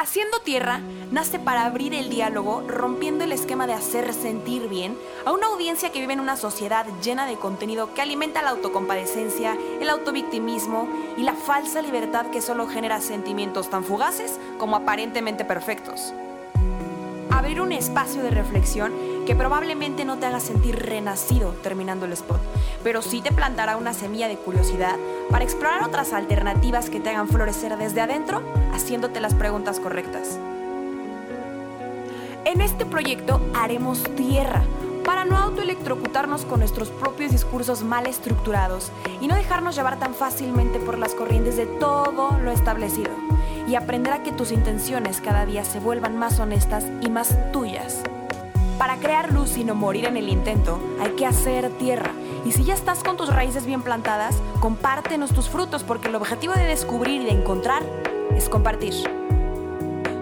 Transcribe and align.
Haciendo 0.00 0.40
Tierra 0.40 0.80
nace 1.10 1.38
para 1.38 1.66
abrir 1.66 1.92
el 1.92 2.08
diálogo, 2.08 2.62
rompiendo 2.66 3.22
el 3.22 3.32
esquema 3.32 3.66
de 3.66 3.74
hacer 3.74 4.14
sentir 4.14 4.66
bien 4.66 4.96
a 5.26 5.32
una 5.32 5.48
audiencia 5.48 5.92
que 5.92 6.00
vive 6.00 6.14
en 6.14 6.20
una 6.20 6.38
sociedad 6.38 6.86
llena 7.02 7.26
de 7.26 7.36
contenido 7.36 7.92
que 7.92 8.00
alimenta 8.00 8.40
la 8.40 8.48
autocompadecencia, 8.48 9.58
el 9.78 9.90
autovictimismo 9.90 10.88
y 11.18 11.22
la 11.22 11.34
falsa 11.34 11.82
libertad 11.82 12.30
que 12.30 12.40
solo 12.40 12.66
genera 12.66 13.02
sentimientos 13.02 13.68
tan 13.68 13.84
fugaces 13.84 14.40
como 14.56 14.76
aparentemente 14.76 15.44
perfectos. 15.44 16.14
Abrir 17.40 17.62
un 17.62 17.72
espacio 17.72 18.22
de 18.22 18.30
reflexión 18.30 18.92
que 19.26 19.34
probablemente 19.34 20.04
no 20.04 20.18
te 20.18 20.26
haga 20.26 20.40
sentir 20.40 20.76
renacido 20.76 21.52
terminando 21.62 22.04
el 22.04 22.12
spot, 22.12 22.38
pero 22.84 23.00
sí 23.00 23.22
te 23.22 23.32
plantará 23.32 23.78
una 23.78 23.94
semilla 23.94 24.28
de 24.28 24.36
curiosidad 24.36 24.96
para 25.30 25.42
explorar 25.42 25.82
otras 25.82 26.12
alternativas 26.12 26.90
que 26.90 27.00
te 27.00 27.08
hagan 27.08 27.28
florecer 27.28 27.78
desde 27.78 28.02
adentro, 28.02 28.42
haciéndote 28.74 29.20
las 29.20 29.32
preguntas 29.32 29.80
correctas. 29.80 30.38
En 32.44 32.60
este 32.60 32.84
proyecto 32.84 33.40
haremos 33.54 34.02
tierra 34.16 34.62
para 35.04 35.24
no 35.24 35.36
autoelectrocutarnos 35.36 36.44
con 36.44 36.60
nuestros 36.60 36.90
propios 36.90 37.32
discursos 37.32 37.82
mal 37.82 38.06
estructurados 38.06 38.92
y 39.20 39.28
no 39.28 39.34
dejarnos 39.34 39.76
llevar 39.76 39.98
tan 39.98 40.14
fácilmente 40.14 40.78
por 40.78 40.98
las 40.98 41.14
corrientes 41.14 41.56
de 41.56 41.66
todo 41.66 42.38
lo 42.42 42.50
establecido 42.50 43.10
y 43.66 43.74
aprender 43.74 44.12
a 44.12 44.22
que 44.22 44.32
tus 44.32 44.52
intenciones 44.52 45.20
cada 45.20 45.46
día 45.46 45.64
se 45.64 45.80
vuelvan 45.80 46.18
más 46.18 46.40
honestas 46.40 46.84
y 47.00 47.08
más 47.08 47.36
tuyas. 47.52 48.02
Para 48.78 48.96
crear 48.96 49.32
luz 49.32 49.56
y 49.58 49.64
no 49.64 49.74
morir 49.74 50.06
en 50.06 50.16
el 50.16 50.28
intento, 50.28 50.80
hay 51.00 51.10
que 51.10 51.26
hacer 51.26 51.68
tierra. 51.78 52.12
Y 52.46 52.52
si 52.52 52.64
ya 52.64 52.72
estás 52.72 53.04
con 53.04 53.18
tus 53.18 53.28
raíces 53.28 53.66
bien 53.66 53.82
plantadas, 53.82 54.36
compártenos 54.60 55.34
tus 55.34 55.50
frutos 55.50 55.84
porque 55.84 56.08
el 56.08 56.14
objetivo 56.14 56.54
de 56.54 56.64
descubrir 56.64 57.20
y 57.20 57.24
de 57.26 57.32
encontrar 57.32 57.82
es 58.34 58.48
compartir. 58.48 59.19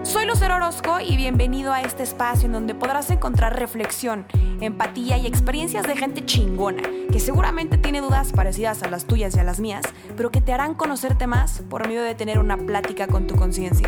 Soy 0.09 0.25
Lucero 0.25 0.55
Orozco 0.55 0.99
y 0.99 1.17
bienvenido 1.17 1.71
a 1.71 1.81
este 1.81 2.01
espacio 2.01 2.47
en 2.47 2.53
donde 2.53 2.73
podrás 2.73 3.11
encontrar 3.11 3.59
reflexión, 3.59 4.25
empatía 4.59 5.19
y 5.19 5.27
experiencias 5.27 5.85
de 5.85 5.95
gente 5.95 6.25
chingona, 6.25 6.81
que 7.11 7.19
seguramente 7.19 7.77
tiene 7.77 8.01
dudas 8.01 8.31
parecidas 8.31 8.81
a 8.81 8.89
las 8.89 9.05
tuyas 9.05 9.35
y 9.35 9.39
a 9.39 9.43
las 9.43 9.59
mías, 9.59 9.85
pero 10.17 10.31
que 10.31 10.41
te 10.41 10.51
harán 10.51 10.73
conocerte 10.73 11.27
más 11.27 11.61
por 11.69 11.87
medio 11.87 12.01
de 12.01 12.15
tener 12.15 12.39
una 12.39 12.57
plática 12.57 13.05
con 13.05 13.27
tu 13.27 13.35
conciencia. 13.35 13.87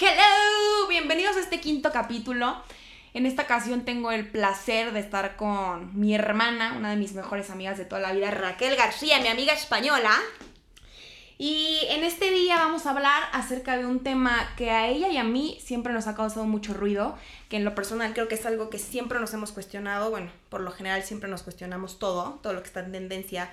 Hello, 0.00 0.88
bienvenidos 0.88 1.36
a 1.36 1.40
este 1.40 1.60
quinto 1.60 1.92
capítulo. 1.92 2.56
En 3.12 3.26
esta 3.26 3.42
ocasión 3.42 3.84
tengo 3.84 4.12
el 4.12 4.30
placer 4.30 4.92
de 4.92 5.00
estar 5.00 5.36
con 5.36 5.98
mi 5.98 6.14
hermana, 6.14 6.74
una 6.76 6.90
de 6.90 6.96
mis 6.96 7.12
mejores 7.12 7.50
amigas 7.50 7.76
de 7.76 7.84
toda 7.84 8.00
la 8.00 8.12
vida, 8.12 8.30
Raquel 8.30 8.76
García, 8.76 9.20
mi 9.20 9.26
amiga 9.26 9.52
española. 9.52 10.12
Y 11.36 11.78
en 11.88 12.04
este 12.04 12.30
día 12.30 12.56
vamos 12.56 12.84
a 12.84 12.90
hablar 12.90 13.22
acerca 13.32 13.78
de 13.78 13.86
un 13.86 14.00
tema 14.02 14.52
que 14.56 14.70
a 14.70 14.88
ella 14.88 15.08
y 15.08 15.16
a 15.16 15.24
mí 15.24 15.58
siempre 15.64 15.92
nos 15.92 16.06
ha 16.06 16.14
causado 16.14 16.44
mucho 16.44 16.74
ruido, 16.74 17.16
que 17.48 17.56
en 17.56 17.64
lo 17.64 17.74
personal 17.74 18.12
creo 18.12 18.28
que 18.28 18.34
es 18.34 18.44
algo 18.46 18.68
que 18.68 18.78
siempre 18.78 19.18
nos 19.18 19.32
hemos 19.32 19.50
cuestionado, 19.50 20.10
bueno, 20.10 20.30
por 20.50 20.60
lo 20.60 20.70
general 20.70 21.02
siempre 21.02 21.30
nos 21.30 21.42
cuestionamos 21.42 21.98
todo, 21.98 22.38
todo 22.42 22.52
lo 22.52 22.60
que 22.60 22.68
está 22.68 22.80
en 22.80 22.92
tendencia 22.92 23.50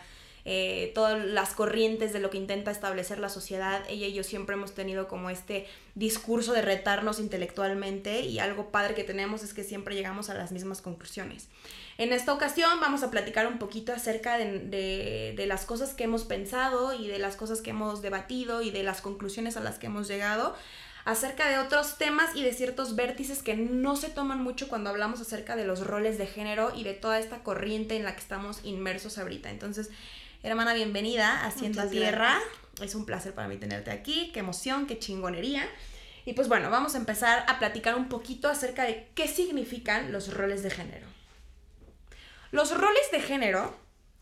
eh, 0.49 0.93
todas 0.95 1.25
las 1.25 1.53
corrientes 1.53 2.13
de 2.13 2.21
lo 2.21 2.29
que 2.29 2.37
intenta 2.37 2.71
establecer 2.71 3.19
la 3.19 3.27
sociedad. 3.27 3.83
Ella 3.89 4.07
y 4.07 4.13
yo 4.13 4.23
siempre 4.23 4.55
hemos 4.55 4.73
tenido 4.73 5.09
como 5.09 5.29
este 5.29 5.67
discurso 5.93 6.53
de 6.53 6.61
retarnos 6.61 7.19
intelectualmente 7.19 8.21
y 8.21 8.39
algo 8.39 8.71
padre 8.71 8.95
que 8.95 9.03
tenemos 9.03 9.43
es 9.43 9.53
que 9.53 9.65
siempre 9.65 9.93
llegamos 9.93 10.29
a 10.29 10.35
las 10.35 10.53
mismas 10.53 10.81
conclusiones. 10.81 11.49
En 11.97 12.13
esta 12.13 12.33
ocasión 12.33 12.79
vamos 12.79 13.03
a 13.03 13.11
platicar 13.11 13.45
un 13.45 13.59
poquito 13.59 13.91
acerca 13.91 14.37
de, 14.37 15.33
de, 15.35 15.47
las 15.47 15.65
cosas 15.65 15.93
que 15.93 16.05
hemos 16.05 16.23
pensado 16.23 16.93
y 16.93 17.07
de 17.09 17.19
las 17.19 17.35
cosas 17.35 17.59
que 17.59 17.71
hemos 17.71 18.01
debatido 18.01 18.61
y 18.61 18.71
de 18.71 18.83
las 18.83 19.01
conclusiones 19.01 19.57
a 19.57 19.59
las 19.59 19.77
que 19.79 19.87
hemos 19.87 20.07
llegado 20.07 20.55
acerca 21.03 21.49
de 21.49 21.57
otros 21.57 21.97
temas 21.97 22.33
y 22.35 22.43
de 22.43 22.53
ciertos 22.53 22.95
vértices 22.95 23.43
que 23.43 23.57
no 23.57 23.97
se 23.97 24.09
toman 24.09 24.41
mucho 24.41 24.69
cuando 24.69 24.89
hablamos 24.89 25.19
acerca 25.19 25.57
de 25.57 25.65
los 25.65 25.85
roles 25.85 26.17
de 26.17 26.27
género 26.27 26.71
y 26.73 26.85
de 26.85 26.93
toda 26.93 27.19
esta 27.19 27.43
corriente 27.43 27.97
en 27.97 28.05
la 28.05 28.13
que 28.13 28.21
estamos 28.21 28.61
inmersos 28.63 29.17
ahorita. 29.17 29.49
Entonces, 29.49 29.89
Hermana, 30.43 30.75
bienvenida 30.75 31.41
a 31.41 31.47
Haciendo 31.47 31.89
Tierra. 31.89 32.39
Es 32.79 32.93
un 32.93 33.07
placer 33.07 33.33
para 33.33 33.47
mí 33.47 33.57
tenerte 33.57 33.89
aquí. 33.89 34.29
Qué 34.31 34.39
emoción, 34.39 34.85
qué 34.85 34.99
chingonería. 34.99 35.67
Y 36.25 36.33
pues 36.33 36.47
bueno, 36.47 36.69
vamos 36.69 36.93
a 36.93 36.99
empezar 36.99 37.43
a 37.47 37.57
platicar 37.57 37.95
un 37.95 38.07
poquito 38.07 38.47
acerca 38.47 38.83
de 38.83 39.09
qué 39.15 39.27
significan 39.27 40.11
los 40.11 40.31
roles 40.31 40.61
de 40.61 40.69
género. 40.69 41.07
Los 42.51 42.77
roles 42.77 43.11
de 43.11 43.19
género 43.19 43.75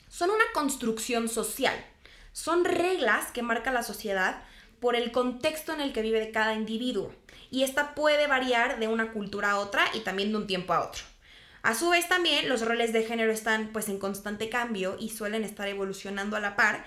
son 0.08 0.30
una 0.30 0.46
construcción 0.53 1.28
social. 1.28 1.76
Son 2.32 2.64
reglas 2.64 3.32
que 3.32 3.44
marca 3.44 3.74
la 3.74 3.84
sociedad 3.84 4.42
por 4.80 4.96
el 4.96 5.12
contexto 5.12 5.74
en 5.74 5.82
el 5.82 5.92
que 5.92 6.02
vive 6.02 6.32
cada 6.32 6.53
individuo. 6.53 7.14
Y 7.52 7.64
esta 7.64 7.94
puede 7.94 8.28
variar 8.28 8.80
de 8.80 8.88
una 8.88 9.12
cultura 9.12 9.52
a 9.52 9.59
otra 9.59 9.86
y 9.94 10.00
también 10.00 10.32
de 10.32 10.38
un 10.38 10.47
tiempo 10.47 10.72
a 10.72 10.88
otro. 10.88 11.03
A 11.66 11.74
su 11.74 11.90
vez 11.90 12.08
también 12.08 12.48
los 12.48 12.64
roles 12.64 12.94
de 12.94 13.02
género 13.02 13.31
están 13.31 13.70
pues 13.74 13.90
en 13.90 13.98
constante 13.98 14.50
cambio 14.50 14.98
y 15.00 15.09
suelen 15.09 15.44
estar 15.44 15.68
evolucionando 15.68 16.38
a 16.38 16.40
la 16.40 16.56
par 16.56 16.86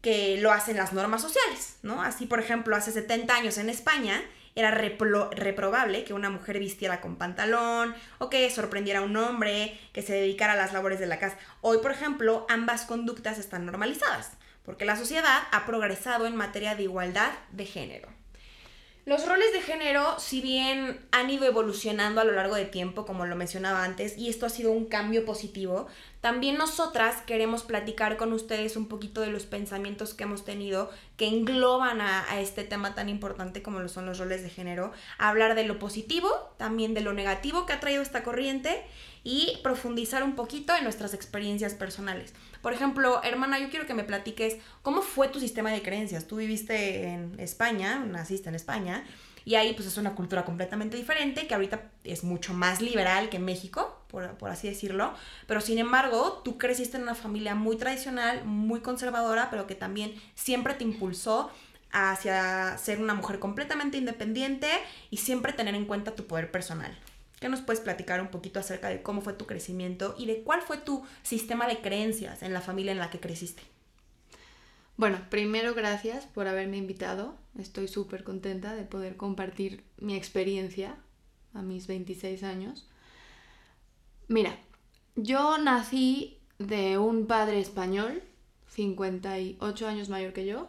que 0.00 0.40
lo 0.40 0.52
hacen 0.52 0.78
las 0.78 0.94
normas 0.94 1.20
sociales, 1.20 1.76
¿no? 1.82 2.02
Así, 2.02 2.24
por 2.24 2.40
ejemplo, 2.40 2.74
hace 2.74 2.92
70 2.92 3.34
años 3.34 3.58
en 3.58 3.68
España 3.68 4.22
era 4.54 4.70
reprobable 4.70 6.04
que 6.04 6.14
una 6.14 6.30
mujer 6.30 6.58
vistiera 6.58 7.02
con 7.02 7.16
pantalón 7.16 7.94
o 8.16 8.30
que 8.30 8.48
sorprendiera 8.50 9.00
a 9.00 9.02
un 9.02 9.18
hombre, 9.18 9.78
que 9.92 10.00
se 10.00 10.14
dedicara 10.14 10.54
a 10.54 10.56
las 10.56 10.72
labores 10.72 10.98
de 10.98 11.04
la 11.04 11.18
casa. 11.18 11.36
Hoy, 11.60 11.80
por 11.82 11.90
ejemplo, 11.90 12.46
ambas 12.48 12.86
conductas 12.86 13.38
están 13.38 13.66
normalizadas, 13.66 14.30
porque 14.64 14.86
la 14.86 14.96
sociedad 14.96 15.42
ha 15.52 15.66
progresado 15.66 16.26
en 16.26 16.36
materia 16.36 16.74
de 16.74 16.84
igualdad 16.84 17.32
de 17.52 17.66
género. 17.66 18.08
Los 19.08 19.24
roles 19.24 19.52
de 19.52 19.60
género, 19.60 20.18
si 20.18 20.40
bien 20.40 20.98
han 21.12 21.30
ido 21.30 21.46
evolucionando 21.46 22.20
a 22.20 22.24
lo 22.24 22.32
largo 22.32 22.56
de 22.56 22.64
tiempo, 22.64 23.06
como 23.06 23.24
lo 23.24 23.36
mencionaba 23.36 23.84
antes, 23.84 24.18
y 24.18 24.28
esto 24.28 24.46
ha 24.46 24.48
sido 24.48 24.72
un 24.72 24.86
cambio 24.86 25.24
positivo, 25.24 25.86
también 26.20 26.58
nosotras 26.58 27.22
queremos 27.24 27.62
platicar 27.62 28.16
con 28.16 28.32
ustedes 28.32 28.76
un 28.76 28.88
poquito 28.88 29.20
de 29.20 29.28
los 29.28 29.46
pensamientos 29.46 30.12
que 30.12 30.24
hemos 30.24 30.44
tenido 30.44 30.90
que 31.16 31.28
engloban 31.28 32.00
a, 32.00 32.40
este 32.40 32.64
tema 32.64 32.96
tan 32.96 33.08
importante 33.08 33.62
como 33.62 33.78
lo 33.78 33.88
son 33.88 34.06
los 34.06 34.18
roles 34.18 34.42
de 34.42 34.50
género, 34.50 34.90
hablar 35.18 35.54
de 35.54 35.62
lo 35.62 35.78
positivo, 35.78 36.28
también 36.56 36.92
de 36.92 37.00
lo 37.00 37.12
negativo 37.12 37.64
que 37.64 37.74
ha 37.74 37.78
traído 37.78 38.02
esta 38.02 38.24
corriente 38.24 38.82
y 39.22 39.56
profundizar 39.62 40.24
un 40.24 40.34
poquito 40.34 40.74
en 40.74 40.82
nuestras 40.82 41.14
experiencias 41.14 41.74
personales. 41.74 42.34
Por 42.66 42.72
ejemplo, 42.72 43.22
hermana, 43.22 43.60
yo 43.60 43.70
quiero 43.70 43.86
que 43.86 43.94
me 43.94 44.02
platiques 44.02 44.56
cómo 44.82 45.00
fue 45.00 45.28
tu 45.28 45.38
sistema 45.38 45.70
de 45.70 45.82
creencias. 45.82 46.26
Tú 46.26 46.34
viviste 46.34 47.04
en 47.04 47.38
España, 47.38 48.00
naciste 48.04 48.48
en 48.48 48.56
España, 48.56 49.04
y 49.44 49.54
ahí 49.54 49.72
pues 49.72 49.86
es 49.86 49.98
una 49.98 50.16
cultura 50.16 50.44
completamente 50.44 50.96
diferente, 50.96 51.46
que 51.46 51.54
ahorita 51.54 51.92
es 52.02 52.24
mucho 52.24 52.54
más 52.54 52.80
liberal 52.80 53.28
que 53.28 53.38
México, 53.38 53.96
por, 54.08 54.36
por, 54.36 54.50
así 54.50 54.66
decirlo. 54.66 55.14
Pero 55.46 55.60
sin 55.60 55.78
embargo, 55.78 56.42
tú 56.44 56.58
creciste 56.58 56.96
en 56.96 57.04
una 57.04 57.14
familia 57.14 57.54
muy 57.54 57.76
tradicional, 57.76 58.44
muy 58.44 58.80
conservadora, 58.80 59.48
pero 59.48 59.68
que 59.68 59.76
también 59.76 60.20
siempre 60.34 60.74
te 60.74 60.82
impulsó 60.82 61.52
hacia 61.92 62.76
ser 62.78 63.00
una 63.00 63.14
mujer 63.14 63.38
completamente 63.38 63.96
independiente 63.96 64.66
y 65.12 65.18
siempre 65.18 65.52
tener 65.52 65.76
en 65.76 65.84
cuenta 65.84 66.16
tu 66.16 66.26
poder 66.26 66.50
personal. 66.50 66.98
¿Qué 67.46 67.50
nos 67.50 67.60
puedes 67.60 67.80
platicar 67.80 68.20
un 68.20 68.26
poquito 68.26 68.58
acerca 68.58 68.88
de 68.88 69.02
cómo 69.02 69.20
fue 69.20 69.32
tu 69.32 69.46
crecimiento 69.46 70.16
y 70.18 70.26
de 70.26 70.42
cuál 70.42 70.62
fue 70.62 70.78
tu 70.78 71.04
sistema 71.22 71.68
de 71.68 71.80
creencias 71.80 72.42
en 72.42 72.52
la 72.52 72.60
familia 72.60 72.90
en 72.90 72.98
la 72.98 73.08
que 73.08 73.20
creciste? 73.20 73.62
Bueno, 74.96 75.20
primero 75.30 75.72
gracias 75.72 76.26
por 76.26 76.48
haberme 76.48 76.76
invitado. 76.76 77.36
Estoy 77.56 77.86
súper 77.86 78.24
contenta 78.24 78.74
de 78.74 78.82
poder 78.82 79.16
compartir 79.16 79.84
mi 79.96 80.16
experiencia 80.16 80.96
a 81.54 81.62
mis 81.62 81.86
26 81.86 82.42
años. 82.42 82.88
Mira, 84.26 84.58
yo 85.14 85.56
nací 85.58 86.40
de 86.58 86.98
un 86.98 87.28
padre 87.28 87.60
español, 87.60 88.24
58 88.70 89.86
años 89.86 90.08
mayor 90.08 90.32
que 90.32 90.46
yo, 90.46 90.68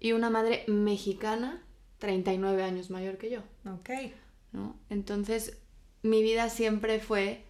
y 0.00 0.10
una 0.10 0.28
madre 0.28 0.64
mexicana, 0.66 1.62
39 1.98 2.64
años 2.64 2.90
mayor 2.90 3.16
que 3.16 3.30
yo. 3.30 3.42
Ok. 3.64 3.90
¿no? 4.52 4.76
Entonces, 4.90 5.58
mi 6.02 6.22
vida 6.22 6.48
siempre 6.48 7.00
fue 7.00 7.44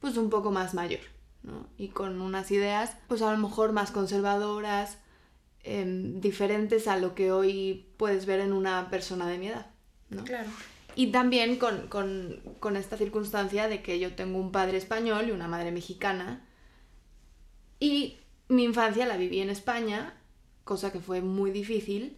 pues 0.00 0.16
un 0.16 0.30
poco 0.30 0.50
más 0.50 0.74
mayor, 0.74 1.00
¿no? 1.42 1.66
Y 1.76 1.88
con 1.88 2.20
unas 2.20 2.50
ideas 2.50 2.96
pues 3.08 3.22
a 3.22 3.32
lo 3.32 3.38
mejor 3.38 3.72
más 3.72 3.90
conservadoras, 3.90 4.98
em, 5.62 6.20
diferentes 6.20 6.88
a 6.88 6.96
lo 6.96 7.14
que 7.14 7.32
hoy 7.32 7.86
puedes 7.96 8.26
ver 8.26 8.40
en 8.40 8.52
una 8.52 8.88
persona 8.90 9.26
de 9.28 9.38
mi 9.38 9.48
edad, 9.48 9.66
¿no? 10.08 10.24
Claro. 10.24 10.48
Y 10.96 11.12
también 11.12 11.56
con, 11.56 11.88
con 11.88 12.76
esta 12.76 12.96
circunstancia 12.96 13.68
de 13.68 13.82
que 13.82 14.00
yo 14.00 14.14
tengo 14.14 14.38
un 14.38 14.50
padre 14.50 14.76
español 14.76 15.28
y 15.28 15.30
una 15.30 15.46
madre 15.46 15.70
mexicana. 15.70 16.44
Y 17.78 18.18
mi 18.48 18.64
infancia 18.64 19.06
la 19.06 19.16
viví 19.16 19.40
en 19.40 19.50
España, 19.50 20.14
cosa 20.64 20.90
que 20.90 20.98
fue 20.98 21.20
muy 21.20 21.52
difícil, 21.52 22.16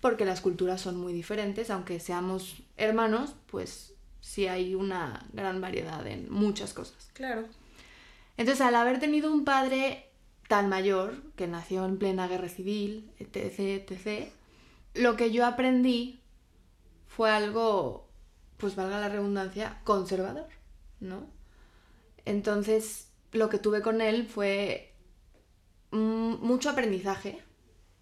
porque 0.00 0.24
las 0.24 0.40
culturas 0.40 0.80
son 0.80 0.96
muy 0.96 1.12
diferentes, 1.12 1.70
aunque 1.70 1.98
seamos 1.98 2.62
hermanos, 2.76 3.34
pues 3.46 3.93
sí 4.24 4.48
hay 4.48 4.74
una 4.74 5.26
gran 5.34 5.60
variedad 5.60 6.04
en 6.06 6.32
muchas 6.32 6.72
cosas. 6.72 7.10
Claro. 7.12 7.44
Entonces, 8.38 8.62
al 8.62 8.74
haber 8.74 8.98
tenido 8.98 9.30
un 9.30 9.44
padre 9.44 10.08
tan 10.48 10.70
mayor, 10.70 11.22
que 11.36 11.46
nació 11.46 11.84
en 11.84 11.98
plena 11.98 12.26
guerra 12.26 12.48
civil, 12.48 13.12
etc., 13.18 13.86
etc., 13.86 14.30
lo 14.94 15.16
que 15.16 15.30
yo 15.30 15.44
aprendí 15.44 16.20
fue 17.06 17.30
algo, 17.30 18.08
pues 18.56 18.76
valga 18.76 18.98
la 18.98 19.10
redundancia, 19.10 19.78
conservador, 19.84 20.48
¿no? 21.00 21.26
Entonces, 22.24 23.10
lo 23.30 23.50
que 23.50 23.58
tuve 23.58 23.82
con 23.82 24.00
él 24.00 24.26
fue 24.26 24.94
mucho 25.90 26.70
aprendizaje 26.70 27.42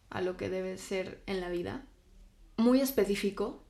a 0.09 0.21
lo 0.21 0.37
que 0.37 0.49
debe 0.49 0.79
ser 0.79 1.21
en 1.27 1.41
la 1.41 1.49
vida, 1.49 1.85
muy 2.57 2.81
específico, 2.81 3.65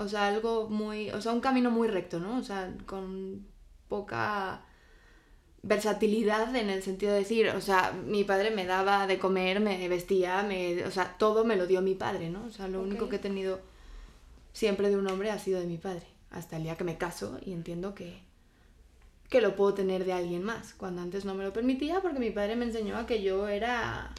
o 0.00 0.08
sea, 0.08 0.28
algo 0.28 0.68
muy, 0.68 1.10
o 1.10 1.20
sea, 1.20 1.32
un 1.32 1.40
camino 1.40 1.70
muy 1.70 1.88
recto, 1.88 2.18
¿no? 2.18 2.38
O 2.38 2.42
sea, 2.42 2.72
con 2.86 3.46
poca 3.88 4.62
versatilidad 5.62 6.54
en 6.56 6.70
el 6.70 6.82
sentido 6.82 7.12
de 7.12 7.18
decir, 7.18 7.48
o 7.50 7.60
sea, 7.60 7.92
mi 7.92 8.24
padre 8.24 8.50
me 8.50 8.64
daba 8.64 9.06
de 9.06 9.18
comer, 9.18 9.60
me 9.60 9.88
vestía, 9.88 10.42
me, 10.42 10.84
o 10.84 10.90
sea, 10.90 11.16
todo 11.18 11.44
me 11.44 11.56
lo 11.56 11.66
dio 11.66 11.82
mi 11.82 11.94
padre, 11.94 12.30
¿no? 12.30 12.46
O 12.46 12.50
sea, 12.50 12.66
lo 12.66 12.80
único 12.80 13.08
que 13.08 13.16
he 13.16 13.20
tenido 13.20 13.60
siempre 14.52 14.88
de 14.88 14.96
un 14.96 15.06
hombre 15.08 15.30
ha 15.30 15.38
sido 15.38 15.60
de 15.60 15.66
mi 15.66 15.76
padre, 15.76 16.06
hasta 16.30 16.56
el 16.56 16.62
día 16.62 16.76
que 16.76 16.84
me 16.84 16.96
caso 16.96 17.38
y 17.44 17.52
entiendo 17.52 17.94
que, 17.94 18.22
que 19.28 19.42
lo 19.42 19.54
puedo 19.54 19.74
tener 19.74 20.04
de 20.06 20.14
alguien 20.14 20.42
más, 20.42 20.72
cuando 20.74 21.02
antes 21.02 21.26
no 21.26 21.34
me 21.34 21.44
lo 21.44 21.52
permitía 21.52 22.00
porque 22.00 22.18
mi 22.20 22.30
padre 22.30 22.56
me 22.56 22.64
enseñó 22.64 22.96
a 22.96 23.06
que 23.06 23.22
yo 23.22 23.46
era 23.48 24.14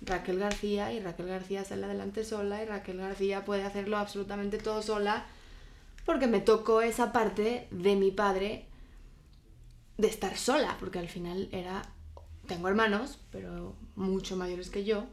Raquel 0.00 0.38
García 0.38 0.92
y 0.92 1.00
Raquel 1.00 1.26
García 1.26 1.64
sale 1.64 1.84
adelante 1.84 2.24
sola 2.24 2.62
y 2.62 2.66
Raquel 2.66 2.98
García 2.98 3.44
puede 3.44 3.64
hacerlo 3.64 3.96
absolutamente 3.96 4.58
todo 4.58 4.82
sola 4.82 5.26
porque 6.04 6.26
me 6.26 6.40
tocó 6.40 6.80
esa 6.80 7.12
parte 7.12 7.68
de 7.70 7.96
mi 7.96 8.10
padre 8.10 8.64
de 9.98 10.08
estar 10.08 10.36
sola, 10.36 10.76
porque 10.80 10.98
al 10.98 11.08
final 11.08 11.48
era, 11.52 11.82
tengo 12.46 12.68
hermanos, 12.68 13.18
pero 13.30 13.76
mucho 13.96 14.36
mayores 14.36 14.70
que 14.70 14.84
yo, 14.84 15.06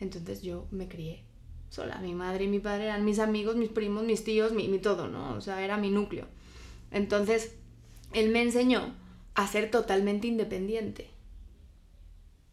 entonces 0.00 0.40
yo 0.40 0.66
me 0.70 0.88
crié 0.88 1.22
sola. 1.68 1.98
Mi 1.98 2.14
madre 2.14 2.44
y 2.44 2.48
mi 2.48 2.60
padre 2.60 2.84
eran 2.84 3.04
mis 3.04 3.18
amigos, 3.18 3.56
mis 3.56 3.68
primos, 3.68 4.04
mis 4.04 4.24
tíos, 4.24 4.52
mi, 4.52 4.68
mi 4.68 4.78
todo, 4.78 5.08
¿no? 5.08 5.34
O 5.34 5.40
sea, 5.40 5.62
era 5.62 5.76
mi 5.76 5.90
núcleo. 5.90 6.28
Entonces, 6.90 7.56
él 8.12 8.30
me 8.30 8.42
enseñó 8.42 8.94
a 9.34 9.46
ser 9.46 9.70
totalmente 9.70 10.28
independiente, 10.28 11.10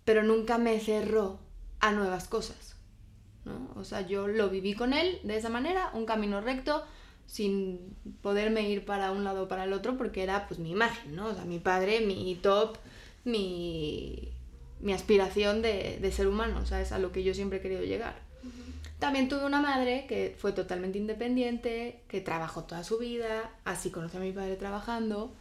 pero 0.03 0.23
nunca 0.23 0.57
me 0.57 0.79
cerró 0.79 1.39
a 1.79 1.91
nuevas 1.91 2.27
cosas, 2.27 2.75
¿no? 3.45 3.69
O 3.75 3.83
sea, 3.83 4.01
yo 4.01 4.27
lo 4.27 4.49
viví 4.49 4.73
con 4.73 4.93
él 4.93 5.19
de 5.23 5.37
esa 5.37 5.49
manera, 5.49 5.91
un 5.93 6.05
camino 6.05 6.41
recto, 6.41 6.83
sin 7.27 7.95
poderme 8.21 8.69
ir 8.69 8.85
para 8.85 9.11
un 9.11 9.23
lado 9.23 9.43
o 9.43 9.47
para 9.47 9.65
el 9.65 9.73
otro 9.73 9.97
porque 9.97 10.23
era 10.23 10.47
pues 10.47 10.59
mi 10.59 10.71
imagen, 10.71 11.15
¿no? 11.15 11.27
O 11.27 11.33
sea, 11.33 11.45
mi 11.45 11.59
padre, 11.59 12.01
mi 12.01 12.35
top, 12.35 12.77
mi, 13.23 14.29
mi 14.79 14.93
aspiración 14.93 15.61
de, 15.61 15.99
de 16.01 16.11
ser 16.11 16.27
humano, 16.27 16.65
¿sabes? 16.65 16.91
A 16.91 16.99
lo 16.99 17.11
que 17.11 17.23
yo 17.23 17.33
siempre 17.33 17.59
he 17.59 17.61
querido 17.61 17.83
llegar. 17.83 18.29
También 18.99 19.29
tuve 19.29 19.45
una 19.45 19.61
madre 19.61 20.05
que 20.07 20.35
fue 20.37 20.51
totalmente 20.51 20.97
independiente, 20.97 22.01
que 22.09 22.19
trabajó 22.19 22.65
toda 22.65 22.83
su 22.83 22.97
vida, 22.97 23.49
así 23.63 23.91
conocí 23.91 24.17
a 24.17 24.19
mi 24.19 24.33
padre 24.33 24.57
trabajando. 24.57 25.31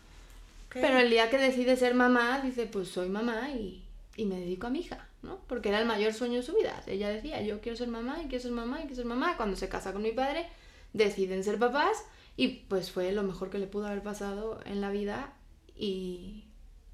Pero 0.73 0.99
el 1.01 1.11
día 1.11 1.29
que 1.29 1.39
decide 1.39 1.77
ser 1.77 1.95
mamá, 1.95 2.41
dice, 2.41 2.67
pues 2.67 2.89
soy 2.89 3.09
mamá 3.09 3.51
y, 3.51 3.83
y, 4.17 4.27
me 4.27 4.39
dedico 4.39 4.69
a 4.69 4.71
mi 4.71 4.81
hija, 4.81 5.08
¿no? 5.23 5.41
Porque 5.47 5.69
era 5.69 5.81
el 5.81 5.87
mayor 5.87 6.13
sueño 6.15 6.37
de 6.37 6.43
su 6.43 6.55
vida. 6.55 6.83
Ella 6.87 7.09
decía, 7.09 7.43
yo 7.43 7.61
quiero 7.61 7.77
ser 7.77 7.89
mamá 7.89 8.21
y 8.23 8.29
quiero 8.29 8.43
ser 8.43 8.53
mamá 8.53 8.79
y 8.79 8.83
quiero 8.83 8.97
ser 8.97 9.05
mamá. 9.05 9.37
Cuando 9.37 9.57
se 9.57 9.69
casa 9.69 9.93
con 9.93 10.03
mi 10.03 10.13
padre, 10.13 10.47
deciden 10.93 11.45
ser 11.45 11.59
papás 11.59 12.05
y 12.37 12.49
pues 12.69 12.91
fue 12.91 13.13
lo 13.13 13.23
mejor 13.23 13.51
que 13.51 13.59
le 13.59 13.67
pudo 13.67 13.87
haber 13.87 14.03
pasado 14.03 14.61
en 14.65 14.81
la 14.81 14.91
vida 14.91 15.33
y, 15.77 16.45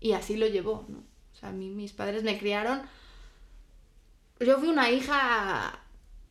y 0.00 0.12
así 0.12 0.36
lo 0.36 0.46
llevó, 0.46 0.86
¿no? 0.88 0.98
O 0.98 1.36
sea, 1.36 1.50
a 1.50 1.52
mí 1.52 1.68
mis 1.68 1.92
padres 1.92 2.22
me 2.22 2.38
criaron... 2.38 2.82
Yo 4.40 4.58
fui 4.58 4.68
una 4.68 4.90
hija... 4.90 5.80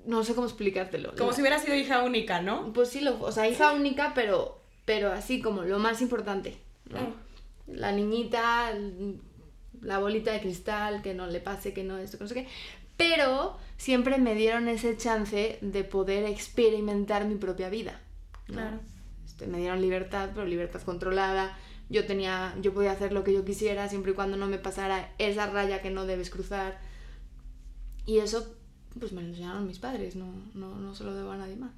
No 0.05 0.23
sé 0.23 0.35
cómo 0.35 0.47
explicártelo. 0.47 1.15
Como 1.15 1.31
si 1.31 1.41
hubiera 1.41 1.59
sido 1.59 1.75
hija 1.75 2.03
única, 2.03 2.41
¿no? 2.41 2.73
Pues 2.73 2.89
sí, 2.89 2.99
lo, 3.01 3.21
o 3.21 3.31
sea, 3.31 3.47
hija 3.47 3.71
única, 3.71 4.11
pero, 4.13 4.61
pero 4.83 5.11
así 5.11 5.41
como 5.41 5.61
lo 5.61 5.79
más 5.79 6.01
importante. 6.01 6.57
¿no? 6.89 6.99
Mm. 6.99 7.77
La 7.77 7.91
niñita, 7.91 8.73
la 9.83 9.99
bolita 9.99 10.31
de 10.31 10.41
cristal, 10.41 11.01
que 11.01 11.13
no 11.13 11.27
le 11.27 11.39
pase, 11.39 11.73
que 11.73 11.83
no 11.83 11.97
esto, 11.97 12.17
que 12.17 12.23
no 12.23 12.27
sé 12.27 12.35
qué 12.35 12.47
pero 12.97 13.57
siempre 13.77 14.17
me 14.17 14.35
dieron 14.35 14.67
ese 14.67 14.95
chance 14.97 15.57
de 15.61 15.83
poder 15.83 16.25
experimentar 16.25 17.25
mi 17.25 17.35
propia 17.35 17.69
vida. 17.69 17.99
Claro. 18.45 18.79
Este, 19.25 19.47
me 19.47 19.57
dieron 19.59 19.81
libertad, 19.81 20.29
pero 20.33 20.45
libertad 20.45 20.81
controlada. 20.81 21.57
Yo 21.89 22.05
tenía, 22.05 22.55
yo 22.61 22.73
podía 22.73 22.91
hacer 22.91 23.11
lo 23.11 23.23
que 23.23 23.33
yo 23.33 23.43
quisiera 23.45 23.89
siempre 23.89 24.11
y 24.11 24.15
cuando 24.15 24.37
no 24.37 24.47
me 24.47 24.57
pasara 24.57 25.13
esa 25.17 25.47
raya 25.47 25.81
que 25.81 25.89
no 25.89 26.05
debes 26.05 26.29
cruzar. 26.29 26.79
Y 28.05 28.19
eso, 28.19 28.55
pues 28.99 29.11
me 29.11 29.21
lo 29.21 29.29
enseñaron 29.29 29.67
mis 29.67 29.79
padres, 29.79 30.15
no, 30.15 30.31
no, 30.53 30.75
no 30.75 30.95
se 30.95 31.03
lo 31.03 31.13
debo 31.13 31.31
a 31.31 31.37
nadie 31.37 31.55
más. 31.55 31.71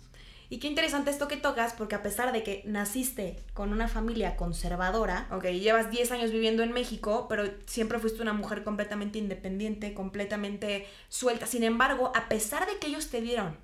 Y 0.49 0.59
qué 0.59 0.67
interesante 0.67 1.09
esto 1.09 1.27
que 1.27 1.37
tocas, 1.37 1.73
porque 1.73 1.95
a 1.95 2.03
pesar 2.03 2.31
de 2.31 2.43
que 2.43 2.61
naciste 2.65 3.37
con 3.53 3.71
una 3.71 3.87
familia 3.87 4.35
conservadora, 4.35 5.27
ok, 5.31 5.45
llevas 5.45 5.89
10 5.89 6.11
años 6.11 6.31
viviendo 6.31 6.61
en 6.61 6.71
México, 6.71 7.25
pero 7.27 7.49
siempre 7.65 7.99
fuiste 7.99 8.21
una 8.21 8.33
mujer 8.33 8.63
completamente 8.63 9.17
independiente, 9.17 9.93
completamente 9.93 10.87
suelta. 11.09 11.47
Sin 11.47 11.63
embargo, 11.63 12.11
a 12.15 12.29
pesar 12.29 12.67
de 12.67 12.77
que 12.77 12.87
ellos 12.87 13.09
te 13.09 13.21
dieron 13.21 13.57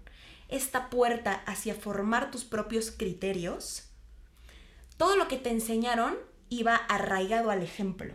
esta 0.50 0.90
puerta 0.90 1.44
hacia 1.46 1.76
formar 1.76 2.32
tus 2.32 2.44
propios 2.44 2.92
criterios, 2.92 3.84
todo 4.98 5.16
lo 5.16 5.28
que 5.28 5.38
te 5.38 5.50
enseñaron 5.50 6.16
iba 6.50 6.76
arraigado 6.76 7.52
al 7.52 7.64
ejemplo. 7.64 8.14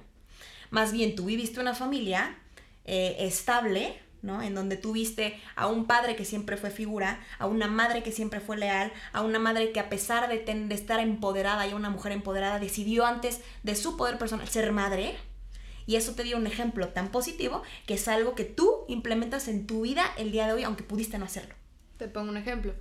Más 0.70 0.92
bien, 0.92 1.14
tú 1.14 1.26
viviste 1.26 1.60
una 1.60 1.74
familia 1.74 2.36
eh, 2.84 3.16
estable, 3.20 3.98
en 4.22 4.54
donde 4.54 4.76
tuviste 4.76 5.40
a 5.54 5.68
un 5.68 5.86
padre 5.86 6.16
que 6.16 6.24
siempre 6.24 6.56
fue 6.56 6.70
figura, 6.70 7.20
a 7.38 7.46
una 7.46 7.68
madre 7.68 8.02
que 8.02 8.12
siempre 8.12 8.40
fue 8.40 8.56
leal, 8.56 8.92
a 9.12 9.22
una 9.22 9.38
madre 9.38 9.72
que 9.72 9.80
a 9.80 9.88
pesar 9.88 10.28
de, 10.28 10.38
de 10.38 10.74
estar 10.74 11.00
empoderada 11.00 11.66
y 11.66 11.74
una 11.74 11.90
mujer 11.90 12.12
empoderada, 12.12 12.58
decidió 12.58 13.06
antes 13.06 13.40
de 13.62 13.76
su 13.76 13.96
poder 13.96 14.18
personal 14.18 14.48
ser 14.48 14.72
madre. 14.72 15.16
Y 15.86 15.94
eso 15.94 16.14
te 16.14 16.24
dio 16.24 16.36
un 16.36 16.48
ejemplo 16.48 16.88
tan 16.88 17.12
positivo 17.12 17.62
que 17.86 17.94
es 17.94 18.08
algo 18.08 18.34
que 18.34 18.44
tú 18.44 18.84
implementas 18.88 19.46
en 19.46 19.66
tu 19.66 19.82
vida 19.82 20.04
el 20.18 20.32
día 20.32 20.46
de 20.46 20.54
hoy, 20.54 20.64
aunque 20.64 20.82
pudiste 20.82 21.18
no 21.18 21.24
hacerlo. 21.24 21.54
Te 21.96 22.08
pongo 22.08 22.30
un 22.30 22.36
ejemplo. 22.36 22.74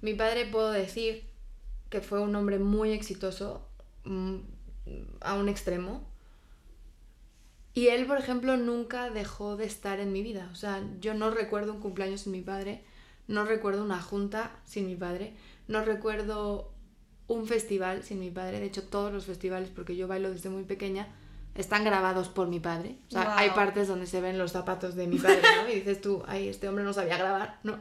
Mi 0.00 0.14
padre 0.14 0.46
puedo 0.46 0.72
decir 0.72 1.30
que 1.88 2.00
fue 2.00 2.20
un 2.20 2.34
hombre 2.34 2.58
muy 2.58 2.92
exitoso 2.92 3.68
mm, 4.04 4.36
a 5.20 5.34
un 5.34 5.48
extremo, 5.48 6.09
y 7.74 7.88
él, 7.88 8.06
por 8.06 8.18
ejemplo, 8.18 8.56
nunca 8.56 9.10
dejó 9.10 9.56
de 9.56 9.64
estar 9.64 10.00
en 10.00 10.12
mi 10.12 10.22
vida. 10.22 10.48
O 10.52 10.56
sea, 10.56 10.82
yo 11.00 11.14
no 11.14 11.30
recuerdo 11.30 11.72
un 11.72 11.80
cumpleaños 11.80 12.22
sin 12.22 12.32
mi 12.32 12.40
padre, 12.40 12.82
no 13.28 13.44
recuerdo 13.44 13.84
una 13.84 14.00
junta 14.00 14.50
sin 14.64 14.86
mi 14.86 14.96
padre, 14.96 15.34
no 15.68 15.84
recuerdo 15.84 16.72
un 17.28 17.46
festival 17.46 18.02
sin 18.02 18.18
mi 18.18 18.30
padre. 18.30 18.58
De 18.58 18.66
hecho, 18.66 18.82
todos 18.82 19.12
los 19.12 19.26
festivales, 19.26 19.70
porque 19.74 19.96
yo 19.96 20.08
bailo 20.08 20.30
desde 20.30 20.50
muy 20.50 20.64
pequeña, 20.64 21.08
están 21.54 21.84
grabados 21.84 22.28
por 22.28 22.48
mi 22.48 22.58
padre. 22.58 22.96
O 23.08 23.12
sea, 23.12 23.38
hay 23.38 23.50
partes 23.50 23.86
donde 23.86 24.06
se 24.06 24.20
ven 24.20 24.38
los 24.38 24.52
zapatos 24.52 24.96
de 24.96 25.06
mi 25.06 25.18
padre, 25.18 25.42
¿no? 25.62 25.68
Y 25.70 25.76
dices 25.76 26.00
tú, 26.00 26.24
ay, 26.26 26.48
este 26.48 26.68
hombre 26.68 26.84
no 26.84 26.92
sabía 26.92 27.18
grabar, 27.18 27.60
¿no? 27.62 27.78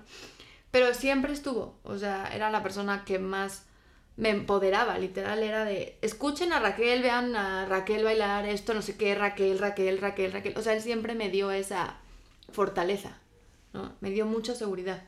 Pero 0.69 0.93
siempre 0.93 1.33
estuvo. 1.33 1.79
O 1.83 1.97
sea, 1.97 2.29
era 2.33 2.51
la 2.51 2.61
persona 2.61 3.05
que 3.05 3.17
más 3.17 3.65
me 4.19 4.31
empoderaba, 4.31 4.97
literal, 4.97 5.41
era 5.43 5.63
de, 5.63 5.97
escuchen 6.01 6.51
a 6.51 6.59
Raquel, 6.59 7.01
vean 7.01 7.37
a 7.37 7.65
Raquel 7.65 8.03
bailar 8.03 8.45
esto, 8.45 8.73
no 8.73 8.81
sé 8.81 8.97
qué, 8.97 9.15
Raquel, 9.15 9.57
Raquel, 9.59 9.97
Raquel, 9.97 10.33
Raquel. 10.33 10.57
O 10.57 10.61
sea, 10.61 10.73
él 10.73 10.81
siempre 10.81 11.15
me 11.15 11.29
dio 11.29 11.51
esa 11.51 11.95
fortaleza, 12.51 13.17
¿no? 13.71 13.93
Me 14.01 14.09
dio 14.09 14.25
mucha 14.25 14.55
seguridad. 14.55 15.03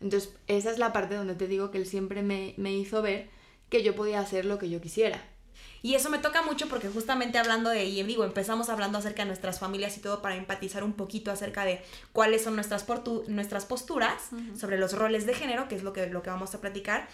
Entonces, 0.00 0.34
esa 0.48 0.72
es 0.72 0.78
la 0.78 0.92
parte 0.92 1.14
donde 1.14 1.36
te 1.36 1.46
digo 1.46 1.70
que 1.70 1.78
él 1.78 1.86
siempre 1.86 2.22
me, 2.22 2.54
me 2.56 2.72
hizo 2.72 3.02
ver 3.02 3.30
que 3.68 3.84
yo 3.84 3.94
podía 3.94 4.18
hacer 4.18 4.44
lo 4.44 4.58
que 4.58 4.68
yo 4.68 4.80
quisiera. 4.80 5.22
Y 5.82 5.94
eso 5.94 6.10
me 6.10 6.18
toca 6.18 6.42
mucho 6.42 6.68
porque 6.68 6.88
justamente 6.88 7.38
hablando 7.38 7.70
de, 7.70 7.84
y 7.84 8.02
digo, 8.02 8.24
empezamos 8.24 8.68
hablando 8.68 8.98
acerca 8.98 9.22
de 9.22 9.28
nuestras 9.28 9.58
familias 9.58 9.96
y 9.96 10.00
todo 10.00 10.20
para 10.20 10.36
empatizar 10.36 10.84
un 10.84 10.92
poquito 10.92 11.30
acerca 11.30 11.64
de 11.64 11.82
cuáles 12.12 12.44
son 12.44 12.54
nuestras, 12.54 12.86
nuestras 13.28 13.64
posturas 13.64 14.30
sobre 14.58 14.78
los 14.78 14.92
roles 14.92 15.26
de 15.26 15.34
género, 15.34 15.68
que 15.68 15.76
es 15.76 15.82
lo 15.82 15.92
que, 15.92 16.06
lo 16.08 16.22
que 16.22 16.30
vamos 16.30 16.54
a 16.54 16.60
platicar. 16.60 17.08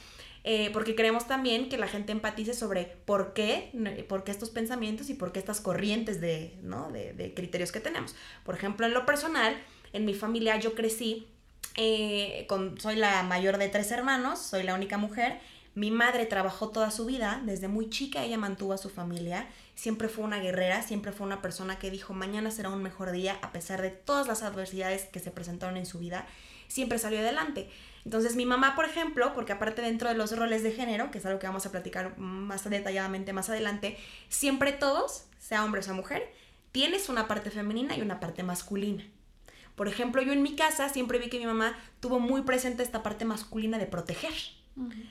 Eh, 0.48 0.70
porque 0.72 0.94
queremos 0.94 1.26
también 1.26 1.68
que 1.68 1.76
la 1.76 1.88
gente 1.88 2.12
empatice 2.12 2.54
sobre 2.54 2.84
por 3.04 3.32
qué, 3.32 3.72
por 4.08 4.22
qué 4.22 4.30
estos 4.30 4.50
pensamientos 4.50 5.10
y 5.10 5.14
por 5.14 5.32
qué 5.32 5.40
estas 5.40 5.60
corrientes 5.60 6.20
de, 6.20 6.56
¿no? 6.62 6.88
de, 6.92 7.32
criterios 7.34 7.72
que 7.72 7.80
tenemos. 7.80 8.14
Por 8.44 8.54
ejemplo, 8.54 8.86
en 8.86 8.94
lo 8.94 9.04
personal, 9.04 9.60
en 9.92 10.04
mi 10.04 10.14
familia 10.14 10.56
yo 10.56 10.76
crecí, 10.76 11.26
eh, 11.76 12.46
con, 12.48 12.80
soy 12.80 12.94
la 12.94 13.24
mayor 13.24 13.58
de 13.58 13.68
tres 13.68 13.90
hermanos, 13.90 14.38
soy 14.38 14.62
la 14.62 14.74
única 14.74 14.98
mujer. 14.98 15.40
Mi 15.76 15.90
madre 15.90 16.24
trabajó 16.24 16.70
toda 16.70 16.90
su 16.90 17.04
vida, 17.04 17.42
desde 17.44 17.68
muy 17.68 17.90
chica 17.90 18.24
ella 18.24 18.38
mantuvo 18.38 18.72
a 18.72 18.78
su 18.78 18.88
familia, 18.88 19.46
siempre 19.74 20.08
fue 20.08 20.24
una 20.24 20.38
guerrera, 20.38 20.80
siempre 20.80 21.12
fue 21.12 21.26
una 21.26 21.42
persona 21.42 21.78
que 21.78 21.90
dijo 21.90 22.14
mañana 22.14 22.50
será 22.50 22.70
un 22.70 22.82
mejor 22.82 23.10
día 23.10 23.38
a 23.42 23.52
pesar 23.52 23.82
de 23.82 23.90
todas 23.90 24.26
las 24.26 24.42
adversidades 24.42 25.04
que 25.04 25.20
se 25.20 25.30
presentaron 25.30 25.76
en 25.76 25.84
su 25.84 25.98
vida, 25.98 26.26
siempre 26.66 26.98
salió 26.98 27.18
adelante. 27.18 27.68
Entonces 28.06 28.36
mi 28.36 28.46
mamá, 28.46 28.74
por 28.74 28.86
ejemplo, 28.86 29.34
porque 29.34 29.52
aparte 29.52 29.82
dentro 29.82 30.08
de 30.08 30.14
los 30.14 30.34
roles 30.34 30.62
de 30.62 30.72
género, 30.72 31.10
que 31.10 31.18
es 31.18 31.26
algo 31.26 31.38
que 31.38 31.46
vamos 31.46 31.66
a 31.66 31.72
platicar 31.72 32.16
más 32.16 32.64
detalladamente 32.64 33.34
más 33.34 33.50
adelante, 33.50 33.98
siempre 34.30 34.72
todos, 34.72 35.26
sea 35.38 35.62
hombre 35.62 35.80
o 35.80 35.84
sea 35.84 35.92
mujer, 35.92 36.32
tienes 36.72 37.10
una 37.10 37.28
parte 37.28 37.50
femenina 37.50 37.98
y 37.98 38.00
una 38.00 38.18
parte 38.18 38.42
masculina. 38.42 39.04
Por 39.74 39.88
ejemplo, 39.88 40.22
yo 40.22 40.32
en 40.32 40.42
mi 40.42 40.56
casa 40.56 40.88
siempre 40.88 41.18
vi 41.18 41.28
que 41.28 41.38
mi 41.38 41.44
mamá 41.44 41.78
tuvo 42.00 42.18
muy 42.18 42.40
presente 42.40 42.82
esta 42.82 43.02
parte 43.02 43.26
masculina 43.26 43.76
de 43.76 43.84
proteger, 43.84 44.32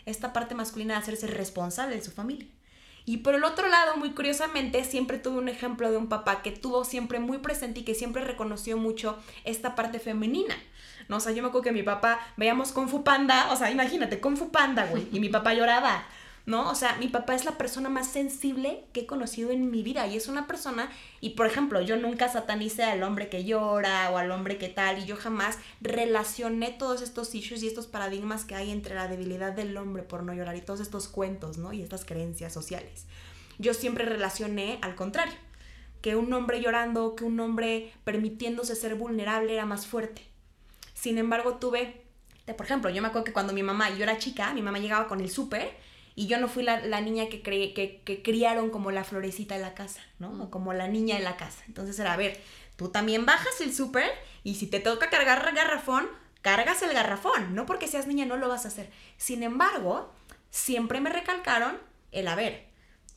esta 0.05 0.33
parte 0.33 0.55
masculina 0.55 0.93
de 0.95 0.99
hacerse 0.99 1.27
responsable 1.27 1.95
de 1.95 2.03
su 2.03 2.11
familia. 2.11 2.47
Y 3.05 3.17
por 3.17 3.35
el 3.35 3.43
otro 3.43 3.67
lado, 3.67 3.97
muy 3.97 4.11
curiosamente, 4.11 4.83
siempre 4.83 5.19
tuve 5.19 5.37
un 5.37 5.47
ejemplo 5.47 5.91
de 5.91 5.97
un 5.97 6.07
papá 6.07 6.41
que 6.41 6.51
tuvo 6.51 6.83
siempre 6.83 7.19
muy 7.19 7.37
presente 7.37 7.81
y 7.81 7.83
que 7.83 7.93
siempre 7.93 8.23
reconoció 8.23 8.77
mucho 8.77 9.17
esta 9.43 9.75
parte 9.75 9.99
femenina. 9.99 10.55
¿no? 11.07 11.17
O 11.17 11.29
yo 11.29 11.43
me 11.43 11.49
acuerdo 11.49 11.61
que 11.61 11.71
mi 11.71 11.83
papá 11.83 12.19
veíamos 12.35 12.71
Kung 12.71 12.89
Fu 12.89 13.03
Panda, 13.03 13.51
o 13.51 13.55
sea, 13.55 13.69
imagínate, 13.69 14.19
Kung 14.19 14.37
Fu 14.37 14.49
Panda, 14.49 14.87
güey, 14.87 15.07
y 15.11 15.19
mi 15.19 15.29
papá 15.29 15.53
lloraba. 15.53 16.03
¿No? 16.45 16.69
O 16.69 16.75
sea, 16.75 16.97
mi 16.97 17.07
papá 17.07 17.33
es 17.35 17.45
la 17.45 17.57
persona 17.57 17.89
más 17.89 18.07
sensible 18.07 18.85
que 18.93 19.01
he 19.01 19.05
conocido 19.05 19.51
en 19.51 19.71
mi 19.71 19.81
vida 19.81 20.05
y 20.07 20.15
es 20.15 20.27
una 20.27 20.47
persona, 20.47 20.91
y 21.21 21.31
por 21.31 21.47
ejemplo, 21.47 21.81
yo 21.81 21.97
nunca 21.97 22.29
satanicé 22.29 22.83
al 22.83 23.03
hombre 23.03 23.29
que 23.29 23.45
llora 23.45 24.11
o 24.11 24.17
al 24.17 24.31
hombre 24.31 24.57
que 24.57 24.69
tal, 24.69 24.99
y 24.99 25.05
yo 25.05 25.15
jamás 25.17 25.57
relacioné 25.81 26.71
todos 26.71 27.01
estos 27.01 27.33
issues 27.33 27.63
y 27.63 27.67
estos 27.67 27.87
paradigmas 27.87 28.45
que 28.45 28.55
hay 28.55 28.71
entre 28.71 28.95
la 28.95 29.07
debilidad 29.07 29.53
del 29.53 29.75
hombre 29.77 30.03
por 30.03 30.23
no 30.23 30.33
llorar 30.33 30.55
y 30.55 30.61
todos 30.61 30.79
estos 30.79 31.07
cuentos, 31.07 31.57
¿no? 31.57 31.73
Y 31.73 31.81
estas 31.81 32.05
creencias 32.05 32.53
sociales. 32.53 33.05
Yo 33.57 33.73
siempre 33.73 34.05
relacioné 34.05 34.79
al 34.81 34.95
contrario, 34.95 35.33
que 36.01 36.15
un 36.15 36.31
hombre 36.33 36.61
llorando, 36.61 37.15
que 37.15 37.23
un 37.23 37.39
hombre 37.39 37.91
permitiéndose 38.03 38.75
ser 38.75 38.93
vulnerable 38.93 39.51
era 39.51 39.65
más 39.65 39.87
fuerte. 39.87 40.21
Sin 40.93 41.17
embargo, 41.17 41.55
tuve, 41.55 42.03
por 42.55 42.63
ejemplo, 42.63 42.91
yo 42.91 43.01
me 43.01 43.07
acuerdo 43.07 43.25
que 43.25 43.33
cuando 43.33 43.53
mi 43.53 43.63
mamá, 43.63 43.89
yo 43.89 44.03
era 44.03 44.19
chica, 44.19 44.53
mi 44.53 44.61
mamá 44.61 44.77
llegaba 44.77 45.07
con 45.07 45.19
el 45.19 45.31
súper, 45.31 45.75
y 46.15 46.27
yo 46.27 46.39
no 46.39 46.47
fui 46.47 46.63
la, 46.63 47.01
niña 47.01 47.27
que, 47.27 47.41
que, 47.41 48.01
que, 48.03 48.23
criaron 48.23 48.69
como 48.69 48.89
la 48.91 49.03
florecita 49.03 49.55
de 49.55 49.61
la 49.61 49.73
casa, 49.73 50.01
¿no? 50.17 50.31
O 50.43 50.49
como 50.49 50.71
la 50.71 50.87
niña 50.87 51.17
de 51.17 51.23
la 51.23 51.35
casa. 51.35 51.61
Entonces 51.67 51.99
era, 51.99 52.13
a 52.13 52.17
ver, 52.17 52.39
tú 52.77 52.89
también 52.89 53.25
bajas 53.25 53.59
el 53.59 53.73
súper 53.73 54.09
y 54.43 54.55
si 54.55 54.67
te 54.67 54.79
toca 54.79 55.09
cargar 55.09 55.53
garrafón, 55.53 56.07
cargas 56.41 56.81
el 56.83 56.93
garrafón. 56.93 57.53
No 57.53 57.65
porque 57.65 57.89
seas 57.89 58.07
niña 58.07 58.25
no 58.25 58.37
lo 58.37 58.47
vas 58.47 58.63
a 58.63 58.69
hacer. 58.69 58.89
Sin 59.17 59.43
embargo, 59.43 60.09
siempre 60.51 61.01
me 61.01 61.09
recalcaron 61.09 61.77
el, 62.13 62.29
a 62.29 62.35
ver, 62.35 62.65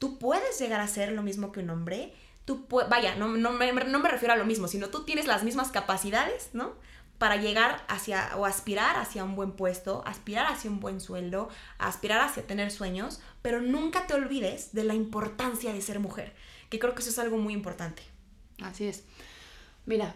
tú 0.00 0.18
puedes 0.18 0.58
llegar 0.58 0.80
a 0.80 0.88
ser 0.88 1.12
lo 1.12 1.22
mismo 1.22 1.52
que 1.52 1.60
un 1.60 1.70
hombre. 1.70 2.12
Tú 2.44 2.66
vaya, 2.88 3.14
no, 3.14 3.28
no, 3.28 3.52
me, 3.52 3.72
no 3.72 3.98
me 4.00 4.08
refiero 4.08 4.34
a 4.34 4.36
lo 4.36 4.44
mismo, 4.44 4.66
sino 4.66 4.88
tú 4.88 5.04
tienes 5.04 5.26
las 5.26 5.44
mismas 5.44 5.70
capacidades, 5.70 6.50
¿no? 6.52 6.74
Para 7.18 7.36
llegar 7.36 7.84
hacia 7.88 8.30
o 8.36 8.46
aspirar 8.46 8.96
hacia 8.96 9.24
un 9.24 9.34
buen 9.34 9.52
puesto, 9.52 10.02
aspirar 10.06 10.46
hacia 10.46 10.70
un 10.70 10.80
buen 10.80 11.00
sueldo, 11.00 11.48
aspirar 11.78 12.20
hacia 12.20 12.46
tener 12.46 12.70
sueños, 12.70 13.20
pero 13.42 13.60
nunca 13.60 14.06
te 14.06 14.14
olvides 14.14 14.72
de 14.72 14.84
la 14.84 14.94
importancia 14.94 15.72
de 15.72 15.82
ser 15.82 15.98
mujer, 15.98 16.32
que 16.70 16.78
creo 16.78 16.94
que 16.94 17.02
eso 17.02 17.10
es 17.10 17.18
algo 17.18 17.38
muy 17.38 17.52
importante. 17.52 18.02
Así 18.62 18.86
es. 18.86 19.04
Mira, 19.84 20.14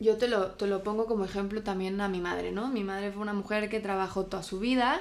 yo 0.00 0.16
te 0.16 0.26
lo, 0.26 0.52
te 0.52 0.66
lo 0.66 0.82
pongo 0.82 1.06
como 1.06 1.24
ejemplo 1.24 1.62
también 1.62 2.00
a 2.00 2.08
mi 2.08 2.20
madre, 2.20 2.50
¿no? 2.50 2.68
Mi 2.68 2.82
madre 2.82 3.12
fue 3.12 3.22
una 3.22 3.34
mujer 3.34 3.68
que 3.68 3.78
trabajó 3.78 4.26
toda 4.26 4.42
su 4.42 4.58
vida, 4.58 5.00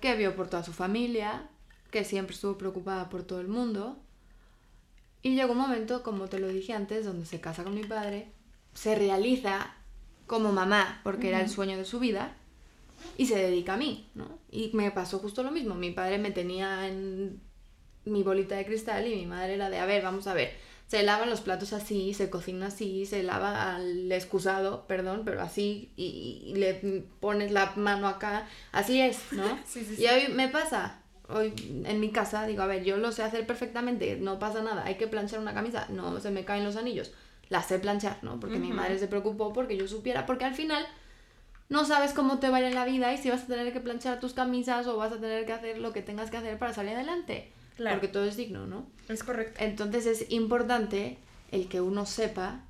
que 0.00 0.14
vio 0.14 0.36
por 0.36 0.48
toda 0.48 0.62
su 0.62 0.72
familia, 0.72 1.48
que 1.90 2.04
siempre 2.04 2.34
estuvo 2.34 2.56
preocupada 2.56 3.08
por 3.08 3.24
todo 3.24 3.40
el 3.40 3.48
mundo. 3.48 3.98
Y 5.22 5.34
llegó 5.34 5.52
un 5.52 5.58
momento, 5.58 6.02
como 6.04 6.28
te 6.28 6.38
lo 6.38 6.48
dije 6.48 6.72
antes, 6.72 7.04
donde 7.04 7.26
se 7.26 7.40
casa 7.40 7.64
con 7.64 7.74
mi 7.74 7.84
padre, 7.84 8.30
se 8.74 8.94
realiza 8.94 9.74
como 10.30 10.52
mamá, 10.52 11.00
porque 11.02 11.30
era 11.30 11.40
el 11.40 11.50
sueño 11.50 11.76
de 11.76 11.84
su 11.84 11.98
vida, 11.98 12.36
y 13.18 13.26
se 13.26 13.34
dedica 13.34 13.74
a 13.74 13.76
mí, 13.76 14.08
¿no? 14.14 14.38
Y 14.48 14.70
me 14.74 14.92
pasó 14.92 15.18
justo 15.18 15.42
lo 15.42 15.50
mismo. 15.50 15.74
Mi 15.74 15.90
padre 15.90 16.18
me 16.18 16.30
tenía 16.30 16.86
en 16.86 17.40
mi 18.04 18.22
bolita 18.22 18.54
de 18.54 18.64
cristal 18.64 19.08
y 19.08 19.16
mi 19.16 19.26
madre 19.26 19.54
era 19.54 19.70
de, 19.70 19.80
a 19.80 19.86
ver, 19.86 20.04
vamos 20.04 20.28
a 20.28 20.34
ver, 20.34 20.52
se 20.86 21.02
lavan 21.02 21.30
los 21.30 21.40
platos 21.40 21.72
así, 21.72 22.14
se 22.14 22.30
cocina 22.30 22.66
así, 22.66 23.06
se 23.06 23.24
lava 23.24 23.74
al 23.74 24.12
excusado, 24.12 24.86
perdón, 24.86 25.22
pero 25.24 25.42
así, 25.42 25.90
y, 25.96 26.52
le 26.54 26.74
pones 27.18 27.50
la 27.50 27.72
mano 27.74 28.06
acá, 28.06 28.46
así 28.70 29.00
es, 29.00 29.32
¿no? 29.32 29.58
sí, 29.66 29.84
sí, 29.84 29.96
sí. 29.96 30.04
Y 30.04 30.06
hoy 30.06 30.32
me 30.32 30.48
pasa, 30.48 31.00
hoy 31.28 31.52
en 31.86 31.98
mi 31.98 32.12
casa, 32.12 32.46
digo, 32.46 32.62
a 32.62 32.66
ver, 32.66 32.84
yo 32.84 32.98
lo 32.98 33.10
sé 33.10 33.24
hacer 33.24 33.48
perfectamente, 33.48 34.16
no 34.20 34.38
pasa 34.38 34.62
nada, 34.62 34.84
hay 34.84 34.94
que 34.94 35.08
planchar 35.08 35.40
una 35.40 35.54
camisa, 35.54 35.88
no 35.90 36.20
se 36.20 36.30
me 36.30 36.44
caen 36.44 36.62
los 36.62 36.76
anillos 36.76 37.10
la 37.50 37.62
sé 37.62 37.78
planchar, 37.78 38.18
¿no? 38.22 38.40
Porque 38.40 38.58
mi 38.58 38.72
madre 38.72 38.98
se 38.98 39.08
preocupó 39.08 39.52
porque 39.52 39.76
yo 39.76 39.86
supiera, 39.86 40.24
porque 40.24 40.44
al 40.44 40.54
final 40.54 40.86
no 41.68 41.84
sabes 41.84 42.12
cómo 42.12 42.38
te 42.38 42.48
va 42.48 42.56
a 42.56 42.60
ir 42.60 42.66
en 42.66 42.74
la 42.74 42.84
vida 42.84 43.12
y 43.12 43.18
si 43.18 43.28
vas 43.28 43.42
a 43.42 43.46
tener 43.46 43.72
que 43.72 43.80
planchar 43.80 44.20
tus 44.20 44.32
camisas 44.32 44.86
o 44.86 44.96
vas 44.96 45.12
a 45.12 45.20
tener 45.20 45.44
que 45.44 45.52
hacer 45.52 45.78
lo 45.78 45.92
que 45.92 46.00
tengas 46.00 46.30
que 46.30 46.38
hacer 46.38 46.58
para 46.58 46.72
salir 46.72 46.94
adelante. 46.94 47.52
Claro. 47.76 47.96
Porque 47.96 48.08
todo 48.08 48.24
es 48.24 48.36
digno, 48.36 48.66
¿no? 48.66 48.86
Es 49.08 49.24
correcto. 49.24 49.62
Entonces 49.62 50.06
es 50.06 50.30
importante 50.30 51.18
el 51.50 51.68
que 51.68 51.80
uno 51.80 52.06
sepa 52.06 52.62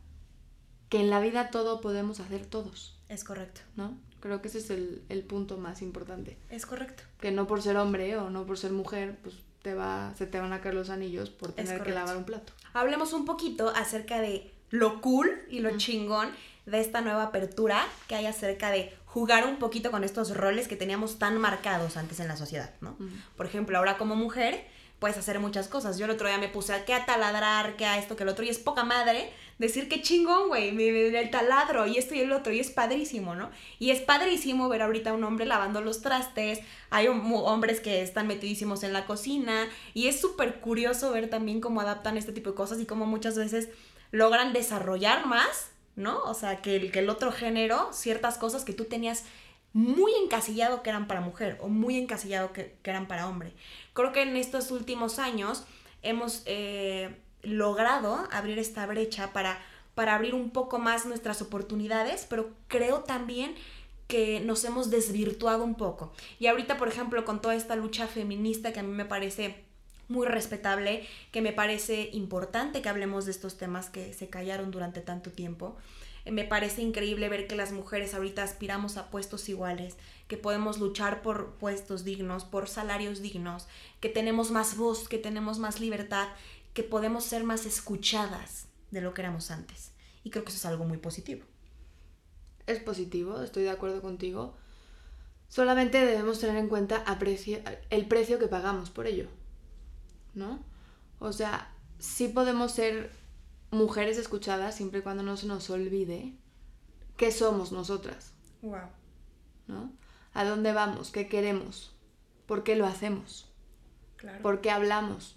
que 0.88 1.00
en 1.00 1.10
la 1.10 1.20
vida 1.20 1.50
todo 1.50 1.80
podemos 1.80 2.18
hacer 2.20 2.46
todos. 2.46 2.98
Es 3.08 3.22
correcto. 3.22 3.60
¿No? 3.76 3.96
Creo 4.20 4.40
que 4.40 4.48
ese 4.48 4.58
es 4.58 4.70
el, 4.70 5.02
el 5.08 5.22
punto 5.24 5.58
más 5.58 5.82
importante. 5.82 6.38
Es 6.48 6.64
correcto. 6.64 7.02
Que 7.20 7.32
no 7.32 7.46
por 7.46 7.60
ser 7.60 7.76
hombre 7.76 8.16
o 8.16 8.30
no 8.30 8.46
por 8.46 8.58
ser 8.58 8.72
mujer, 8.72 9.18
pues 9.22 9.36
te 9.62 9.74
va, 9.74 10.14
se 10.16 10.26
te 10.26 10.40
van 10.40 10.52
a 10.52 10.60
caer 10.60 10.74
los 10.74 10.90
anillos 10.90 11.28
por 11.30 11.52
tener 11.52 11.82
que 11.82 11.90
lavar 11.90 12.16
un 12.16 12.24
plato. 12.24 12.52
Hablemos 12.72 13.12
un 13.12 13.24
poquito 13.24 13.70
acerca 13.70 14.20
de 14.20 14.50
lo 14.70 15.00
cool 15.00 15.30
y 15.50 15.60
lo 15.60 15.76
chingón 15.76 16.30
de 16.66 16.80
esta 16.80 17.00
nueva 17.00 17.24
apertura 17.24 17.86
que 18.08 18.14
hay 18.14 18.26
acerca 18.26 18.70
de 18.70 18.94
jugar 19.06 19.46
un 19.46 19.56
poquito 19.56 19.90
con 19.90 20.04
estos 20.04 20.36
roles 20.36 20.68
que 20.68 20.76
teníamos 20.76 21.18
tan 21.18 21.38
marcados 21.38 21.96
antes 21.96 22.20
en 22.20 22.28
la 22.28 22.36
sociedad, 22.36 22.72
¿no? 22.80 22.96
Por 23.36 23.46
ejemplo, 23.46 23.76
ahora 23.76 23.98
como 23.98 24.14
mujer 24.14 24.64
puedes 25.00 25.16
hacer 25.16 25.40
muchas 25.40 25.66
cosas. 25.66 25.98
Yo 25.98 26.04
el 26.04 26.12
otro 26.12 26.28
día 26.28 26.38
me 26.38 26.48
puse 26.48 26.72
a 26.74 26.84
que 26.84 26.94
a 26.94 27.06
taladrar, 27.06 27.74
que 27.76 27.86
a 27.86 27.98
esto, 27.98 28.14
que 28.14 28.22
el 28.22 28.28
otro, 28.28 28.44
y 28.44 28.50
es 28.50 28.58
poca 28.58 28.84
madre 28.84 29.32
decir 29.58 29.88
que 29.88 30.00
chingón, 30.00 30.48
güey, 30.48 30.68
el 31.16 31.30
taladro 31.30 31.86
y 31.86 31.98
esto 31.98 32.14
y 32.14 32.20
el 32.20 32.32
otro, 32.32 32.52
y 32.52 32.60
es 32.60 32.70
padrísimo, 32.70 33.34
¿no? 33.34 33.50
Y 33.78 33.90
es 33.90 34.00
padrísimo 34.00 34.68
ver 34.68 34.82
ahorita 34.82 35.10
a 35.10 35.12
un 35.14 35.24
hombre 35.24 35.44
lavando 35.46 35.80
los 35.80 36.02
trastes, 36.02 36.60
hay 36.90 37.08
hombres 37.08 37.80
que 37.80 38.02
están 38.02 38.26
metidísimos 38.26 38.82
en 38.84 38.92
la 38.92 39.06
cocina, 39.06 39.68
y 39.92 40.06
es 40.06 40.20
súper 40.20 40.60
curioso 40.60 41.10
ver 41.10 41.28
también 41.28 41.60
cómo 41.60 41.80
adaptan 41.80 42.16
este 42.16 42.32
tipo 42.32 42.50
de 42.50 42.56
cosas 42.56 42.80
y 42.80 42.86
cómo 42.86 43.06
muchas 43.06 43.36
veces 43.36 43.68
logran 44.10 44.52
desarrollar 44.52 45.26
más, 45.26 45.70
¿no? 45.96 46.22
O 46.22 46.34
sea, 46.34 46.62
que 46.62 46.76
el, 46.76 46.92
que 46.92 47.00
el 47.00 47.10
otro 47.10 47.32
género, 47.32 47.92
ciertas 47.92 48.38
cosas 48.38 48.64
que 48.64 48.72
tú 48.72 48.84
tenías 48.84 49.24
muy 49.72 50.12
encasillado 50.14 50.82
que 50.82 50.90
eran 50.90 51.06
para 51.06 51.20
mujer 51.20 51.58
o 51.60 51.68
muy 51.68 51.96
encasillado 51.96 52.52
que, 52.52 52.76
eran 52.84 53.06
para 53.06 53.28
hombre. 53.28 53.52
Creo 53.92 54.12
que 54.12 54.22
en 54.22 54.36
estos 54.36 54.70
últimos 54.70 55.18
años 55.18 55.64
hemos 56.02 56.42
eh, 56.46 57.14
logrado 57.42 58.26
abrir 58.32 58.58
esta 58.58 58.86
brecha 58.86 59.32
para, 59.32 59.58
para 59.94 60.14
abrir 60.14 60.34
un 60.34 60.50
poco 60.50 60.78
más 60.78 61.06
nuestras 61.06 61.40
oportunidades, 61.42 62.26
pero 62.28 62.50
creo 62.66 63.00
también 63.00 63.54
que 64.08 64.40
nos 64.40 64.64
hemos 64.64 64.90
desvirtuado 64.90 65.62
un 65.62 65.76
poco. 65.76 66.12
Y 66.40 66.48
ahorita, 66.48 66.76
por 66.76 66.88
ejemplo, 66.88 67.24
con 67.24 67.40
toda 67.40 67.54
esta 67.54 67.76
lucha 67.76 68.08
feminista 68.08 68.72
que 68.72 68.80
a 68.80 68.82
mí 68.82 68.92
me 68.92 69.04
parece 69.04 69.64
muy 70.10 70.26
respetable, 70.26 71.06
que 71.30 71.40
me 71.40 71.52
parece 71.52 72.10
importante 72.12 72.82
que 72.82 72.88
hablemos 72.88 73.24
de 73.24 73.30
estos 73.30 73.56
temas 73.56 73.88
que 73.88 74.12
se 74.12 74.28
callaron 74.28 74.70
durante 74.70 75.00
tanto 75.00 75.30
tiempo. 75.30 75.76
Eh, 76.24 76.32
me 76.32 76.44
parece 76.44 76.82
increíble 76.82 77.28
ver 77.28 77.46
que 77.46 77.54
las 77.54 77.72
mujeres 77.72 78.12
ahorita 78.12 78.42
aspiramos 78.42 78.96
a 78.96 79.10
puestos 79.10 79.48
iguales, 79.48 79.96
que 80.28 80.36
podemos 80.36 80.78
luchar 80.78 81.22
por 81.22 81.54
puestos 81.54 82.04
dignos, 82.04 82.44
por 82.44 82.68
salarios 82.68 83.22
dignos, 83.22 83.66
que 84.00 84.08
tenemos 84.08 84.50
más 84.50 84.76
voz, 84.76 85.08
que 85.08 85.18
tenemos 85.18 85.58
más 85.58 85.80
libertad, 85.80 86.28
que 86.74 86.82
podemos 86.82 87.24
ser 87.24 87.44
más 87.44 87.64
escuchadas 87.64 88.66
de 88.90 89.00
lo 89.00 89.14
que 89.14 89.22
éramos 89.22 89.50
antes. 89.50 89.92
Y 90.24 90.30
creo 90.30 90.44
que 90.44 90.50
eso 90.50 90.58
es 90.58 90.66
algo 90.66 90.84
muy 90.84 90.98
positivo. 90.98 91.44
Es 92.66 92.80
positivo, 92.80 93.42
estoy 93.42 93.62
de 93.62 93.70
acuerdo 93.70 94.02
contigo. 94.02 94.56
Solamente 95.48 96.04
debemos 96.04 96.38
tener 96.38 96.56
en 96.56 96.68
cuenta 96.68 97.04
el 97.90 98.06
precio 98.06 98.38
que 98.38 98.46
pagamos 98.46 98.90
por 98.90 99.06
ello. 99.06 99.28
¿No? 100.34 100.64
O 101.18 101.32
sea, 101.32 101.72
sí 101.98 102.28
podemos 102.28 102.72
ser 102.72 103.12
mujeres 103.70 104.18
escuchadas 104.18 104.74
siempre 104.74 105.00
y 105.00 105.02
cuando 105.02 105.22
no 105.22 105.36
se 105.36 105.46
nos 105.46 105.70
olvide 105.70 106.34
qué 107.16 107.30
somos 107.30 107.72
nosotras. 107.72 108.32
Wow. 108.62 108.88
¿No? 109.66 109.92
¿A 110.32 110.44
dónde 110.44 110.72
vamos? 110.72 111.10
¿Qué 111.10 111.28
queremos? 111.28 111.94
¿Por 112.46 112.64
qué 112.64 112.76
lo 112.76 112.86
hacemos? 112.86 113.48
Claro. 114.16 114.42
¿Por 114.42 114.60
qué 114.60 114.70
hablamos? 114.70 115.36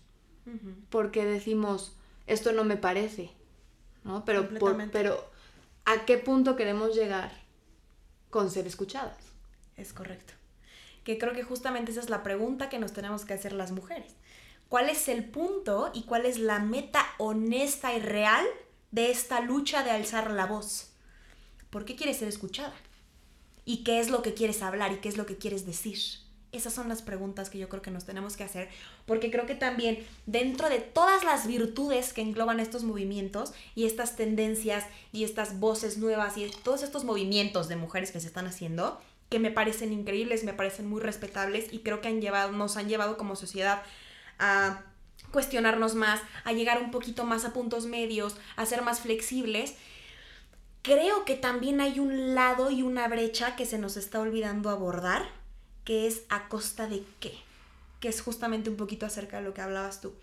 ¿Por 0.89 1.11
qué 1.11 1.25
decimos 1.25 1.95
esto 2.27 2.51
no 2.51 2.63
me 2.63 2.75
parece? 2.75 3.31
¿No? 4.03 4.25
Pero, 4.25 4.49
pero 4.91 5.23
¿a 5.85 6.05
qué 6.05 6.17
punto 6.17 6.55
queremos 6.55 6.95
llegar 6.95 7.31
con 8.29 8.49
ser 8.49 8.67
escuchadas? 8.67 9.17
Es 9.77 9.93
correcto. 9.93 10.33
Que 11.03 11.17
creo 11.17 11.33
que 11.33 11.43
justamente 11.43 11.91
esa 11.91 12.01
es 12.01 12.09
la 12.09 12.23
pregunta 12.23 12.69
que 12.69 12.79
nos 12.79 12.93
tenemos 12.93 13.25
que 13.25 13.33
hacer 13.33 13.53
las 13.53 13.71
mujeres 13.71 14.15
cuál 14.73 14.89
es 14.89 15.07
el 15.07 15.23
punto 15.23 15.91
y 15.93 16.01
cuál 16.01 16.25
es 16.25 16.39
la 16.39 16.57
meta 16.57 17.05
honesta 17.19 17.93
y 17.93 17.99
real 17.99 18.43
de 18.89 19.11
esta 19.11 19.39
lucha 19.39 19.83
de 19.83 19.91
alzar 19.91 20.31
la 20.31 20.47
voz. 20.47 20.93
¿Por 21.69 21.85
qué 21.85 21.95
quieres 21.95 22.17
ser 22.17 22.27
escuchada? 22.27 22.73
¿Y 23.65 23.83
qué 23.83 23.99
es 23.99 24.09
lo 24.09 24.23
que 24.23 24.33
quieres 24.33 24.63
hablar 24.63 24.91
y 24.91 24.95
qué 24.95 25.09
es 25.09 25.15
lo 25.15 25.27
que 25.27 25.37
quieres 25.37 25.67
decir? 25.67 25.99
Esas 26.51 26.73
son 26.73 26.89
las 26.89 27.03
preguntas 27.03 27.51
que 27.51 27.59
yo 27.59 27.69
creo 27.69 27.83
que 27.83 27.91
nos 27.91 28.05
tenemos 28.05 28.35
que 28.35 28.45
hacer, 28.45 28.67
porque 29.05 29.29
creo 29.29 29.45
que 29.45 29.53
también 29.53 30.03
dentro 30.25 30.69
de 30.69 30.79
todas 30.79 31.23
las 31.23 31.45
virtudes 31.45 32.11
que 32.11 32.21
engloban 32.21 32.59
estos 32.59 32.83
movimientos 32.83 33.53
y 33.75 33.85
estas 33.85 34.15
tendencias 34.15 34.85
y 35.11 35.23
estas 35.23 35.59
voces 35.59 35.99
nuevas 35.99 36.35
y 36.35 36.49
todos 36.63 36.81
estos 36.81 37.03
movimientos 37.03 37.67
de 37.67 37.75
mujeres 37.75 38.11
que 38.11 38.19
se 38.19 38.25
están 38.25 38.47
haciendo, 38.47 38.99
que 39.29 39.37
me 39.37 39.51
parecen 39.51 39.93
increíbles, 39.93 40.43
me 40.43 40.53
parecen 40.53 40.87
muy 40.87 40.99
respetables 40.99 41.71
y 41.71 41.79
creo 41.81 42.01
que 42.01 42.07
han 42.07 42.21
llevado, 42.21 42.51
nos 42.53 42.75
han 42.75 42.89
llevado 42.89 43.17
como 43.17 43.35
sociedad 43.35 43.83
a 44.39 44.81
cuestionarnos 45.31 45.95
más, 45.95 46.21
a 46.43 46.53
llegar 46.53 46.81
un 46.81 46.91
poquito 46.91 47.25
más 47.25 47.43
a 47.43 47.53
puntos 47.53 47.85
medios, 47.85 48.37
a 48.55 48.65
ser 48.65 48.83
más 48.83 49.01
flexibles. 49.01 49.75
Creo 50.81 51.25
que 51.25 51.35
también 51.35 51.81
hay 51.81 51.99
un 51.99 52.35
lado 52.35 52.69
y 52.69 52.83
una 52.83 53.07
brecha 53.07 53.55
que 53.55 53.65
se 53.65 53.79
nos 53.79 53.97
está 53.97 54.19
olvidando 54.19 54.69
abordar, 54.69 55.27
que 55.83 56.07
es 56.07 56.23
a 56.29 56.47
costa 56.49 56.87
de 56.87 57.03
qué, 57.19 57.33
que 57.99 58.09
es 58.09 58.21
justamente 58.21 58.69
un 58.69 58.77
poquito 58.77 59.05
acerca 59.05 59.37
de 59.37 59.43
lo 59.43 59.53
que 59.53 59.61
hablabas 59.61 60.01
tú. 60.01 60.13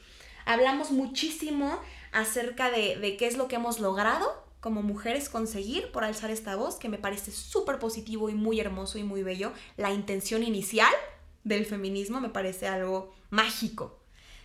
Hablamos 0.44 0.90
muchísimo 0.90 1.80
acerca 2.12 2.70
de, 2.70 2.96
de 2.96 3.16
qué 3.16 3.26
es 3.26 3.36
lo 3.36 3.48
que 3.48 3.56
hemos 3.56 3.80
logrado 3.80 4.48
como 4.60 4.82
mujeres 4.82 5.28
conseguir 5.28 5.90
por 5.90 6.04
alzar 6.04 6.30
esta 6.30 6.54
voz, 6.54 6.76
que 6.76 6.88
me 6.88 6.98
parece 6.98 7.30
súper 7.30 7.78
positivo 7.78 8.28
y 8.28 8.34
muy 8.34 8.60
hermoso 8.60 8.98
y 8.98 9.02
muy 9.02 9.22
bello. 9.22 9.52
La 9.76 9.90
intención 9.90 10.42
inicial 10.42 10.92
del 11.44 11.64
feminismo 11.64 12.20
me 12.20 12.28
parece 12.28 12.68
algo 12.68 13.12
mágico. 13.30 13.99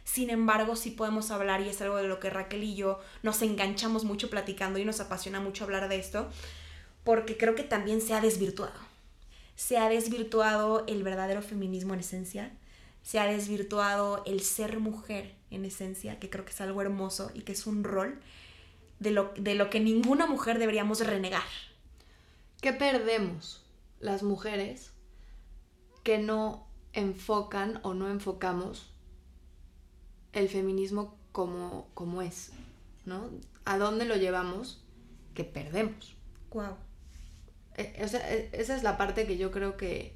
Sin 0.06 0.30
embargo, 0.30 0.76
sí 0.76 0.92
podemos 0.92 1.32
hablar, 1.32 1.62
y 1.62 1.68
es 1.68 1.82
algo 1.82 1.98
de 1.98 2.08
lo 2.08 2.20
que 2.20 2.30
Raquel 2.30 2.64
y 2.64 2.76
yo 2.76 3.00
nos 3.24 3.42
enganchamos 3.42 4.06
mucho 4.06 4.30
platicando 4.30 4.80
y 4.80 4.86
nos 4.86 5.02
apasiona 5.02 5.42
mucho 5.42 5.64
hablar 5.64 5.90
de 5.90 5.98
esto, 5.98 6.30
porque 7.04 7.38
creo 7.38 7.56
que 7.56 7.64
también 7.64 8.00
se 8.02 8.14
ha 8.14 8.22
desvirtuado. 8.22 8.80
Se 9.56 9.78
ha 9.78 9.90
desvirtuado 9.90 10.86
el 10.88 11.02
verdadero 11.02 11.42
feminismo 11.42 11.96
en 11.96 12.02
esencia, 12.02 12.52
se 13.02 13.20
ha 13.20 13.26
desvirtuado 13.26 14.24
el 14.26 14.42
ser 14.42 14.80
mujer 14.80 15.34
en 15.50 15.66
esencia, 15.66 16.20
que 16.20 16.30
creo 16.30 16.46
que 16.46 16.52
es 16.52 16.62
algo 16.62 16.82
hermoso 16.82 17.32
y 17.34 17.42
que 17.42 17.54
es 17.54 17.66
un 17.66 17.84
rol 17.84 18.20
de 19.00 19.10
lo, 19.10 19.34
de 19.38 19.56
lo 19.56 19.72
que 19.72 19.80
ninguna 19.80 20.28
mujer 20.28 20.60
deberíamos 20.60 21.00
renegar. 21.06 21.44
¿Qué 22.62 22.74
perdemos 22.74 23.66
las 24.00 24.22
mujeres 24.22 24.92
que 26.04 26.20
no 26.20 26.68
enfocan 26.94 27.80
o 27.82 27.96
no 27.96 28.08
enfocamos 28.08 28.95
el 30.36 30.50
feminismo 30.50 31.18
como, 31.32 31.88
como 31.94 32.22
es? 32.22 32.52
¿No? 33.06 33.30
¿A 33.66 33.78
dónde 33.78 34.06
lo 34.06 34.16
llevamos? 34.16 34.84
Que 35.34 35.44
perdemos. 35.44 36.16
Wow. 36.52 36.78
E, 37.78 37.82
e, 37.98 38.50
esa 38.54 38.76
es 38.76 38.84
la 38.84 38.98
parte 38.98 39.26
que 39.26 39.38
yo 39.38 39.52
creo 39.52 39.76
que, 39.76 40.16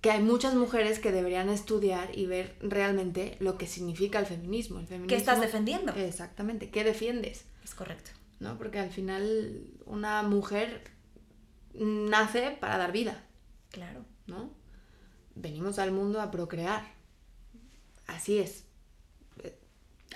que 0.00 0.10
hay 0.10 0.22
muchas 0.22 0.54
mujeres 0.54 0.98
que 0.98 1.10
deberían 1.10 1.48
estudiar 1.48 2.16
y 2.16 2.26
ver 2.26 2.56
realmente 2.60 3.36
lo 3.40 3.58
que 3.58 3.66
significa 3.66 4.18
el 4.18 4.26
feminismo. 4.26 4.78
El 4.78 4.86
feminismo 4.86 5.08
¿Qué 5.08 5.16
estás 5.16 5.40
defendiendo? 5.40 5.92
Exactamente, 5.94 6.70
¿qué 6.70 6.84
defiendes? 6.84 7.44
Es 7.64 7.74
correcto. 7.74 8.10
¿No? 8.40 8.58
Porque 8.58 8.78
al 8.78 8.90
final 8.90 9.64
una 9.86 10.22
mujer 10.22 10.82
nace 11.74 12.56
para 12.60 12.78
dar 12.78 12.92
vida. 12.92 13.24
Claro. 13.70 14.04
¿No? 14.26 14.50
Venimos 15.34 15.78
al 15.78 15.92
mundo 15.92 16.20
a 16.20 16.30
procrear. 16.30 16.84
Así 18.06 18.38
es. 18.38 18.64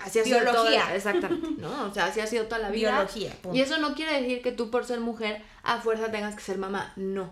Así 0.01 0.19
ha 0.19 0.23
Biología. 0.23 0.51
sido 0.51 0.63
toda, 0.63 0.95
exactamente, 0.95 1.61
¿no? 1.61 1.85
O 1.85 1.93
sea, 1.93 2.05
así 2.05 2.19
ha 2.19 2.27
sido 2.27 2.45
toda 2.45 2.59
la 2.59 2.69
vida. 2.69 2.91
Biología. 2.91 3.35
Y 3.53 3.61
eso 3.61 3.77
no 3.77 3.95
quiere 3.95 4.21
decir 4.21 4.41
que 4.41 4.51
tú 4.51 4.69
por 4.69 4.85
ser 4.85 4.99
mujer 4.99 5.41
a 5.63 5.79
fuerza 5.81 6.11
tengas 6.11 6.35
que 6.35 6.41
ser 6.41 6.57
mamá, 6.57 6.93
no. 6.95 7.31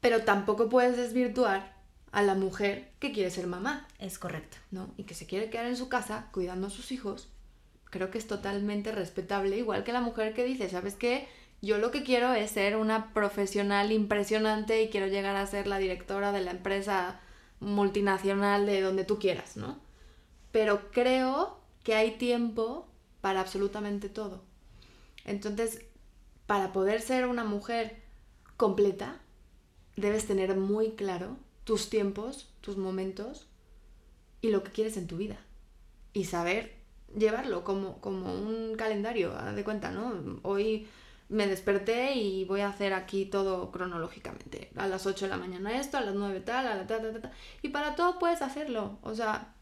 Pero 0.00 0.22
tampoco 0.22 0.68
puedes 0.68 0.96
desvirtuar 0.96 1.74
a 2.12 2.22
la 2.22 2.34
mujer 2.34 2.90
que 2.98 3.12
quiere 3.12 3.30
ser 3.30 3.46
mamá. 3.46 3.86
Es 3.98 4.18
correcto. 4.18 4.56
¿No? 4.70 4.92
Y 4.96 5.04
que 5.04 5.14
se 5.14 5.26
quiere 5.26 5.50
quedar 5.50 5.66
en 5.66 5.76
su 5.76 5.88
casa 5.88 6.28
cuidando 6.32 6.68
a 6.68 6.70
sus 6.70 6.92
hijos. 6.92 7.28
Creo 7.90 8.10
que 8.10 8.18
es 8.18 8.26
totalmente 8.26 8.92
respetable, 8.92 9.56
igual 9.58 9.84
que 9.84 9.92
la 9.92 10.00
mujer 10.00 10.32
que 10.32 10.44
dice, 10.44 10.68
¿sabes 10.70 10.94
qué? 10.94 11.28
Yo 11.60 11.78
lo 11.78 11.90
que 11.90 12.02
quiero 12.04 12.32
es 12.32 12.52
ser 12.52 12.76
una 12.76 13.12
profesional 13.12 13.92
impresionante 13.92 14.82
y 14.82 14.88
quiero 14.88 15.08
llegar 15.08 15.36
a 15.36 15.46
ser 15.46 15.66
la 15.66 15.78
directora 15.78 16.32
de 16.32 16.40
la 16.40 16.52
empresa 16.52 17.20
multinacional 17.58 18.64
de 18.64 18.80
donde 18.80 19.04
tú 19.04 19.18
quieras, 19.18 19.56
¿no? 19.56 19.78
Pero 20.52 20.90
creo 20.90 21.58
que 21.84 21.94
hay 21.94 22.12
tiempo 22.12 22.88
para 23.20 23.40
absolutamente 23.40 24.08
todo. 24.08 24.42
Entonces, 25.24 25.84
para 26.46 26.72
poder 26.72 27.00
ser 27.00 27.26
una 27.26 27.44
mujer 27.44 28.02
completa, 28.56 29.20
debes 29.96 30.26
tener 30.26 30.56
muy 30.56 30.92
claro 30.92 31.36
tus 31.64 31.90
tiempos, 31.90 32.52
tus 32.60 32.76
momentos 32.76 33.46
y 34.40 34.50
lo 34.50 34.64
que 34.64 34.72
quieres 34.72 34.96
en 34.96 35.06
tu 35.06 35.16
vida. 35.16 35.38
Y 36.12 36.24
saber 36.24 36.74
llevarlo 37.16 37.64
como, 37.64 38.00
como 38.00 38.32
un 38.32 38.74
calendario, 38.76 39.36
haz 39.36 39.54
de 39.54 39.64
cuenta, 39.64 39.90
¿no? 39.90 40.40
Hoy 40.42 40.88
me 41.28 41.46
desperté 41.46 42.14
y 42.14 42.44
voy 42.44 42.60
a 42.60 42.68
hacer 42.68 42.92
aquí 42.92 43.24
todo 43.26 43.70
cronológicamente. 43.70 44.70
A 44.76 44.88
las 44.88 45.06
8 45.06 45.26
de 45.26 45.30
la 45.30 45.36
mañana 45.36 45.78
esto, 45.78 45.96
a 45.96 46.00
las 46.00 46.14
9 46.14 46.40
tal, 46.40 46.66
a 46.66 46.74
la 46.74 46.86
ta, 46.86 47.00
ta, 47.00 47.12
ta, 47.12 47.20
ta. 47.20 47.32
Y 47.62 47.68
para 47.68 47.94
todo 47.94 48.18
puedes 48.18 48.42
hacerlo. 48.42 48.98
O 49.02 49.14
sea, 49.14 49.54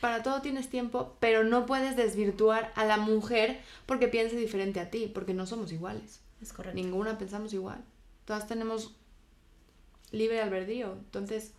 para 0.00 0.22
todo 0.22 0.42
tienes 0.42 0.68
tiempo, 0.68 1.16
pero 1.20 1.44
no 1.44 1.66
puedes 1.66 1.96
desvirtuar 1.96 2.72
a 2.76 2.84
la 2.84 2.96
mujer 2.96 3.60
porque 3.86 4.08
piense 4.08 4.36
diferente 4.36 4.80
a 4.80 4.90
ti, 4.90 5.10
porque 5.12 5.34
no 5.34 5.46
somos 5.46 5.72
iguales. 5.72 6.20
Es 6.40 6.52
correcto. 6.52 6.76
Ninguna 6.80 7.18
pensamos 7.18 7.52
igual. 7.52 7.84
Todas 8.24 8.46
tenemos 8.46 8.94
libre 10.10 10.40
albedrío. 10.40 10.92
Entonces, 10.92 11.52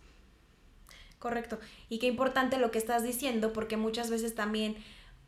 Correcto. 1.20 1.58
Y 1.90 1.98
qué 1.98 2.06
importante 2.06 2.58
lo 2.58 2.70
que 2.70 2.78
estás 2.78 3.02
diciendo, 3.02 3.52
porque 3.52 3.76
muchas 3.76 4.08
veces 4.08 4.34
también, 4.34 4.82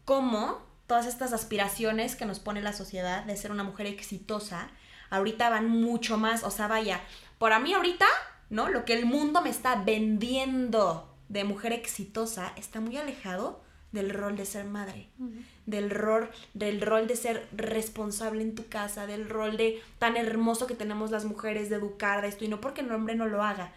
como 0.07 0.63
todas 0.87 1.07
estas 1.07 1.35
aspiraciones 1.35 2.17
que 2.17 2.25
nos 2.25 2.41
pone 2.41 2.63
la 2.63 2.73
sociedad 2.73 3.25
de 3.25 3.37
ser 3.37 3.53
una 3.53 3.63
mujer 3.63 3.87
exitosa, 3.87 4.71
ahorita 5.11 5.51
van 5.51 5.69
mucho 5.69 6.17
más, 6.17 6.45
o 6.45 6.51
sea, 6.51 6.67
vaya, 6.67 7.03
por 7.39 7.53
a 7.53 7.59
mí 7.59 7.75
ahorita, 7.75 8.07
¿no? 8.49 8.71
Lo 8.71 8.87
que 8.87 8.95
el 8.95 9.05
mundo 9.05 9.43
me 9.43 9.51
está 9.51 9.83
vendiendo 9.85 11.12
de 11.33 11.45
mujer 11.45 11.73
exitosa 11.73 12.53
está 12.57 12.81
muy 12.81 12.99
alejado 12.99 13.63
del 13.91 14.11
rol 14.11 14.37
de 14.37 14.45
ser 14.45 14.67
madre, 14.67 15.09
del 15.67 15.91
rol, 15.91 16.31
del 16.53 16.81
rol 16.81 17.07
de 17.07 17.17
ser 17.17 17.47
responsable 17.53 18.43
en 18.43 18.55
tu 18.55 18.69
casa, 18.69 19.07
del 19.07 19.29
rol 19.29 19.57
de 19.57 19.81
tan 19.99 20.17
hermoso 20.17 20.67
que 20.67 20.75
tenemos 20.75 21.11
las 21.11 21.25
mujeres 21.25 21.71
de 21.71 21.77
educar 21.77 22.21
de 22.21 22.29
esto, 22.29 22.45
y 22.45 22.49
no 22.49 22.61
porque 22.61 22.83
el 22.83 22.93
hombre 22.93 23.15
no 23.15 23.27
lo 23.27 23.43
haga, 23.43 23.73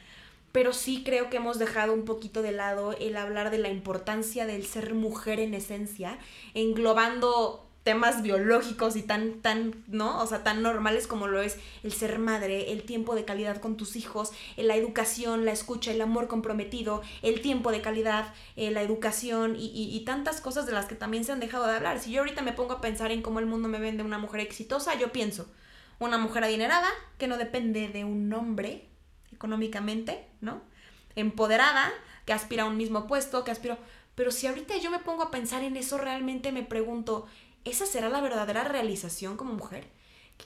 pero 0.52 0.74
sí 0.74 1.04
creo 1.06 1.30
que 1.30 1.38
hemos 1.38 1.58
dejado 1.58 1.94
un 1.94 2.06
poquito 2.06 2.42
de 2.42 2.52
lado 2.52 2.94
el 2.94 3.16
hablar 3.18 3.52
de 3.52 3.58
la 3.58 3.70
importancia 3.70 4.46
del 4.46 4.66
ser 4.66 4.94
mujer 4.94 5.40
en 5.40 5.54
esencia, 5.54 6.18
englobando 6.54 7.65
temas 7.86 8.24
biológicos 8.24 8.96
y 8.96 9.04
tan, 9.04 9.42
tan, 9.44 9.84
¿no? 9.88 10.20
O 10.20 10.26
sea, 10.26 10.44
tan 10.44 10.64
normales 10.64 11.06
como 11.06 11.28
lo 11.28 11.40
es 11.40 11.60
el 11.84 11.94
ser 11.94 12.18
madre, 12.18 12.72
el 12.72 12.82
tiempo 12.82 13.14
de 13.14 13.26
calidad 13.26 13.62
con 13.62 13.78
tus 13.78 13.96
hijos, 13.96 14.32
eh, 14.58 14.64
la 14.64 14.76
educación, 14.76 15.46
la 15.46 15.52
escucha, 15.52 15.92
el 15.92 16.02
amor 16.02 16.28
comprometido, 16.28 17.04
el 17.22 17.42
tiempo 17.42 17.72
de 17.72 17.82
calidad, 17.82 18.34
eh, 18.56 18.72
la 18.72 18.82
educación 18.82 19.56
y, 19.56 19.68
y, 19.72 20.04
tantas 20.04 20.42
cosas 20.42 20.66
de 20.66 20.72
las 20.72 20.88
que 20.88 20.96
también 20.96 21.26
se 21.26 21.32
han 21.32 21.40
dejado 21.40 21.68
de 21.68 21.76
hablar. 21.76 22.00
Si 22.00 22.12
yo 22.12 22.22
ahorita 22.22 22.42
me 22.42 22.54
pongo 22.54 22.74
a 22.74 22.82
pensar 22.82 23.12
en 23.12 23.22
cómo 23.22 23.38
el 23.38 23.46
mundo 23.46 23.68
me 23.68 23.78
vende 23.78 24.02
una 24.02 24.18
mujer 24.18 24.42
exitosa, 24.42 24.96
yo 24.96 25.12
pienso, 25.12 25.46
una 26.00 26.18
mujer 26.18 26.44
adinerada 26.44 26.90
que 27.20 27.28
no 27.28 27.38
depende 27.38 27.88
de 27.90 28.04
un 28.04 28.34
hombre 28.34 28.90
económicamente, 29.32 30.26
¿no? 30.42 30.64
Empoderada, 31.16 31.94
que 32.26 32.34
aspira 32.34 32.64
a 32.64 32.66
un 32.66 32.78
mismo 32.78 33.06
puesto, 33.06 33.44
que 33.44 33.52
aspira... 33.52 33.78
Pero 34.16 34.32
si 34.32 34.48
ahorita 34.48 34.78
yo 34.78 34.90
me 34.90 35.00
pongo 35.00 35.24
a 35.24 35.30
pensar 35.30 35.62
en 35.64 35.76
eso, 35.76 35.98
realmente 35.98 36.54
me 36.54 36.64
pregunto, 36.64 37.28
¿esa 37.66 37.86
será 37.86 38.10
la 38.10 38.22
verdadera 38.22 38.64
realización 38.64 39.36
como 39.36 39.54
mujer? 39.54 39.88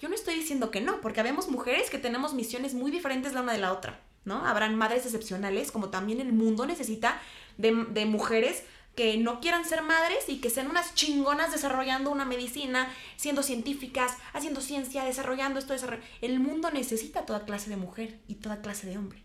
Yo 0.02 0.10
no 0.10 0.16
estoy 0.16 0.36
diciendo 0.36 0.72
que 0.72 0.82
no, 0.82 1.02
porque 1.02 1.20
habemos 1.20 1.50
mujeres 1.50 1.90
que 1.90 1.98
tenemos 1.98 2.34
misiones 2.34 2.74
muy 2.74 2.92
diferentes 2.92 3.34
la 3.34 3.42
una 3.42 3.54
de 3.54 3.60
la 3.60 3.74
otra, 3.74 4.00
¿no? 4.26 4.46
Habrán 4.46 4.76
madres 4.76 5.06
excepcionales, 5.06 5.72
como 5.72 5.90
también 5.90 6.22
el 6.22 6.32
mundo 6.32 6.66
necesita 6.66 7.22
de, 7.58 7.86
de 7.90 8.06
mujeres 8.06 8.64
que 8.96 9.18
no 9.18 9.40
quieran 9.40 9.66
ser 9.66 9.82
madres 9.82 10.28
y 10.28 10.42
que 10.42 10.50
sean 10.50 10.70
unas 10.70 10.94
chingonas 10.94 11.52
desarrollando 11.52 12.12
una 12.12 12.26
medicina, 12.26 12.94
siendo 13.16 13.44
científicas, 13.44 14.18
haciendo 14.34 14.62
ciencia, 14.62 15.06
desarrollando 15.06 15.60
esto. 15.60 15.74
El 16.22 16.40
mundo 16.40 16.70
necesita 16.72 17.26
toda 17.26 17.46
clase 17.46 17.70
de 17.70 17.78
mujer 17.78 18.20
y 18.28 18.36
toda 18.36 18.62
clase 18.62 18.88
de 18.88 18.98
hombre. 18.98 19.24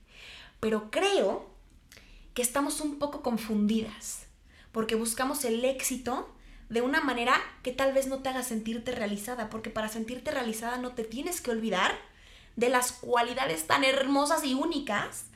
Pero 0.61 0.91
creo 0.91 1.51
que 2.35 2.43
estamos 2.43 2.81
un 2.81 2.99
poco 2.99 3.23
confundidas, 3.23 4.27
porque 4.73 4.95
buscamos 4.95 5.45
el 5.45 5.65
éxito 5.65 6.33
de 6.69 6.83
una 6.83 7.01
manera 7.01 7.41
que 7.63 7.73
tal 7.73 7.93
vez 7.93 8.07
no 8.07 8.19
te 8.19 8.29
haga 8.29 8.43
sentirte 8.43 8.93
realizada, 8.93 9.51
porque 9.51 9.71
para 9.71 9.89
sentirte 9.89 10.31
realizada 10.31 10.77
no 10.79 10.93
te 10.93 11.05
tienes 11.05 11.41
que 11.41 11.51
olvidar 11.51 11.93
de 12.57 12.69
las 12.69 12.93
cualidades 12.93 13.67
tan 13.67 13.85
hermosas 13.85 14.45
y 14.45 14.55
únicas 14.55 15.27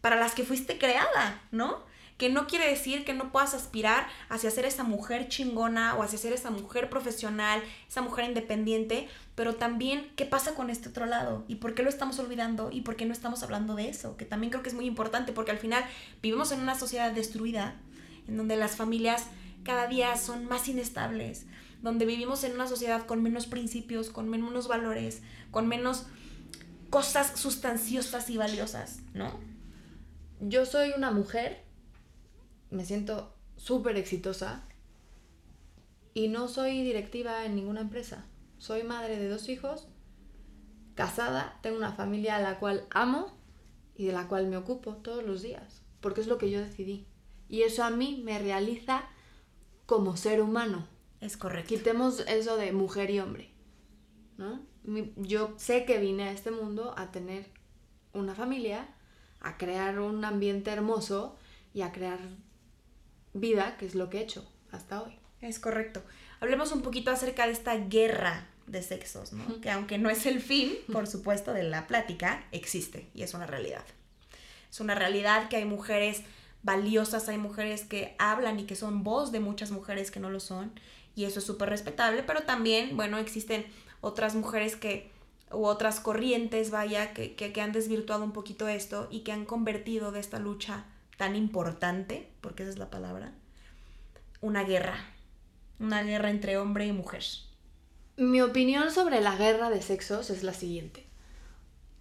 para 0.00 0.16
las 0.16 0.34
que 0.34 0.44
fuiste 0.44 0.78
creada, 0.78 1.42
¿no? 1.50 1.84
que 2.18 2.30
no 2.30 2.46
quiere 2.46 2.68
decir 2.68 3.04
que 3.04 3.12
no 3.12 3.30
puedas 3.30 3.54
aspirar 3.54 4.06
hacia 4.28 4.50
ser 4.50 4.64
esa 4.64 4.84
mujer 4.84 5.28
chingona 5.28 5.94
o 5.96 6.02
hacia 6.02 6.18
ser 6.18 6.32
esa 6.32 6.50
mujer 6.50 6.88
profesional, 6.88 7.62
esa 7.88 8.00
mujer 8.00 8.24
independiente, 8.24 9.08
pero 9.34 9.56
también 9.56 10.10
qué 10.16 10.24
pasa 10.24 10.54
con 10.54 10.70
este 10.70 10.88
otro 10.88 11.04
lado 11.04 11.44
y 11.46 11.56
por 11.56 11.74
qué 11.74 11.82
lo 11.82 11.90
estamos 11.90 12.18
olvidando 12.18 12.70
y 12.72 12.80
por 12.80 12.96
qué 12.96 13.04
no 13.04 13.12
estamos 13.12 13.42
hablando 13.42 13.74
de 13.74 13.90
eso, 13.90 14.16
que 14.16 14.24
también 14.24 14.50
creo 14.50 14.62
que 14.62 14.70
es 14.70 14.74
muy 14.74 14.86
importante 14.86 15.32
porque 15.32 15.50
al 15.50 15.58
final 15.58 15.84
vivimos 16.22 16.52
en 16.52 16.60
una 16.60 16.74
sociedad 16.74 17.12
destruida 17.12 17.74
en 18.26 18.36
donde 18.38 18.56
las 18.56 18.76
familias 18.76 19.26
cada 19.66 19.88
día 19.88 20.16
son 20.16 20.46
más 20.46 20.68
inestables, 20.68 21.44
donde 21.82 22.06
vivimos 22.06 22.44
en 22.44 22.52
una 22.52 22.68
sociedad 22.68 23.04
con 23.04 23.20
menos 23.20 23.48
principios, 23.48 24.10
con 24.10 24.28
menos 24.28 24.68
valores, 24.68 25.22
con 25.50 25.66
menos 25.66 26.06
cosas 26.88 27.38
sustanciosas 27.38 28.30
y 28.30 28.36
valiosas, 28.36 29.00
¿no? 29.12 29.40
Yo 30.40 30.66
soy 30.66 30.92
una 30.96 31.10
mujer, 31.10 31.64
me 32.70 32.84
siento 32.84 33.34
súper 33.56 33.96
exitosa 33.96 34.62
y 36.14 36.28
no 36.28 36.46
soy 36.46 36.84
directiva 36.84 37.44
en 37.44 37.56
ninguna 37.56 37.80
empresa. 37.80 38.24
Soy 38.58 38.84
madre 38.84 39.18
de 39.18 39.28
dos 39.28 39.48
hijos, 39.48 39.88
casada, 40.94 41.58
tengo 41.60 41.76
una 41.76 41.92
familia 41.92 42.36
a 42.36 42.40
la 42.40 42.60
cual 42.60 42.86
amo 42.90 43.36
y 43.96 44.06
de 44.06 44.12
la 44.12 44.28
cual 44.28 44.46
me 44.46 44.58
ocupo 44.58 44.94
todos 44.98 45.24
los 45.24 45.42
días, 45.42 45.82
porque 46.00 46.20
es 46.20 46.28
lo 46.28 46.38
que 46.38 46.52
yo 46.52 46.60
decidí. 46.60 47.08
Y 47.48 47.62
eso 47.62 47.82
a 47.82 47.90
mí 47.90 48.22
me 48.24 48.38
realiza 48.38 49.08
como 49.86 50.16
ser 50.16 50.42
humano. 50.42 50.86
Es 51.20 51.36
correcto. 51.36 51.68
Quitemos 51.68 52.20
eso 52.28 52.56
de 52.56 52.72
mujer 52.72 53.10
y 53.10 53.20
hombre, 53.20 53.50
¿no? 54.36 54.60
Yo 55.16 55.54
sé 55.56 55.84
que 55.84 55.98
vine 55.98 56.24
a 56.24 56.32
este 56.32 56.50
mundo 56.50 56.94
a 56.96 57.10
tener 57.10 57.46
una 58.12 58.34
familia, 58.34 58.88
a 59.40 59.56
crear 59.56 59.98
un 59.98 60.24
ambiente 60.24 60.70
hermoso 60.70 61.36
y 61.74 61.82
a 61.82 61.92
crear 61.92 62.20
vida, 63.32 63.76
que 63.78 63.86
es 63.86 63.94
lo 63.94 64.10
que 64.10 64.18
he 64.18 64.22
hecho 64.22 64.48
hasta 64.70 65.02
hoy. 65.02 65.18
Es 65.40 65.58
correcto. 65.58 66.02
Hablemos 66.40 66.72
un 66.72 66.82
poquito 66.82 67.10
acerca 67.10 67.46
de 67.46 67.52
esta 67.52 67.76
guerra 67.76 68.48
de 68.66 68.82
sexos, 68.82 69.32
¿no? 69.32 69.60
Que 69.60 69.70
aunque 69.70 69.98
no 69.98 70.10
es 70.10 70.26
el 70.26 70.40
fin, 70.40 70.74
por 70.92 71.06
supuesto, 71.06 71.52
de 71.52 71.62
la 71.62 71.86
plática, 71.86 72.46
existe 72.52 73.08
y 73.14 73.22
es 73.22 73.34
una 73.34 73.46
realidad. 73.46 73.84
Es 74.70 74.80
una 74.80 74.94
realidad 74.94 75.48
que 75.48 75.56
hay 75.56 75.64
mujeres 75.64 76.22
valiosas, 76.66 77.28
hay 77.28 77.38
mujeres 77.38 77.84
que 77.84 78.16
hablan 78.18 78.58
y 78.58 78.64
que 78.64 78.74
son 78.74 79.04
voz 79.04 79.32
de 79.32 79.40
muchas 79.40 79.70
mujeres 79.70 80.10
que 80.10 80.20
no 80.20 80.28
lo 80.28 80.40
son 80.40 80.72
y 81.14 81.24
eso 81.24 81.38
es 81.38 81.46
súper 81.46 81.70
respetable, 81.70 82.22
pero 82.24 82.42
también, 82.42 82.96
bueno, 82.96 83.16
existen 83.18 83.64
otras 84.02 84.34
mujeres 84.34 84.76
que 84.76 85.10
u 85.52 85.64
otras 85.64 86.00
corrientes, 86.00 86.72
vaya, 86.72 87.14
que, 87.14 87.36
que, 87.36 87.52
que 87.52 87.62
han 87.62 87.72
desvirtuado 87.72 88.24
un 88.24 88.32
poquito 88.32 88.66
esto 88.66 89.06
y 89.12 89.20
que 89.20 89.30
han 89.30 89.44
convertido 89.44 90.10
de 90.10 90.18
esta 90.18 90.40
lucha 90.40 90.84
tan 91.16 91.36
importante, 91.36 92.28
porque 92.40 92.64
esa 92.64 92.72
es 92.72 92.78
la 92.78 92.90
palabra, 92.90 93.32
una 94.40 94.64
guerra, 94.64 94.98
una 95.78 96.02
guerra 96.02 96.30
entre 96.30 96.58
hombre 96.58 96.86
y 96.86 96.92
mujer. 96.92 97.22
Mi 98.16 98.42
opinión 98.42 98.90
sobre 98.90 99.20
la 99.20 99.36
guerra 99.36 99.70
de 99.70 99.82
sexos 99.82 100.30
es 100.30 100.42
la 100.42 100.52
siguiente. 100.52 101.06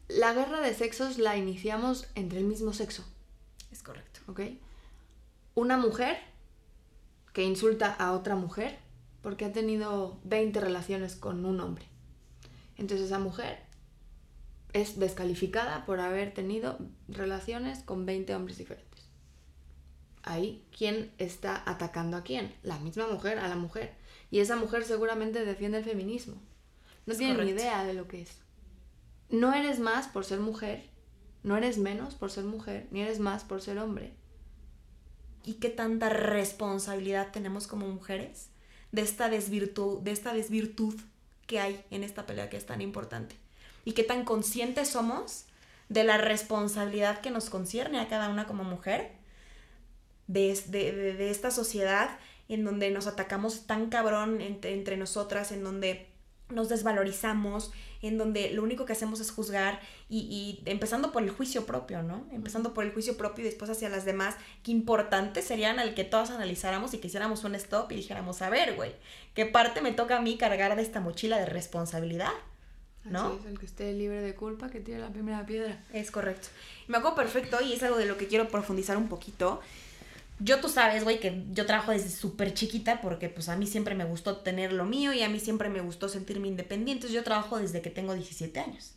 La 0.07 0.33
guerra 0.33 0.59
de 0.61 0.73
sexos 0.73 1.19
la 1.19 1.37
iniciamos 1.37 2.07
entre 2.15 2.39
el 2.39 2.45
mismo 2.45 2.73
sexo. 2.73 3.05
¿Ok? 4.27 4.41
Una 5.53 5.77
mujer 5.77 6.17
que 7.33 7.43
insulta 7.43 7.93
a 7.93 8.13
otra 8.13 8.35
mujer 8.35 8.79
porque 9.21 9.45
ha 9.45 9.51
tenido 9.51 10.19
20 10.23 10.59
relaciones 10.59 11.15
con 11.15 11.45
un 11.45 11.59
hombre. 11.59 11.85
Entonces 12.77 13.07
esa 13.07 13.19
mujer 13.19 13.59
es 14.73 14.99
descalificada 14.99 15.85
por 15.85 15.99
haber 15.99 16.33
tenido 16.33 16.77
relaciones 17.07 17.79
con 17.79 18.05
20 18.05 18.35
hombres 18.35 18.57
diferentes 18.57 18.95
ahí 20.25 20.65
quién 20.75 21.11
está 21.17 21.63
atacando 21.65 22.17
a 22.17 22.23
quién. 22.23 22.53
La 22.63 22.79
misma 22.79 23.07
mujer 23.07 23.39
a 23.39 23.47
la 23.47 23.55
mujer. 23.55 23.95
Y 24.31 24.39
esa 24.39 24.55
mujer 24.55 24.83
seguramente 24.83 25.45
defiende 25.45 25.77
el 25.77 25.85
feminismo. 25.85 26.35
No 27.05 27.15
tiene 27.15 27.41
ni 27.43 27.51
idea 27.51 27.85
de 27.85 27.93
lo 27.93 28.07
que 28.07 28.23
es. 28.23 28.39
No 29.29 29.53
eres 29.53 29.79
más 29.79 30.07
por 30.07 30.25
ser 30.25 30.39
mujer, 30.39 30.89
no 31.45 31.55
eres 31.55 31.77
menos 31.77 32.15
por 32.15 32.31
ser 32.31 32.43
mujer, 32.43 32.87
ni 32.89 33.01
eres 33.01 33.19
más 33.19 33.43
por 33.43 33.61
ser 33.61 33.77
hombre. 33.77 34.13
¿Y 35.43 35.53
qué 35.53 35.69
tanta 35.69 36.09
responsabilidad 36.09 37.31
tenemos 37.31 37.67
como 37.67 37.87
mujeres 37.87 38.49
de 38.91 39.03
esta 39.03 39.29
desvirtud, 39.29 40.01
de 40.01 40.11
esta 40.11 40.33
desvirtud 40.33 40.95
que 41.45 41.59
hay 41.59 41.85
en 41.91 42.03
esta 42.03 42.25
pelea 42.25 42.49
que 42.49 42.57
es 42.57 42.65
tan 42.65 42.81
importante? 42.81 43.35
¿Y 43.83 43.91
qué 43.91 44.03
tan 44.03 44.25
conscientes 44.25 44.89
somos 44.89 45.45
de 45.87 46.03
la 46.03 46.17
responsabilidad 46.17 47.21
que 47.21 47.29
nos 47.29 47.51
concierne 47.51 47.99
a 47.99 48.07
cada 48.07 48.29
una 48.29 48.47
como 48.47 48.63
mujer 48.63 49.11
de, 50.25 51.29
esta 51.29 51.51
sociedad 51.51 52.17
en 52.49 52.63
donde 52.63 52.89
nos 52.89 53.05
atacamos 53.05 53.67
tan 53.67 53.91
cabrón 53.91 54.41
entre, 54.41 54.97
nosotras, 54.97 55.51
en 55.51 55.63
donde 55.63 56.09
nos 56.55 56.69
desvalorizamos, 56.69 57.71
en 58.01 58.17
donde 58.17 58.51
lo 58.51 58.63
único 58.63 58.85
que 58.85 58.93
hacemos 58.93 59.19
es 59.19 59.31
juzgar 59.31 59.79
y, 60.09 60.61
empezando 60.65 61.11
por 61.11 61.23
el 61.23 61.29
juicio 61.29 61.65
propio, 61.65 62.01
¿no? 62.01 62.25
Empezando 62.31 62.73
por 62.73 62.85
el 62.85 62.93
juicio 62.93 63.17
propio 63.17 63.43
y 63.43 63.47
después 63.47 63.69
hacia 63.69 63.89
las 63.89 64.05
demás, 64.05 64.35
qué 64.63 64.71
importante 64.71 65.41
serían 65.41 65.79
al 65.79 65.93
que 65.93 66.03
todas 66.03 66.31
analizáramos 66.31 66.93
y 66.93 66.99
que 66.99 67.07
hiciéramos 67.07 67.43
un 67.43 67.55
stop 67.55 67.91
y 67.91 67.95
dijéramos, 67.95 68.41
a 68.41 68.49
ver, 68.49 68.75
güey, 68.75 68.93
¿qué 69.33 69.45
parte 69.45 69.81
me 69.81 69.91
toca 69.91 70.17
a 70.17 70.21
mí 70.21 70.37
cargar 70.37 70.75
de 70.75 70.81
esta 70.81 70.99
mochila 71.01 71.37
de 71.37 71.45
responsabilidad? 71.45 72.31
¿no? 73.05 73.37
es, 73.39 73.45
el 73.45 73.59
que 73.59 73.65
esté 73.65 73.93
libre 73.93 74.21
de 74.21 74.35
culpa 74.35 74.69
que 74.69 74.79
tire 74.79 74.99
la 74.99 75.09
primera 75.09 75.45
piedra. 75.45 75.83
Es 75.93 76.11
correcto. 76.11 76.47
Me 76.87 76.97
acuerdo 76.97 77.15
perfecto 77.15 77.57
y 77.61 77.73
es 77.73 77.83
algo 77.83 77.97
de 77.97 78.05
lo 78.05 78.17
que 78.17 78.27
quiero 78.27 78.47
profundizar 78.49 78.97
un 78.97 79.07
poquito. 79.07 79.61
Yo 80.39 80.59
tú 80.59 80.67
sabes, 80.67 81.03
güey, 81.03 81.19
que 81.19 81.45
yo 81.51 81.65
trabajo 81.65 81.91
desde 81.91 82.09
súper 82.09 82.53
chiquita 82.53 82.99
porque 83.01 83.29
pues 83.29 83.47
a 83.47 83.55
mí 83.55 83.67
siempre 83.67 83.95
me 83.95 84.03
gustó 84.03 84.37
tener 84.37 84.73
lo 84.73 84.83
mío 84.83 85.13
y 85.13 85.23
a 85.23 85.29
mí 85.29 85.39
siempre 85.39 85.69
me 85.69 85.79
gustó 85.79 86.09
sentirme 86.09 86.49
independiente. 86.49 87.11
Yo 87.11 87.23
trabajo 87.23 87.57
desde 87.57 87.81
que 87.81 87.89
tengo 87.89 88.13
17 88.13 88.59
años. 88.59 88.95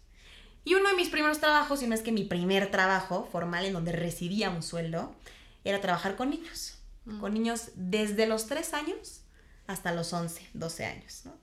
Y 0.64 0.74
uno 0.74 0.90
de 0.90 0.96
mis 0.96 1.08
primeros 1.08 1.38
trabajos, 1.38 1.80
si 1.80 1.86
no 1.86 1.94
es 1.94 2.02
que 2.02 2.12
mi 2.12 2.24
primer 2.24 2.70
trabajo 2.70 3.28
formal 3.30 3.64
en 3.64 3.72
donde 3.72 3.92
recibía 3.92 4.50
un 4.50 4.62
sueldo, 4.62 5.14
era 5.64 5.80
trabajar 5.80 6.16
con 6.16 6.30
niños. 6.30 6.78
Mm. 7.04 7.20
Con 7.20 7.34
niños 7.34 7.70
desde 7.76 8.26
los 8.26 8.46
3 8.46 8.74
años 8.74 9.22
hasta 9.68 9.92
los 9.92 10.12
11, 10.12 10.42
12 10.54 10.84
años, 10.84 11.22
¿no? 11.24 11.37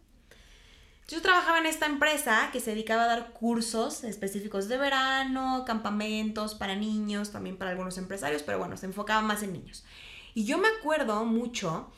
Yo 1.08 1.22
trabajaba 1.22 1.60
en 1.60 1.68
esta 1.68 1.86
empresa 1.86 2.50
que 2.52 2.60
se 2.60 2.72
dedicaba 2.72 3.04
a 3.04 3.08
dar 3.08 3.32
cursos 3.32 4.04
específicos 4.04 4.68
de 4.68 4.78
verano, 4.78 5.63
campamentos 5.65 6.56
para 6.56 6.76
niños, 6.76 7.32
también 7.32 7.58
para 7.58 7.70
algunos 7.70 8.00
empresarios, 8.00 8.41
pero 8.41 8.58
bueno, 8.58 8.76
se 8.76 8.88
enfocaba 8.88 9.22
más 9.22 9.44
en 9.44 9.54
niños. 9.54 9.86
Y 10.34 10.46
yo 10.46 10.58
me 10.58 10.68
acuerdo 10.68 11.24
mucho 11.24 11.91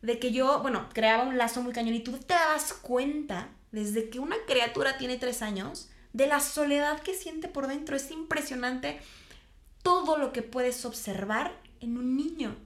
de 0.00 0.18
que 0.18 0.32
yo, 0.32 0.60
bueno, 0.60 0.88
creaba 0.94 1.24
un 1.24 1.36
lazo 1.36 1.60
muy 1.60 1.74
cañón 1.74 1.94
y 1.94 2.00
tú 2.00 2.12
te 2.12 2.32
das 2.32 2.72
cuenta 2.72 3.50
desde 3.70 4.08
que 4.08 4.18
una 4.18 4.36
criatura 4.46 4.96
tiene 4.96 5.18
tres 5.18 5.42
años 5.42 5.90
de 6.14 6.26
la 6.26 6.40
soledad 6.40 7.00
que 7.00 7.12
siente 7.12 7.48
por 7.48 7.66
dentro. 7.66 7.96
Es 7.96 8.10
impresionante 8.10 8.98
todo 9.82 10.16
lo 10.16 10.32
que 10.32 10.40
puedes 10.40 10.86
observar 10.86 11.52
en 11.80 11.98
un 11.98 12.16
niño. 12.16 12.56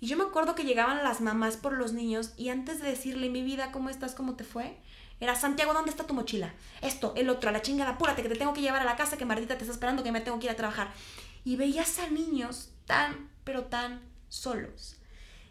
Y 0.00 0.06
yo 0.06 0.18
me 0.18 0.24
acuerdo 0.24 0.54
que 0.54 0.64
llegaban 0.64 1.02
las 1.02 1.22
mamás 1.22 1.56
por 1.56 1.72
los 1.72 1.94
niños 1.94 2.32
y 2.36 2.50
antes 2.50 2.80
de 2.80 2.88
decirle 2.88 3.30
mi 3.30 3.42
vida, 3.42 3.72
¿cómo 3.72 3.88
estás? 3.88 4.14
¿Cómo 4.14 4.34
te 4.34 4.44
fue? 4.44 4.76
Era 5.20 5.34
Santiago, 5.34 5.74
¿dónde 5.74 5.90
está 5.90 6.06
tu 6.06 6.14
mochila? 6.14 6.54
Esto, 6.80 7.12
el 7.14 7.28
otro, 7.28 7.50
a 7.50 7.52
la 7.52 7.60
chingada, 7.60 7.90
apúrate 7.90 8.22
que 8.22 8.30
te 8.30 8.36
tengo 8.36 8.54
que 8.54 8.62
llevar 8.62 8.80
a 8.80 8.86
la 8.86 8.96
casa, 8.96 9.18
que 9.18 9.26
Martita 9.26 9.58
te 9.58 9.64
está 9.64 9.74
esperando, 9.74 10.02
que 10.02 10.12
me 10.12 10.22
tengo 10.22 10.38
que 10.38 10.46
ir 10.46 10.52
a 10.52 10.56
trabajar. 10.56 10.92
Y 11.44 11.56
veías 11.56 11.98
a 11.98 12.08
niños 12.08 12.70
tan, 12.86 13.28
pero 13.44 13.64
tan 13.64 14.00
solos. 14.30 14.96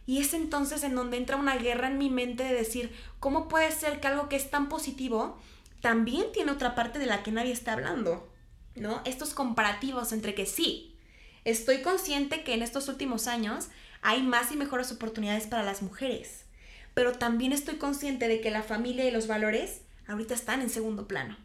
Y 0.08 0.17
es 0.17 0.34
entonces 0.34 0.84
en 0.84 0.95
donde 0.95 1.17
entra 1.17 1.36
una 1.36 1.55
guerra 1.55 1.88
en 1.88 1.99
mi 1.99 2.10
mente 2.10 2.43
de 2.43 2.53
decir, 2.53 2.91
¿cómo 3.19 3.47
puede 3.47 3.71
ser 3.71 3.99
que 3.99 4.08
algo 4.08 4.27
que 4.27 4.38
es 4.38 4.49
tan 4.49 4.69
positivo 4.69 5.39
también 5.82 6.32
tiene 6.34 6.51
otra 6.51 6.73
parte 6.73 6.97
de 6.97 7.05
la 7.05 7.21
que 7.21 7.32
nadie 7.32 7.51
está 7.51 7.73
hablando? 7.73 8.27
¿No? 8.73 9.03
Estos 9.05 9.36
comparativos 9.36 10.12
entre 10.13 10.34
que 10.34 10.47
sí, 10.47 10.97
estoy 11.45 11.84
consciente 11.84 12.43
que 12.43 12.55
en 12.55 12.63
estos 12.63 12.88
últimos 12.88 13.27
años 13.27 13.67
hay 14.01 14.23
más 14.23 14.51
y 14.51 14.55
mejores 14.55 14.91
oportunidades 14.91 15.45
para 15.45 15.62
las 15.62 15.84
mujeres 15.84 16.48
pero 16.99 17.13
también 17.13 17.53
estoy 17.53 17.77
consciente 17.77 18.27
de 18.27 18.41
que 18.41 18.51
la 18.51 18.62
familia 18.62 19.07
y 19.07 19.12
los 19.12 19.25
valores 19.25 19.83
ahorita 20.05 20.33
están 20.33 20.59
en 20.62 20.69
segundo 20.69 21.07
plano. 21.07 21.38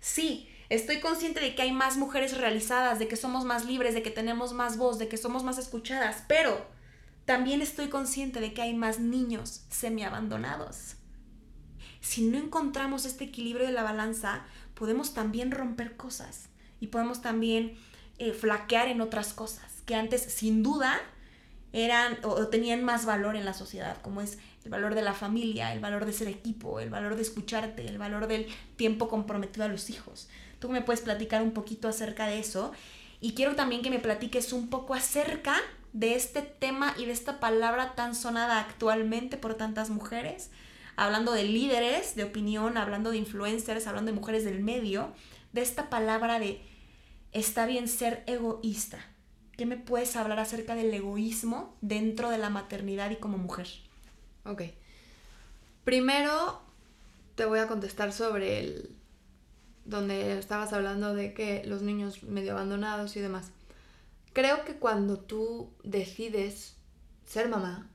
Sí, 0.00 0.50
estoy 0.68 0.98
consciente 0.98 1.38
de 1.38 1.54
que 1.54 1.62
hay 1.62 1.70
más 1.70 1.96
mujeres 1.96 2.36
realizadas, 2.36 2.98
de 2.98 3.06
que 3.06 3.14
somos 3.14 3.44
más 3.44 3.66
libres, 3.66 3.94
de 3.94 4.02
que 4.02 4.10
tenemos 4.10 4.52
más 4.52 4.78
voz, 4.78 4.98
de 4.98 5.06
que 5.06 5.16
somos 5.16 5.44
más 5.44 5.58
escuchadas, 5.58 6.24
pero 6.26 6.66
también 7.24 7.62
estoy 7.62 7.86
consciente 7.86 8.40
de 8.40 8.52
que 8.52 8.62
hay 8.62 8.74
más 8.74 8.98
niños 8.98 9.62
semi-abandonados. 9.70 10.96
Si 12.00 12.22
no 12.22 12.36
encontramos 12.36 13.04
este 13.04 13.22
equilibrio 13.22 13.68
de 13.68 13.72
la 13.72 13.84
balanza, 13.84 14.42
podemos 14.74 15.14
también 15.14 15.52
romper 15.52 15.96
cosas 15.96 16.48
y 16.80 16.88
podemos 16.88 17.22
también 17.22 17.78
eh, 18.18 18.32
flaquear 18.32 18.88
en 18.88 19.02
otras 19.02 19.34
cosas 19.34 19.84
que 19.86 19.94
antes 19.94 20.20
sin 20.20 20.64
duda 20.64 21.00
eran 21.72 22.18
o, 22.24 22.48
tenían 22.48 22.84
más 22.84 23.06
valor 23.06 23.36
en 23.36 23.44
la 23.44 23.54
sociedad, 23.54 24.00
como 24.02 24.20
es 24.20 24.38
el 24.64 24.70
valor 24.70 24.94
de 24.94 25.02
la 25.02 25.14
familia, 25.14 25.72
el 25.72 25.80
valor 25.80 26.04
de 26.04 26.12
ser 26.12 26.28
equipo, 26.28 26.80
el 26.80 26.90
valor 26.90 27.16
de 27.16 27.22
escucharte, 27.22 27.86
el 27.86 27.98
valor 27.98 28.26
del 28.26 28.46
tiempo 28.76 29.08
comprometido 29.08 29.64
a 29.64 29.68
los 29.68 29.90
hijos. 29.90 30.28
Tú 30.58 30.68
me 30.68 30.82
puedes 30.82 31.00
platicar 31.00 31.42
un 31.42 31.52
poquito 31.52 31.88
acerca 31.88 32.26
de 32.26 32.38
eso 32.38 32.72
y 33.20 33.32
quiero 33.32 33.56
también 33.56 33.82
que 33.82 33.90
me 33.90 33.98
platiques 33.98 34.52
un 34.52 34.68
poco 34.68 34.94
acerca 34.94 35.56
de 35.92 36.14
este 36.14 36.42
tema 36.42 36.94
y 36.98 37.06
de 37.06 37.12
esta 37.12 37.40
palabra 37.40 37.94
tan 37.94 38.14
sonada 38.14 38.60
actualmente 38.60 39.36
por 39.36 39.54
tantas 39.54 39.90
mujeres, 39.90 40.50
hablando 40.96 41.32
de 41.32 41.44
líderes 41.44 42.14
de 42.14 42.24
opinión, 42.24 42.76
hablando 42.76 43.10
de 43.10 43.16
influencers, 43.16 43.86
hablando 43.86 44.12
de 44.12 44.18
mujeres 44.18 44.44
del 44.44 44.60
medio, 44.60 45.12
de 45.52 45.62
esta 45.62 45.90
palabra 45.90 46.38
de 46.38 46.60
está 47.32 47.66
bien 47.66 47.88
ser 47.88 48.22
egoísta. 48.26 48.98
¿Qué 49.56 49.66
me 49.66 49.76
puedes 49.76 50.16
hablar 50.16 50.38
acerca 50.38 50.74
del 50.74 50.92
egoísmo 50.92 51.76
dentro 51.80 52.30
de 52.30 52.38
la 52.38 52.50
maternidad 52.50 53.10
y 53.10 53.16
como 53.16 53.36
mujer? 53.36 53.68
Ok. 54.44 54.62
Primero 55.84 56.60
te 57.34 57.44
voy 57.44 57.58
a 57.58 57.68
contestar 57.68 58.12
sobre 58.12 58.60
el 58.60 58.96
donde 59.84 60.38
estabas 60.38 60.72
hablando 60.72 61.14
de 61.14 61.34
que 61.34 61.64
los 61.64 61.82
niños 61.82 62.22
medio 62.22 62.52
abandonados 62.52 63.16
y 63.16 63.20
demás. 63.20 63.50
Creo 64.32 64.64
que 64.64 64.76
cuando 64.76 65.18
tú 65.18 65.72
decides 65.82 66.76
ser 67.26 67.48
mamá, 67.48 67.88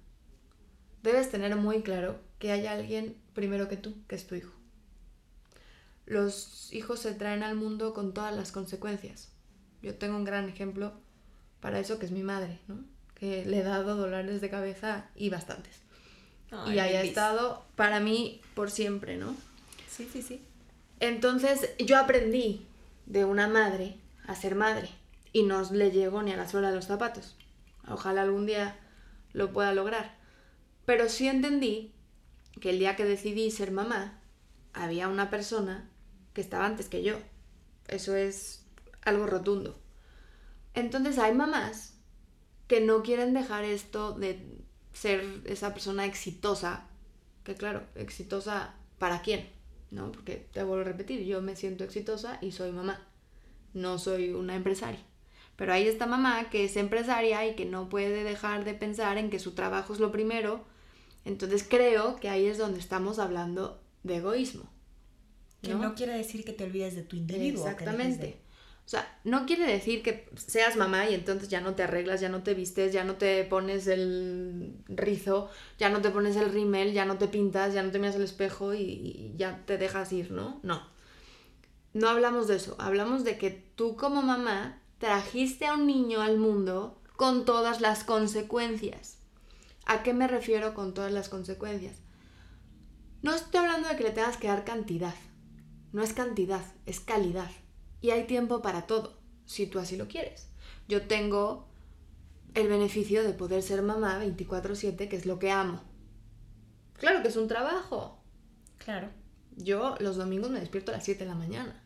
debes 1.04 1.32
tener 1.32 1.56
muy 1.56 1.82
claro 1.82 2.20
que 2.40 2.52
hay 2.52 2.68
alguien 2.68 3.16
primero 3.34 3.70
que 3.70 3.78
tú, 3.78 3.96
que 4.08 4.16
es 4.16 4.28
tu 4.28 4.36
hijo. 4.36 4.52
Los 6.06 6.72
hijos 6.74 7.00
se 7.00 7.14
traen 7.14 7.44
al 7.44 7.56
mundo 7.56 7.94
con 7.94 8.14
todas 8.14 8.36
las 8.36 8.52
consecuencias. 8.52 9.30
Yo 9.82 9.96
tengo 9.96 10.18
un 10.18 10.26
gran 10.26 10.50
ejemplo 10.50 10.94
para 11.62 11.80
eso, 11.80 11.98
que 11.98 12.06
es 12.06 12.12
mi 12.12 12.24
madre, 12.24 12.60
¿no? 12.68 12.84
Que 13.16 13.46
le 13.46 13.60
he 13.60 13.64
dado 13.64 13.96
dolores 13.96 14.42
de 14.42 14.50
cabeza 14.50 15.10
y 15.16 15.30
bastantes. 15.30 15.85
Y 16.68 16.80
haya 16.80 17.02
estado 17.02 17.66
para 17.76 18.00
mí 18.00 18.42
por 18.54 18.72
siempre, 18.72 19.18
¿no? 19.18 19.36
Sí, 19.90 20.10
sí, 20.12 20.22
sí. 20.22 20.42
Entonces 21.00 21.72
yo 21.80 21.98
aprendí 21.98 22.66
de 23.06 23.26
una 23.26 23.48
madre 23.48 23.98
a 24.26 24.36
ser 24.36 24.56
madre 24.56 24.90
y 25.34 25.44
no 25.44 25.62
le 25.72 25.92
llegó 25.92 26.24
ni 26.24 26.32
a 26.32 26.38
la 26.38 26.48
suela 26.48 26.70
de 26.70 26.76
los 26.76 26.86
zapatos. 26.86 27.36
Ojalá 27.88 28.22
algún 28.22 28.46
día 28.46 28.80
lo 29.34 29.52
pueda 29.52 29.74
lograr. 29.74 30.16
Pero 30.86 31.10
sí 31.10 31.28
entendí 31.28 31.94
que 32.62 32.70
el 32.70 32.80
día 32.80 32.96
que 32.96 33.06
decidí 33.06 33.52
ser 33.52 33.72
mamá, 33.72 34.20
había 34.74 35.08
una 35.08 35.30
persona 35.30 35.90
que 36.34 36.42
estaba 36.42 36.66
antes 36.66 36.90
que 36.90 37.04
yo. 37.04 37.18
Eso 37.88 38.16
es 38.16 38.66
algo 39.04 39.28
rotundo. 39.28 39.80
Entonces 40.74 41.18
hay 41.18 41.34
mamás 41.34 41.94
que 42.68 42.82
no 42.82 43.04
quieren 43.04 43.34
dejar 43.34 43.64
esto 43.64 44.14
de 44.14 44.55
ser 44.96 45.42
esa 45.46 45.74
persona 45.74 46.06
exitosa, 46.06 46.88
que 47.44 47.56
claro, 47.56 47.84
exitosa 47.96 48.74
para 48.98 49.22
quién, 49.22 49.50
¿no? 49.92 50.12
Porque 50.12 50.48
te 50.52 50.64
vuelvo 50.64 50.82
a 50.82 50.86
repetir, 50.86 51.26
yo 51.26 51.42
me 51.42 51.56
siento 51.56 51.84
exitosa 51.84 52.40
y 52.42 52.54
soy 52.54 52.72
mamá, 52.72 53.06
no 53.74 54.00
soy 54.00 54.30
una 54.32 54.56
empresaria. 54.56 55.02
Pero 55.58 55.74
hay 55.74 55.88
esta 55.88 56.06
mamá 56.06 56.50
que 56.50 56.64
es 56.66 56.78
empresaria 56.78 57.46
y 57.46 57.56
que 57.56 57.66
no 57.66 57.90
puede 57.90 58.24
dejar 58.24 58.64
de 58.64 58.74
pensar 58.74 59.18
en 59.18 59.30
que 59.30 59.40
su 59.40 59.52
trabajo 59.52 59.94
es 59.94 60.00
lo 60.00 60.12
primero. 60.12 60.66
Entonces 61.24 61.66
creo 61.68 62.18
que 62.18 62.30
ahí 62.30 62.46
es 62.46 62.58
donde 62.58 62.80
estamos 62.80 63.20
hablando 63.20 63.82
de 64.04 64.18
egoísmo. 64.18 64.70
Que 65.62 65.74
no 65.74 65.96
quiere 65.96 66.14
decir 66.14 66.46
que 66.46 66.54
te 66.54 66.64
olvides 66.64 66.96
de 66.96 67.04
tu 67.04 67.16
individuo. 67.16 67.68
Exactamente. 67.68 68.38
O 68.86 68.88
sea, 68.88 69.20
no 69.24 69.48
quiere 69.48 69.66
decir 69.66 70.04
que 70.04 70.30
seas 70.36 70.76
mamá 70.76 71.10
y 71.10 71.16
entonces 71.16 71.50
ya 71.50 71.60
no 71.60 71.74
te 71.74 71.82
arreglas, 71.82 72.22
ya 72.22 72.30
no 72.30 72.44
te 72.44 72.54
vistes, 72.54 72.94
ya 72.94 73.04
no 73.04 73.16
te 73.16 73.44
pones 73.44 73.88
el 73.88 74.76
rizo, 74.88 75.50
ya 75.80 75.90
no 75.90 76.02
te 76.02 76.12
pones 76.12 76.36
el 76.36 76.52
rímel, 76.52 76.94
ya 76.94 77.04
no 77.06 77.18
te 77.18 77.28
pintas, 77.28 77.74
ya 77.74 77.82
no 77.82 77.90
te 77.90 77.98
miras 77.98 78.16
el 78.16 78.24
espejo 78.24 78.76
y, 78.76 79.34
ya 79.38 79.64
te 79.66 79.80
dejas 79.80 80.14
ir, 80.14 80.30
¿no? 80.30 80.60
No. 80.62 80.88
No 81.94 82.10
hablamos 82.10 82.48
de 82.48 82.58
eso. 82.58 82.76
Hablamos 82.78 83.24
de 83.24 83.40
que 83.40 83.50
tú 83.50 83.96
como 83.96 84.22
mamá 84.22 84.80
trajiste 85.00 85.66
a 85.66 85.74
un 85.74 85.88
niño 85.88 86.22
al 86.22 86.38
mundo 86.38 87.02
con 87.16 87.44
todas 87.44 87.82
las 87.82 88.04
consecuencias. 88.04 89.18
¿A 89.88 90.04
qué 90.04 90.14
me 90.14 90.28
refiero 90.28 90.76
con 90.76 90.94
todas 90.94 91.12
las 91.12 91.30
consecuencias? 91.30 91.96
No 93.24 93.34
estoy 93.34 93.62
hablando 93.62 93.90
de 93.90 93.96
que 93.96 94.04
le 94.04 94.12
tengas 94.12 94.38
que 94.38 94.48
dar 94.48 94.64
cantidad. 94.64 95.16
No 95.92 96.04
es 96.04 96.14
cantidad, 96.14 96.64
es 96.86 97.00
calidad. 97.00 97.50
Y 98.06 98.12
hay 98.12 98.26
tiempo 98.26 98.62
para 98.62 98.86
todo, 98.86 99.18
si 99.48 99.66
tú 99.66 99.80
así 99.80 99.98
lo 99.98 100.08
quieres. 100.08 100.48
Yo 100.88 101.08
tengo 101.08 101.68
el 102.54 102.68
beneficio 102.68 103.24
de 103.24 103.34
poder 103.34 103.64
ser 103.64 103.82
mamá 103.82 104.20
24/7, 104.20 105.10
que 105.10 105.16
es 105.16 105.26
lo 105.26 105.40
que 105.40 105.50
amo. 105.50 105.82
Claro 107.00 107.24
que 107.24 107.30
es 107.30 107.36
un 107.36 107.48
trabajo. 107.48 108.22
Claro. 108.78 109.10
Yo 109.56 109.96
los 110.00 110.18
domingos 110.18 110.52
me 110.52 110.60
despierto 110.60 110.92
a 110.92 110.98
las 110.98 111.04
7 111.04 111.24
de 111.24 111.32
la 111.32 111.36
mañana. 111.36 111.82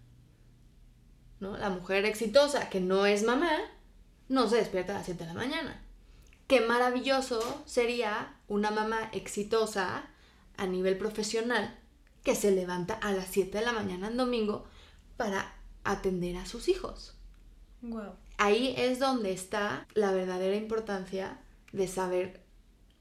¿No? 1.39 1.55
La 1.55 1.69
mujer 1.69 2.03
exitosa 2.03 2.69
que 2.69 2.81
no 2.81 3.05
es 3.05 3.23
mamá 3.23 3.57
no 4.27 4.49
se 4.49 4.57
despierta 4.57 4.91
a 4.91 4.97
las 4.97 5.05
7 5.05 5.23
de 5.23 5.33
la 5.33 5.39
mañana. 5.39 5.81
Qué 6.47 6.59
maravilloso 6.59 7.63
sería 7.65 8.35
una 8.49 8.71
mamá 8.71 9.09
exitosa 9.13 10.09
a 10.57 10.65
nivel 10.65 10.97
profesional 10.97 11.79
que 12.25 12.35
se 12.35 12.51
levanta 12.51 12.95
a 12.95 13.13
las 13.13 13.27
7 13.29 13.59
de 13.59 13.63
la 13.63 13.71
mañana 13.71 14.09
en 14.09 14.17
domingo 14.17 14.67
para 15.15 15.58
atender 15.83 16.37
a 16.37 16.45
sus 16.45 16.67
hijos. 16.67 17.15
Ahí 18.37 18.73
es 18.77 18.99
donde 18.99 19.31
está 19.31 19.87
la 19.93 20.11
verdadera 20.11 20.55
importancia 20.55 21.39
de 21.71 21.87
saber 21.87 22.41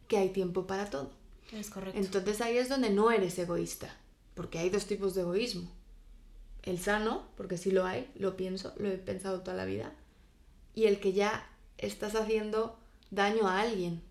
que 0.07 0.19
hay 0.19 0.31
tiempo 0.31 0.67
para 0.67 0.91
todo. 0.91 1.13
Es 1.53 1.71
correcto. 1.71 1.99
Entonces 1.99 2.41
ahí 2.41 2.59
es 2.59 2.69
donde 2.69 2.91
no 2.91 3.11
eres 3.11 3.39
egoísta, 3.39 3.95
porque 4.35 4.59
hay 4.59 4.71
dos 4.71 4.87
tipos 4.87 5.15
de 5.15 5.23
egoísmo. 5.23 5.71
El 6.63 6.79
sano, 6.79 7.29
porque 7.37 7.57
sí 7.57 7.71
lo 7.71 7.87
hay, 7.87 8.11
lo 8.15 8.37
pienso, 8.37 8.75
lo 8.77 8.89
he 8.89 8.99
pensado 8.99 9.41
toda 9.41 9.57
la 9.57 9.65
vida, 9.65 9.95
y 10.75 10.85
el 10.85 11.01
que 11.01 11.13
ya 11.13 11.49
estás 11.79 12.15
haciendo 12.15 12.79
daño 13.11 13.49
a 13.49 13.61
alguien, 13.61 14.03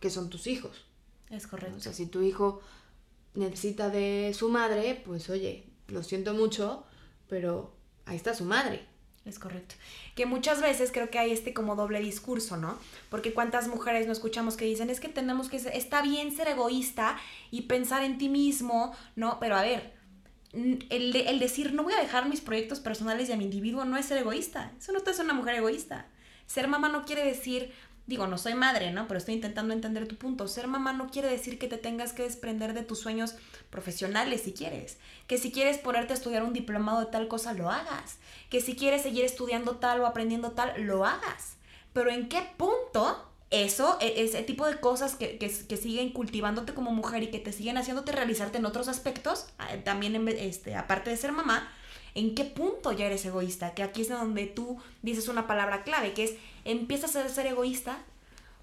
que 0.00 0.10
son 0.10 0.28
tus 0.28 0.46
hijos. 0.46 0.84
Es 1.30 1.46
correcto. 1.46 1.78
O 1.78 1.80
sea, 1.80 1.92
si 1.92 2.06
tu 2.06 2.22
hijo 2.22 2.60
necesita 3.34 3.88
de 3.88 4.32
su 4.36 4.48
madre, 4.48 5.02
pues 5.04 5.30
oye, 5.30 5.66
lo 5.88 6.02
siento 6.02 6.34
mucho, 6.34 6.84
pero 7.28 7.74
ahí 8.06 8.16
está 8.16 8.34
su 8.34 8.44
madre. 8.44 8.86
Es 9.24 9.38
correcto. 9.38 9.74
Que 10.14 10.26
muchas 10.26 10.60
veces 10.60 10.90
creo 10.92 11.08
que 11.08 11.18
hay 11.18 11.30
este 11.30 11.54
como 11.54 11.76
doble 11.76 12.00
discurso, 12.00 12.58
¿no? 12.58 12.78
Porque 13.08 13.32
cuántas 13.32 13.68
mujeres 13.68 14.06
no 14.06 14.12
escuchamos 14.12 14.56
que 14.56 14.66
dicen, 14.66 14.90
es 14.90 15.00
que 15.00 15.08
tenemos 15.08 15.48
que, 15.48 15.58
ser, 15.58 15.74
está 15.74 16.02
bien 16.02 16.36
ser 16.36 16.48
egoísta 16.48 17.16
y 17.50 17.62
pensar 17.62 18.04
en 18.04 18.18
ti 18.18 18.28
mismo, 18.28 18.94
¿no? 19.16 19.40
Pero 19.40 19.56
a 19.56 19.62
ver, 19.62 19.94
el, 20.52 21.16
el 21.16 21.38
decir, 21.38 21.72
no 21.72 21.84
voy 21.84 21.94
a 21.94 22.00
dejar 22.00 22.28
mis 22.28 22.42
proyectos 22.42 22.80
personales 22.80 23.28
y 23.28 23.32
a 23.32 23.36
mi 23.36 23.44
individuo 23.44 23.86
no 23.86 23.96
es 23.96 24.04
ser 24.04 24.18
egoísta. 24.18 24.72
Eso 24.78 24.92
no 24.92 24.98
es 24.98 25.18
una 25.18 25.32
mujer 25.32 25.54
egoísta. 25.54 26.06
Ser 26.46 26.68
mamá 26.68 26.90
no 26.90 27.06
quiere 27.06 27.24
decir, 27.24 27.72
digo, 28.06 28.26
no 28.26 28.38
soy 28.38 28.54
madre, 28.54 28.90
¿no? 28.90 29.06
Pero 29.08 29.18
estoy 29.18 29.34
intentando 29.34 29.72
entender 29.72 30.06
tu 30.06 30.16
punto. 30.16 30.46
Ser 30.48 30.66
mamá 30.66 30.92
no 30.92 31.08
quiere 31.08 31.28
decir 31.28 31.58
que 31.58 31.68
te 31.68 31.78
tengas 31.78 32.12
que 32.12 32.22
desprender 32.22 32.74
de 32.74 32.82
tus 32.82 32.98
sueños 32.98 33.34
profesionales 33.70 34.42
si 34.42 34.52
quieres. 34.52 34.98
Que 35.26 35.38
si 35.38 35.52
quieres 35.52 35.78
ponerte 35.78 36.12
a 36.12 36.16
estudiar 36.16 36.42
un 36.42 36.52
diplomado 36.52 37.00
de 37.00 37.06
tal 37.06 37.28
cosa, 37.28 37.52
lo 37.52 37.70
hagas. 37.70 38.18
Que 38.50 38.60
si 38.60 38.76
quieres 38.76 39.02
seguir 39.02 39.24
estudiando 39.24 39.76
tal 39.76 40.00
o 40.00 40.06
aprendiendo 40.06 40.52
tal, 40.52 40.74
lo 40.82 41.04
hagas. 41.04 41.56
Pero 41.92 42.10
en 42.10 42.28
qué 42.28 42.46
punto 42.56 43.30
eso, 43.50 43.98
e, 44.00 44.24
ese 44.24 44.42
tipo 44.42 44.66
de 44.66 44.80
cosas 44.80 45.14
que, 45.14 45.38
que, 45.38 45.76
siguen 45.76 46.12
cultivándote 46.12 46.74
como 46.74 46.92
mujer 46.92 47.22
y 47.22 47.30
que 47.30 47.38
te 47.38 47.52
siguen 47.52 47.78
haciéndote 47.78 48.12
realizarte 48.12 48.58
en 48.58 48.66
otros 48.66 48.88
aspectos, 48.88 49.46
también 49.84 50.28
este, 50.28 50.74
aparte 50.74 51.10
de 51.10 51.16
ser 51.16 51.32
mamá, 51.32 51.70
¿en 52.14 52.34
qué 52.34 52.44
punto 52.44 52.92
ya 52.92 53.06
eres 53.06 53.24
egoísta? 53.24 53.74
Que 53.74 53.82
aquí 53.82 54.02
es 54.02 54.08
donde 54.08 54.46
tú 54.46 54.78
dices 55.02 55.28
una 55.28 55.46
palabra 55.46 55.82
clave, 55.82 56.12
que 56.12 56.24
es 56.24 56.34
empiezas 56.64 57.16
a 57.16 57.28
ser 57.28 57.46
egoísta 57.46 57.98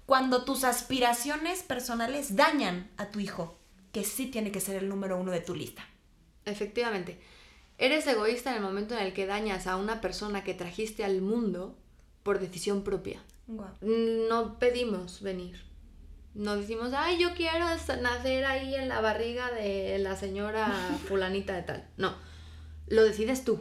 cuando 0.06 0.44
tus 0.44 0.64
aspiraciones 0.64 1.62
personales 1.62 2.36
dañan 2.36 2.90
a 2.96 3.10
tu 3.10 3.20
hijo, 3.20 3.56
que 3.92 4.04
sí 4.04 4.26
tiene 4.26 4.50
que 4.50 4.60
ser 4.60 4.76
el 4.76 4.88
número 4.88 5.18
uno 5.18 5.30
de 5.30 5.40
tu 5.40 5.54
lista. 5.54 5.86
Efectivamente. 6.44 7.20
Eres 7.78 8.06
egoísta 8.06 8.50
en 8.50 8.56
el 8.56 8.62
momento 8.62 8.94
en 8.94 9.02
el 9.02 9.12
que 9.12 9.26
dañas 9.26 9.66
a 9.66 9.76
una 9.76 10.00
persona 10.00 10.44
que 10.44 10.54
trajiste 10.54 11.04
al 11.04 11.20
mundo 11.20 11.76
por 12.22 12.38
decisión 12.38 12.84
propia. 12.84 13.20
No 13.80 14.58
pedimos 14.58 15.20
venir. 15.20 15.64
No 16.34 16.56
decimos, 16.56 16.92
ay, 16.96 17.18
yo 17.18 17.34
quiero 17.34 17.66
nacer 18.00 18.44
ahí 18.44 18.74
en 18.74 18.88
la 18.88 19.00
barriga 19.00 19.50
de 19.50 19.98
la 19.98 20.16
señora 20.16 20.72
fulanita 21.06 21.54
de 21.54 21.62
tal. 21.62 21.88
No, 21.96 22.14
lo 22.92 23.04
decides 23.04 23.42
tú 23.44 23.58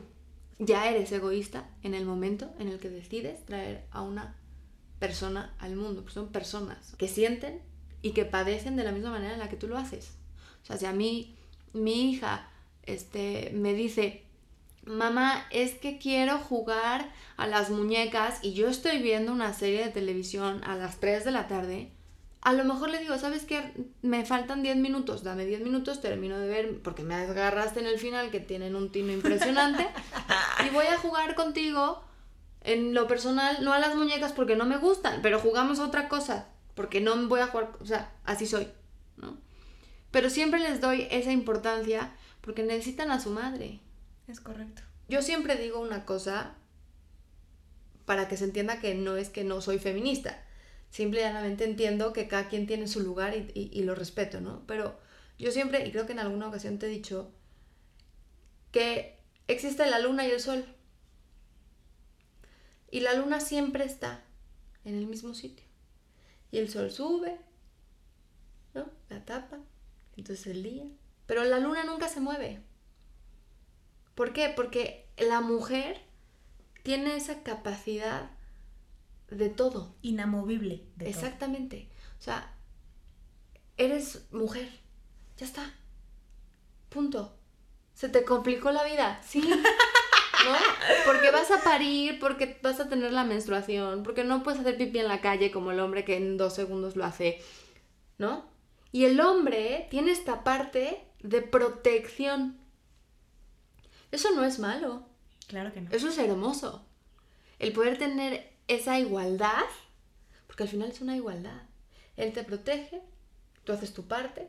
ya 0.60 0.90
eres 0.90 1.12
egoísta 1.12 1.68
en 1.82 1.96
el 1.96 2.06
momento 2.06 2.54
en 2.60 2.68
el 2.68 2.80
que 2.80 2.90
decides 2.90 3.44
traer 3.46 3.86
a 3.92 4.04
una 4.04 4.36
persona 5.00 5.56
al 5.58 5.76
mundo. 5.76 6.04
Pues 6.04 6.14
son 6.14 6.28
personas 6.32 6.96
que 6.98 7.08
sienten 7.08 7.62
y 8.04 8.12
que 8.12 8.26
padecen 8.26 8.76
de 8.76 8.84
la 8.84 8.92
misma 8.92 9.10
manera 9.10 9.34
en 9.34 9.40
la 9.40 9.50
que 9.50 9.56
tú 9.56 9.68
lo 9.68 9.78
haces. 9.78 10.12
O 10.62 10.66
sea, 10.66 10.78
si 10.78 10.86
a 10.86 10.94
mí 10.94 11.36
mi 11.74 12.12
hija 12.12 12.48
este, 12.84 13.52
me 13.56 13.74
dice, 13.74 14.24
mamá, 14.86 15.48
es 15.50 15.74
que 15.74 15.98
quiero 15.98 16.38
jugar 16.38 17.12
a 17.38 17.48
las 17.48 17.72
muñecas 17.72 18.44
y 18.44 18.54
yo 18.54 18.70
estoy 18.70 19.02
viendo 19.02 19.32
una 19.32 19.54
serie 19.54 19.84
de 19.84 19.92
televisión 19.92 20.64
a 20.64 20.76
las 20.76 21.00
3 21.00 21.26
de 21.26 21.32
la 21.32 21.48
tarde, 21.48 21.92
a 22.42 22.54
lo 22.54 22.64
mejor 22.64 22.90
le 22.90 23.00
digo, 23.00 23.18
¿sabes 23.18 23.46
qué? 23.46 23.72
Me 24.02 24.26
faltan 24.26 24.64
10 24.64 24.78
minutos, 24.78 25.24
dame 25.24 25.46
10 25.46 25.62
minutos, 25.62 26.02
termino 26.02 26.40
de 26.40 26.48
ver, 26.48 26.82
porque 26.82 27.04
me 27.04 27.14
agarraste 27.16 27.80
en 27.80 27.88
el 27.88 28.00
final 28.00 28.32
que 28.32 28.40
tienen 28.40 28.76
un 28.76 28.92
tino 28.92 29.12
impresionante, 29.12 29.88
y 30.66 30.70
voy 30.74 30.88
a 30.88 30.98
jugar 30.98 31.36
contigo 31.36 32.04
En 32.62 32.94
lo 32.94 33.08
personal, 33.08 33.64
no 33.64 33.74
a 33.74 33.80
las 33.80 33.96
muñecas 33.96 34.34
porque 34.34 34.56
no 34.56 34.66
me 34.66 34.78
gustan, 34.78 35.22
pero 35.24 35.40
jugamos 35.40 35.80
otra 35.80 36.08
cosa, 36.08 36.48
porque 36.76 37.02
no 37.02 37.28
voy 37.28 37.40
a 37.40 37.48
jugar, 37.48 37.72
o 37.80 37.86
sea, 37.86 38.14
así 38.24 38.46
soy, 38.46 38.68
¿no? 39.18 39.38
Pero 40.12 40.30
siempre 40.30 40.60
les 40.60 40.80
doy 40.80 41.08
esa 41.10 41.32
importancia 41.32 42.12
porque 42.42 42.62
necesitan 42.62 43.10
a 43.10 43.20
su 43.20 43.32
madre. 43.32 43.80
Es 44.28 44.40
correcto. 44.40 44.84
Yo 45.10 45.24
siempre 45.24 45.56
digo 45.56 45.80
una 45.80 46.06
cosa 46.06 46.54
para 48.06 48.28
que 48.28 48.38
se 48.38 48.44
entienda 48.44 48.80
que 48.80 48.94
no 48.94 49.18
es 49.18 49.30
que 49.30 49.44
no 49.44 49.62
soy 49.62 49.80
feminista. 49.80 50.44
Simplemente 50.92 51.64
entiendo 51.64 52.14
que 52.14 52.28
cada 52.28 52.50
quien 52.50 52.68
tiene 52.68 52.88
su 52.88 53.00
lugar 53.00 53.36
y, 53.36 53.70
y 53.74 53.84
lo 53.84 53.96
respeto, 53.96 54.42
¿no? 54.42 54.68
Pero 54.68 55.00
yo 55.40 55.52
siempre, 55.52 55.88
y 55.88 55.92
creo 55.92 56.06
que 56.06 56.12
en 56.12 56.20
alguna 56.20 56.48
ocasión 56.48 56.78
te 56.78 56.86
he 56.86 56.90
dicho, 56.90 57.32
que 58.72 59.18
existe 59.48 59.86
la 59.90 60.00
luna 60.00 60.28
y 60.28 60.32
el 60.32 60.40
sol. 60.40 60.66
Y 62.92 63.00
la 63.00 63.14
luna 63.14 63.40
siempre 63.40 63.86
está 63.86 64.24
en 64.84 64.96
el 64.96 65.08
mismo 65.08 65.34
sitio. 65.34 65.66
Y 66.52 66.58
el 66.58 66.70
sol 66.70 66.92
sube, 66.92 67.40
¿no? 68.74 68.90
La 69.10 69.24
tapa, 69.24 69.60
entonces 70.18 70.48
el 70.48 70.62
día. 70.62 70.84
Pero 71.26 71.44
la 71.46 71.60
luna 71.60 71.86
nunca 71.86 72.10
se 72.10 72.20
mueve. 72.20 72.62
¿Por 74.14 74.34
qué? 74.34 74.52
Porque 74.54 75.08
la 75.18 75.40
mujer 75.40 76.02
tiene 76.84 77.16
esa 77.16 77.44
capacidad 77.44 78.32
de 79.32 79.50
todo. 79.50 79.96
Inamovible. 80.02 80.84
De 80.96 81.10
Exactamente. 81.10 81.90
O 82.20 82.22
sea, 82.22 82.54
eres 83.78 84.28
mujer. 84.32 84.70
Ya 85.38 85.46
está. 85.46 85.74
Punto. 86.90 87.38
Se 87.94 88.10
te 88.10 88.24
complicó 88.24 88.72
la 88.72 88.84
vida. 88.84 89.22
Sí. 89.26 89.42
¿No? 90.46 90.56
Porque 91.06 91.32
vas 91.32 91.52
a 91.52 91.64
parir, 91.64 92.20
porque 92.20 92.60
vas 92.64 92.80
a 92.80 92.90
tener 92.90 93.12
la 93.12 93.24
menstruación, 93.24 94.02
porque 94.04 94.24
no 94.24 94.42
puedes 94.44 94.60
hacer 94.60 94.78
pipí 94.78 95.00
en 95.00 95.08
la 95.08 95.22
calle 95.22 95.52
como 95.52 95.72
el 95.72 95.80
hombre 95.80 96.04
que 96.04 96.18
en 96.18 96.38
dos 96.38 96.56
segundos 96.56 96.96
lo 96.96 97.06
hace. 97.06 97.42
¿No? 98.18 98.46
Y 98.92 99.06
el 99.06 99.20
hombre 99.20 99.88
tiene 99.90 100.12
esta 100.12 100.44
parte 100.44 101.06
de 101.22 101.42
protección. 101.42 102.60
Eso 104.12 104.32
no 104.36 104.44
es 104.44 104.60
malo. 104.60 105.06
Claro 105.48 105.72
que 105.72 105.82
no. 105.82 105.92
Eso 105.92 106.10
es 106.10 106.18
hermoso. 106.18 106.86
El 107.60 107.72
poder 107.74 107.98
tener 107.98 108.51
esa 108.76 109.00
igualdad, 109.00 109.66
porque 110.48 110.64
al 110.64 110.70
final 110.70 110.90
es 110.90 111.02
una 111.02 111.16
igualdad. 111.16 111.64
Él 112.18 112.34
te 112.34 112.44
protege, 112.44 113.02
tú 113.64 113.74
haces 113.74 113.94
tu 113.94 114.08
parte 114.08 114.48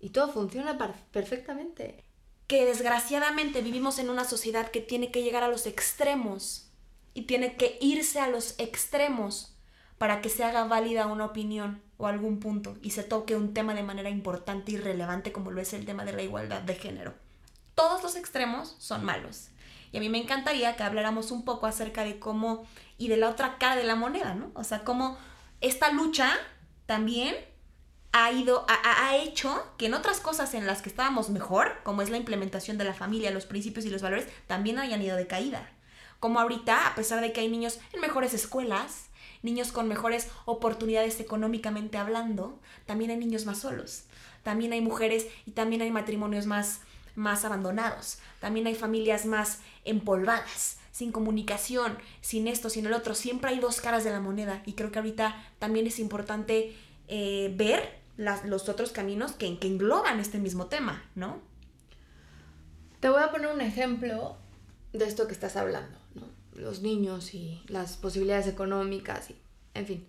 y 0.00 0.10
todo 0.10 0.32
funciona 0.32 0.78
perfectamente. 1.12 2.04
Que 2.46 2.64
desgraciadamente 2.64 3.60
vivimos 3.60 3.98
en 3.98 4.08
una 4.08 4.24
sociedad 4.24 4.70
que 4.70 4.80
tiene 4.80 5.10
que 5.10 5.22
llegar 5.22 5.42
a 5.42 5.48
los 5.48 5.66
extremos 5.66 6.70
y 7.12 7.22
tiene 7.22 7.56
que 7.56 7.76
irse 7.80 8.20
a 8.20 8.28
los 8.28 8.54
extremos 8.58 9.56
para 9.98 10.20
que 10.20 10.28
se 10.28 10.44
haga 10.44 10.64
válida 10.64 11.06
una 11.06 11.24
opinión 11.24 11.82
o 11.96 12.06
algún 12.06 12.38
punto 12.38 12.76
y 12.82 12.90
se 12.90 13.02
toque 13.02 13.34
un 13.34 13.54
tema 13.54 13.74
de 13.74 13.82
manera 13.82 14.10
importante 14.10 14.72
y 14.72 14.76
relevante 14.76 15.32
como 15.32 15.50
lo 15.50 15.60
es 15.60 15.72
el 15.72 15.86
tema 15.86 16.04
de 16.04 16.12
la 16.12 16.22
igualdad 16.22 16.62
de 16.62 16.74
género. 16.74 17.14
Todos 17.74 18.02
los 18.02 18.16
extremos 18.16 18.76
son 18.78 19.04
malos. 19.04 19.48
Y 19.92 19.98
a 19.98 20.00
mí 20.00 20.08
me 20.08 20.18
encantaría 20.18 20.76
que 20.76 20.82
habláramos 20.82 21.30
un 21.30 21.44
poco 21.44 21.66
acerca 21.66 22.04
de 22.04 22.18
cómo, 22.18 22.66
y 22.98 23.08
de 23.08 23.16
la 23.16 23.28
otra 23.28 23.58
cara 23.58 23.76
de 23.76 23.84
la 23.84 23.96
moneda, 23.96 24.34
¿no? 24.34 24.50
O 24.54 24.64
sea, 24.64 24.84
cómo 24.84 25.16
esta 25.60 25.90
lucha 25.92 26.32
también 26.86 27.34
ha 28.12 28.32
ido, 28.32 28.64
ha, 28.68 29.08
ha, 29.08 29.16
hecho 29.16 29.62
que 29.76 29.86
en 29.86 29.94
otras 29.94 30.20
cosas 30.20 30.54
en 30.54 30.66
las 30.66 30.80
que 30.80 30.88
estábamos 30.88 31.28
mejor, 31.28 31.80
como 31.82 32.02
es 32.02 32.08
la 32.08 32.16
implementación 32.16 32.78
de 32.78 32.84
la 32.84 32.94
familia, 32.94 33.30
los 33.30 33.44
principios 33.44 33.84
y 33.84 33.90
los 33.90 34.02
valores, 34.02 34.26
también 34.46 34.78
hayan 34.78 35.02
ido 35.02 35.16
de 35.16 35.26
caída. 35.26 35.70
Como 36.18 36.40
ahorita, 36.40 36.86
a 36.86 36.94
pesar 36.94 37.20
de 37.20 37.32
que 37.32 37.40
hay 37.40 37.48
niños 37.48 37.78
en 37.92 38.00
mejores 38.00 38.32
escuelas, 38.32 39.06
niños 39.42 39.70
con 39.70 39.86
mejores 39.88 40.28
oportunidades 40.44 41.20
económicamente 41.20 41.98
hablando, 41.98 42.58
también 42.86 43.10
hay 43.10 43.18
niños 43.18 43.44
más 43.44 43.58
solos, 43.58 44.04
también 44.42 44.72
hay 44.72 44.80
mujeres 44.80 45.26
y 45.44 45.50
también 45.50 45.82
hay 45.82 45.90
matrimonios 45.90 46.46
más, 46.46 46.80
más 47.16 47.44
abandonados, 47.44 48.18
también 48.40 48.66
hay 48.66 48.74
familias 48.74 49.26
más 49.26 49.60
empolvadas, 49.84 50.78
sin 50.92 51.12
comunicación, 51.12 51.98
sin 52.20 52.48
esto, 52.48 52.70
sin 52.70 52.86
el 52.86 52.92
otro. 52.92 53.14
Siempre 53.14 53.50
hay 53.50 53.58
dos 53.58 53.80
caras 53.80 54.04
de 54.04 54.10
la 54.10 54.20
moneda 54.20 54.62
y 54.64 54.74
creo 54.74 54.90
que 54.90 54.98
ahorita 54.98 55.36
también 55.58 55.86
es 55.86 55.98
importante 55.98 56.74
eh, 57.08 57.52
ver 57.56 58.00
los 58.16 58.68
otros 58.68 58.92
caminos 58.92 59.32
que, 59.32 59.58
que 59.58 59.66
engloban 59.66 60.20
este 60.20 60.38
mismo 60.38 60.66
tema, 60.66 61.04
¿no? 61.14 61.40
Te 63.00 63.10
voy 63.10 63.22
a 63.22 63.30
poner 63.30 63.48
un 63.48 63.60
ejemplo 63.60 64.38
de 64.92 65.04
esto 65.04 65.26
que 65.26 65.34
estás 65.34 65.56
hablando, 65.56 65.98
¿no? 66.14 66.22
Los 66.54 66.80
niños 66.80 67.34
y 67.34 67.62
las 67.68 67.96
posibilidades 67.98 68.46
económicas 68.46 69.30
y, 69.30 69.36
en 69.74 69.86
fin. 69.86 70.08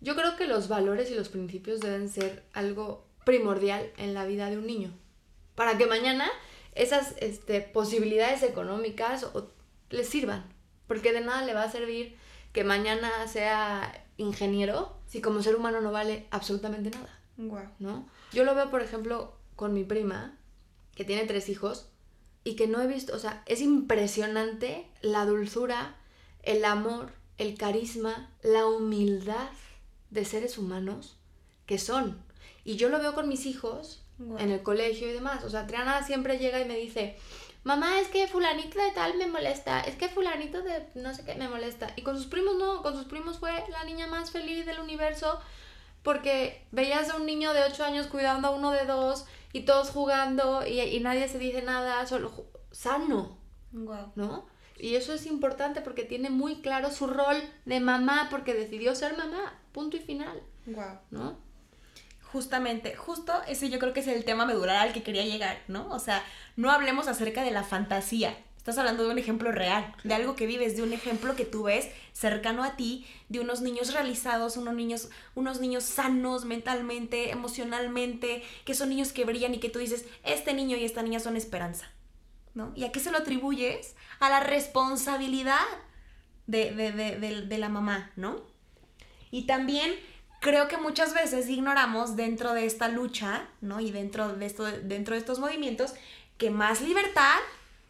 Yo 0.00 0.14
creo 0.14 0.36
que 0.36 0.46
los 0.46 0.68
valores 0.68 1.10
y 1.10 1.14
los 1.14 1.28
principios 1.28 1.80
deben 1.80 2.08
ser 2.08 2.44
algo 2.52 3.06
primordial 3.24 3.90
en 3.96 4.14
la 4.14 4.26
vida 4.26 4.50
de 4.50 4.58
un 4.58 4.66
niño. 4.66 4.92
Para 5.56 5.76
que 5.76 5.86
mañana 5.86 6.30
esas 6.76 7.16
este, 7.18 7.60
posibilidades 7.60 8.44
económicas 8.44 9.26
les 9.90 10.08
sirvan. 10.08 10.44
Porque 10.86 11.12
de 11.12 11.22
nada 11.22 11.42
le 11.44 11.54
va 11.54 11.64
a 11.64 11.72
servir 11.72 12.16
que 12.52 12.62
mañana 12.62 13.10
sea 13.26 14.06
ingeniero 14.16 14.96
si 15.06 15.20
como 15.20 15.42
ser 15.42 15.56
humano 15.56 15.80
no 15.80 15.90
vale 15.90 16.28
absolutamente 16.30 16.90
nada. 16.90 17.18
¿No? 17.80 18.08
Yo 18.32 18.44
lo 18.44 18.54
veo, 18.54 18.70
por 18.70 18.82
ejemplo, 18.82 19.36
con 19.56 19.74
mi 19.74 19.84
prima, 19.84 20.38
que 20.94 21.04
tiene 21.04 21.26
tres 21.26 21.48
hijos, 21.48 21.90
y 22.44 22.54
que 22.54 22.68
no 22.68 22.80
he 22.80 22.86
visto, 22.86 23.12
o 23.14 23.18
sea, 23.18 23.42
es 23.46 23.60
impresionante 23.60 24.86
la 25.02 25.26
dulzura, 25.26 25.96
el 26.44 26.64
amor, 26.64 27.12
el 27.38 27.58
carisma, 27.58 28.30
la 28.42 28.66
humildad 28.66 29.50
de 30.10 30.24
seres 30.24 30.56
humanos 30.56 31.18
que 31.66 31.78
son. 31.78 32.22
Y 32.64 32.76
yo 32.76 32.88
lo 32.88 33.00
veo 33.00 33.14
con 33.14 33.28
mis 33.28 33.46
hijos 33.46 34.05
en 34.18 34.50
el 34.50 34.62
colegio 34.62 35.08
y 35.08 35.12
demás. 35.12 35.44
O 35.44 35.50
sea, 35.50 35.66
Triana 35.66 36.02
siempre 36.02 36.38
llega 36.38 36.60
y 36.60 36.64
me 36.64 36.76
dice, 36.76 37.16
mamá, 37.64 38.00
es 38.00 38.08
que 38.08 38.28
fulanito 38.28 38.78
de 38.78 38.90
tal 38.92 39.16
me 39.18 39.26
molesta, 39.26 39.80
es 39.80 39.96
que 39.96 40.08
fulanito 40.08 40.62
de 40.62 40.86
no 40.94 41.12
sé 41.14 41.24
qué 41.24 41.34
me 41.34 41.48
molesta. 41.48 41.92
Y 41.96 42.02
con 42.02 42.16
sus 42.16 42.26
primos 42.26 42.56
no, 42.56 42.82
con 42.82 42.94
sus 42.94 43.06
primos 43.06 43.38
fue 43.38 43.52
la 43.70 43.84
niña 43.84 44.06
más 44.06 44.30
feliz 44.30 44.64
del 44.66 44.80
universo 44.80 45.40
porque 46.02 46.64
veías 46.70 47.10
a 47.10 47.16
un 47.16 47.26
niño 47.26 47.52
de 47.52 47.64
8 47.64 47.84
años 47.84 48.06
cuidando 48.06 48.48
a 48.48 48.50
uno 48.52 48.70
de 48.70 48.86
2 48.86 49.26
y 49.52 49.62
todos 49.62 49.90
jugando 49.90 50.64
y, 50.64 51.00
nadie 51.00 51.28
se 51.28 51.38
dice 51.38 51.62
nada, 51.62 52.06
solo 52.06 52.30
sano. 52.70 53.36
¿No? 53.72 54.46
Y 54.78 54.94
eso 54.94 55.12
es 55.12 55.26
importante 55.26 55.80
porque 55.80 56.04
tiene 56.04 56.30
muy 56.30 56.60
claro 56.62 56.90
su 56.92 57.08
rol 57.08 57.36
de 57.64 57.80
mamá 57.80 58.28
porque 58.30 58.54
decidió 58.54 58.94
ser 58.94 59.16
mamá, 59.16 59.58
punto 59.72 59.96
y 59.96 60.00
final. 60.00 60.40
Wow. 60.66 61.00
¿No? 61.10 61.45
Justamente, 62.32 62.96
justo 62.96 63.32
ese 63.46 63.70
yo 63.70 63.78
creo 63.78 63.92
que 63.92 64.00
es 64.00 64.08
el 64.08 64.24
tema 64.24 64.46
medular 64.46 64.76
al 64.76 64.92
que 64.92 65.02
quería 65.02 65.24
llegar, 65.24 65.62
¿no? 65.68 65.88
O 65.90 65.98
sea, 65.98 66.24
no 66.56 66.70
hablemos 66.70 67.08
acerca 67.08 67.42
de 67.42 67.50
la 67.50 67.62
fantasía. 67.62 68.36
Estás 68.58 68.78
hablando 68.78 69.04
de 69.04 69.10
un 69.10 69.18
ejemplo 69.18 69.52
real, 69.52 69.94
de 70.02 70.12
algo 70.12 70.34
que 70.34 70.44
vives, 70.44 70.76
de 70.76 70.82
un 70.82 70.92
ejemplo 70.92 71.36
que 71.36 71.44
tú 71.44 71.62
ves 71.62 71.88
cercano 72.12 72.64
a 72.64 72.74
ti, 72.74 73.06
de 73.28 73.38
unos 73.38 73.60
niños 73.60 73.94
realizados, 73.94 74.56
unos 74.56 74.74
niños, 74.74 75.08
unos 75.36 75.60
niños 75.60 75.84
sanos 75.84 76.44
mentalmente, 76.44 77.30
emocionalmente, 77.30 78.42
que 78.64 78.74
son 78.74 78.88
niños 78.88 79.12
que 79.12 79.24
brillan 79.24 79.54
y 79.54 79.60
que 79.60 79.70
tú 79.70 79.78
dices, 79.78 80.04
este 80.24 80.52
niño 80.52 80.76
y 80.76 80.84
esta 80.84 81.02
niña 81.02 81.20
son 81.20 81.36
esperanza, 81.36 81.92
¿no? 82.54 82.72
¿Y 82.74 82.82
a 82.82 82.90
qué 82.90 82.98
se 82.98 83.12
lo 83.12 83.18
atribuyes? 83.18 83.94
A 84.18 84.30
la 84.30 84.40
responsabilidad 84.40 85.64
de, 86.48 86.72
de, 86.72 86.90
de, 86.90 87.42
de 87.42 87.58
la 87.58 87.68
mamá, 87.68 88.10
¿no? 88.16 88.42
Y 89.30 89.46
también 89.46 89.94
creo 90.40 90.68
que 90.68 90.76
muchas 90.76 91.14
veces 91.14 91.48
ignoramos 91.48 92.16
dentro 92.16 92.52
de 92.52 92.66
esta 92.66 92.88
lucha, 92.88 93.46
¿no? 93.60 93.80
Y 93.80 93.90
dentro 93.90 94.28
de, 94.28 94.46
esto, 94.46 94.64
dentro 94.64 95.14
de 95.14 95.20
estos 95.20 95.38
movimientos, 95.38 95.94
que 96.38 96.50
más 96.50 96.80
libertad 96.80 97.38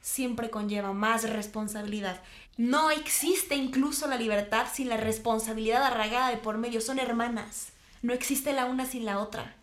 siempre 0.01 0.51
conlleva 0.51 0.93
más 0.93 1.29
responsabilidad. 1.29 2.23
No 2.57 2.91
existe 2.91 3.55
incluso 3.55 4.07
la 4.07 4.17
libertad 4.17 4.67
sin 4.73 4.89
la 4.89 4.97
responsabilidad 4.97 5.83
arraigada 5.83 6.31
de 6.31 6.37
por 6.37 6.59
medio, 6.59 6.81
son 6.81 6.99
hermanas. 6.99 7.73
No 8.03 8.15
existe 8.15 8.53
la 8.53 8.67
una 8.67 8.87
sin 8.87 9.05
la 9.05 9.19
otra. 9.19 9.55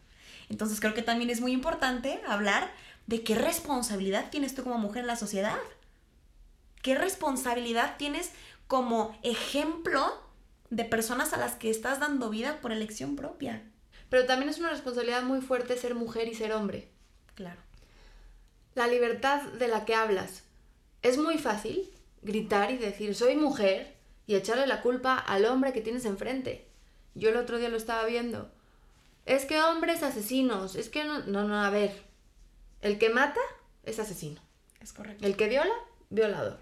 Entonces 0.49 0.79
creo 0.79 0.93
que 0.93 1.01
también 1.01 1.29
es 1.29 1.41
muy 1.41 1.53
importante 1.53 2.21
hablar 2.27 2.69
de 3.07 3.23
qué 3.23 3.35
responsabilidad 3.35 4.29
tienes 4.29 4.53
tú 4.53 4.63
como 4.63 4.77
mujer 4.77 5.01
en 5.01 5.07
la 5.07 5.15
sociedad. 5.15 5.57
¿Qué 6.81 6.95
responsabilidad 6.95 7.95
tienes 7.97 8.31
como 8.67 9.17
ejemplo 9.23 10.21
de 10.75 10.85
personas 10.85 11.33
a 11.33 11.37
las 11.37 11.53
que 11.53 11.69
estás 11.69 11.99
dando 11.99 12.31
vida 12.31 12.59
por 12.59 12.71
elección 12.71 13.15
propia. 13.15 13.61
Pero 14.09 14.25
también 14.25 14.49
es 14.49 14.57
una 14.57 14.71
responsabilidad 14.71 15.21
muy 15.21 15.39
fuerte 15.39 15.77
ser 15.77 15.93
mujer 15.93 16.27
y 16.27 16.33
ser 16.33 16.51
hombre. 16.51 16.89
Claro. 17.35 17.61
La 18.73 18.87
libertad 18.87 19.43
de 19.43 19.67
la 19.67 19.85
que 19.85 19.93
hablas. 19.93 20.43
Es 21.03 21.19
muy 21.19 21.37
fácil 21.37 21.91
gritar 22.23 22.71
y 22.71 22.77
decir 22.77 23.13
soy 23.13 23.35
mujer 23.35 23.95
y 24.25 24.35
echarle 24.35 24.65
la 24.65 24.81
culpa 24.81 25.15
al 25.15 25.45
hombre 25.45 25.73
que 25.73 25.81
tienes 25.81 26.05
enfrente. 26.05 26.67
Yo 27.13 27.29
el 27.29 27.37
otro 27.37 27.59
día 27.59 27.69
lo 27.69 27.77
estaba 27.77 28.05
viendo. 28.05 28.49
Es 29.27 29.45
que 29.45 29.61
hombres 29.61 30.01
asesinos, 30.01 30.75
es 30.75 30.89
que 30.89 31.03
no, 31.03 31.19
no, 31.19 31.43
no, 31.43 31.63
a 31.63 31.69
ver. 31.69 32.03
El 32.81 32.97
que 32.97 33.09
mata 33.09 33.39
es 33.83 33.99
asesino. 33.99 34.41
Es 34.81 34.91
correcto. 34.91 35.23
El 35.23 35.35
que 35.35 35.49
viola, 35.49 35.75
violador. 36.09 36.59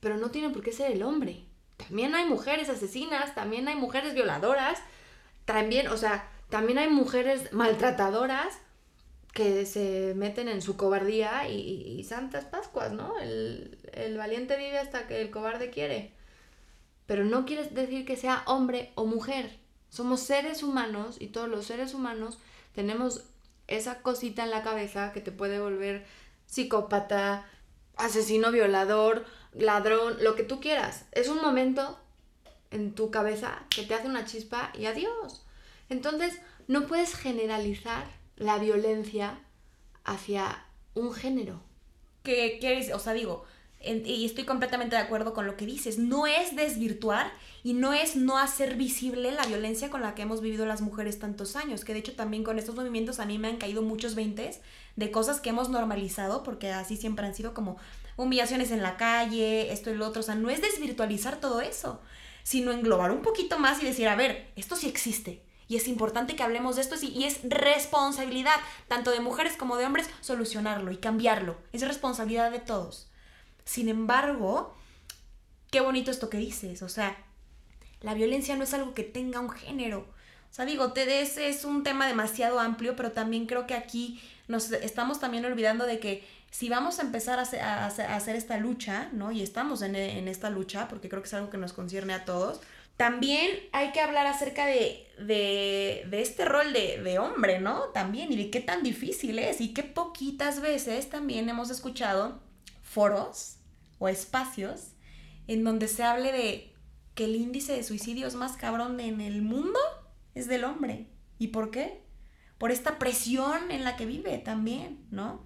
pero 0.00 0.18
no 0.18 0.30
tiene 0.30 0.50
por 0.50 0.62
qué 0.62 0.72
ser 0.72 0.92
el 0.92 1.02
hombre. 1.02 1.44
También 1.88 2.14
hay 2.14 2.26
mujeres 2.26 2.68
asesinas, 2.68 3.34
también 3.34 3.68
hay 3.68 3.76
mujeres 3.76 4.14
violadoras, 4.14 4.78
también, 5.44 5.88
o 5.88 5.96
sea, 5.96 6.28
también 6.48 6.78
hay 6.78 6.88
mujeres 6.88 7.52
maltratadoras 7.52 8.58
que 9.32 9.64
se 9.64 10.12
meten 10.14 10.48
en 10.48 10.60
su 10.60 10.76
cobardía 10.76 11.48
y, 11.48 12.04
santas 12.04 12.44
pascuas, 12.44 12.92
¿no? 12.92 13.18
El, 13.18 13.78
el, 13.92 14.18
valiente 14.18 14.56
vive 14.56 14.78
hasta 14.78 15.06
que 15.06 15.22
el 15.22 15.30
cobarde 15.30 15.70
quiere. 15.70 16.12
Pero 17.06 17.24
no 17.24 17.46
quiere 17.46 17.64
decir 17.68 18.04
que 18.04 18.16
sea 18.16 18.42
hombre 18.46 18.92
o 18.94 19.06
mujer. 19.06 19.58
Somos 19.88 20.20
seres 20.20 20.62
humanos 20.62 21.16
y 21.18 21.28
todos 21.28 21.48
los 21.48 21.66
seres 21.66 21.94
humanos 21.94 22.38
tenemos 22.74 23.24
esa 23.68 24.02
cosita 24.02 24.44
en 24.44 24.50
la 24.50 24.62
cabeza 24.62 25.12
que 25.12 25.20
te 25.20 25.32
puede 25.32 25.58
volver 25.58 26.04
psicópata, 26.46 27.46
asesino, 27.96 28.52
violador, 28.52 29.24
ladrón, 29.54 30.16
lo 30.22 30.34
que 30.34 30.44
tú 30.44 30.60
quieras. 30.60 31.06
Es 31.12 31.28
un 31.28 31.40
momento 31.40 31.98
en 32.70 32.94
tu 32.94 33.10
cabeza 33.10 33.64
que 33.70 33.84
te 33.84 33.94
hace 33.94 34.08
una 34.08 34.24
chispa 34.24 34.72
y 34.78 34.86
adiós. 34.86 35.44
Entonces, 35.88 36.38
no 36.68 36.86
puedes 36.86 37.14
generalizar 37.14 38.04
la 38.36 38.58
violencia 38.58 39.38
hacia 40.04 40.64
un 40.94 41.12
género. 41.12 41.62
¿Qué 42.22 42.58
quieres? 42.60 42.92
O 42.92 42.98
sea, 42.98 43.12
digo, 43.12 43.44
y 43.84 44.24
estoy 44.24 44.44
completamente 44.44 44.94
de 44.96 45.02
acuerdo 45.02 45.34
con 45.34 45.46
lo 45.46 45.56
que 45.56 45.66
dices, 45.66 45.98
no 45.98 46.26
es 46.26 46.54
desvirtuar 46.54 47.32
y 47.64 47.74
no 47.74 47.92
es 47.92 48.14
no 48.14 48.38
hacer 48.38 48.76
visible 48.76 49.32
la 49.32 49.44
violencia 49.44 49.90
con 49.90 50.02
la 50.02 50.14
que 50.14 50.22
hemos 50.22 50.40
vivido 50.40 50.66
las 50.66 50.80
mujeres 50.80 51.18
tantos 51.18 51.56
años, 51.56 51.84
que 51.84 51.92
de 51.92 51.98
hecho 51.98 52.14
también 52.14 52.44
con 52.44 52.58
estos 52.58 52.76
movimientos 52.76 53.18
a 53.18 53.26
mí 53.26 53.38
me 53.38 53.48
han 53.48 53.56
caído 53.56 53.82
muchos 53.82 54.14
veintes 54.14 54.60
de 54.94 55.10
cosas 55.10 55.40
que 55.40 55.50
hemos 55.50 55.68
normalizado, 55.68 56.44
porque 56.44 56.70
así 56.70 56.96
siempre 56.96 57.26
han 57.26 57.34
sido 57.34 57.54
como 57.54 57.76
humillaciones 58.16 58.70
en 58.70 58.82
la 58.82 58.96
calle, 58.96 59.72
esto 59.72 59.90
y 59.90 59.94
lo 59.94 60.06
otro, 60.06 60.20
o 60.20 60.24
sea, 60.24 60.34
no 60.34 60.50
es 60.50 60.60
desvirtualizar 60.60 61.40
todo 61.40 61.60
eso, 61.60 62.00
sino 62.42 62.72
englobar 62.72 63.10
un 63.10 63.22
poquito 63.22 63.58
más 63.58 63.82
y 63.82 63.86
decir, 63.86 64.08
a 64.08 64.16
ver, 64.16 64.52
esto 64.56 64.76
sí 64.76 64.88
existe, 64.88 65.42
y 65.72 65.76
es 65.76 65.88
importante 65.88 66.36
que 66.36 66.42
hablemos 66.42 66.76
de 66.76 66.82
esto 66.82 66.96
y 67.00 67.24
es 67.24 67.40
responsabilidad, 67.44 68.56
tanto 68.88 69.10
de 69.10 69.20
mujeres 69.20 69.56
como 69.56 69.78
de 69.78 69.86
hombres, 69.86 70.10
solucionarlo 70.20 70.92
y 70.92 70.98
cambiarlo. 70.98 71.56
Es 71.72 71.80
responsabilidad 71.80 72.50
de 72.50 72.58
todos. 72.58 73.08
Sin 73.64 73.88
embargo, 73.88 74.76
qué 75.70 75.80
bonito 75.80 76.10
esto 76.10 76.28
que 76.28 76.36
dices. 76.36 76.82
O 76.82 76.90
sea, 76.90 77.16
la 78.02 78.12
violencia 78.12 78.54
no 78.54 78.64
es 78.64 78.74
algo 78.74 78.92
que 78.92 79.02
tenga 79.02 79.40
un 79.40 79.48
género. 79.48 80.00
O 80.50 80.54
sea, 80.54 80.66
digo, 80.66 80.92
TDS 80.92 81.38
es 81.38 81.64
un 81.64 81.82
tema 81.82 82.06
demasiado 82.06 82.60
amplio, 82.60 82.94
pero 82.94 83.12
también 83.12 83.46
creo 83.46 83.66
que 83.66 83.72
aquí 83.72 84.20
nos 84.48 84.70
estamos 84.72 85.20
también 85.20 85.44
olvidando 85.44 85.86
de 85.86 85.98
que 85.98 86.24
si 86.50 86.68
vamos 86.68 86.98
a 86.98 87.02
empezar 87.02 87.38
a 87.38 87.86
hacer, 87.86 88.36
esta 88.36 88.58
lucha, 88.58 89.08
¿no? 89.12 89.32
Y 89.32 89.42
estamos 89.42 89.80
en, 89.82 89.96
esta 89.96 90.50
lucha, 90.50 90.86
porque 90.88 91.08
creo 91.08 91.22
que 91.22 91.28
es 91.28 91.34
algo 91.34 91.48
que 91.48 91.56
nos 91.56 91.72
concierne 91.72 92.12
a 92.12 92.24
todos, 92.24 92.60
también 92.98 93.50
hay 93.72 93.92
que 93.92 94.00
hablar 94.00 94.26
acerca 94.26 94.66
de 94.66 95.08
este 96.12 96.44
rol 96.44 96.72
de, 96.74 97.00
de, 97.02 97.18
hombre, 97.18 97.58
¿no? 97.58 97.84
También, 97.94 98.30
y 98.32 98.36
de 98.36 98.50
qué 98.50 98.60
tan 98.60 98.82
difícil 98.82 99.38
es, 99.38 99.62
y 99.62 99.72
qué 99.72 99.82
poquitas 99.82 100.60
veces 100.60 101.08
también 101.08 101.48
hemos 101.48 101.70
escuchado 101.70 102.42
foros 102.82 103.56
o 103.98 104.08
espacios 104.08 104.88
en 105.46 105.64
donde 105.64 105.88
se 105.88 106.02
hable 106.02 106.32
de 106.32 106.72
que 107.14 107.24
el 107.24 107.36
índice 107.36 107.72
de 107.72 107.82
suicidios 107.82 108.34
más 108.34 108.56
cabrón 108.56 109.00
en 109.00 109.20
el 109.20 109.42
mundo 109.42 109.78
es 110.34 110.48
del 110.48 110.64
hombre. 110.64 111.06
¿Y 111.38 111.48
por 111.48 111.70
qué? 111.70 112.02
Por 112.62 112.70
esta 112.70 112.96
presión 113.00 113.72
en 113.72 113.82
la 113.82 113.96
que 113.96 114.06
vive 114.06 114.38
también, 114.38 115.04
¿no? 115.10 115.42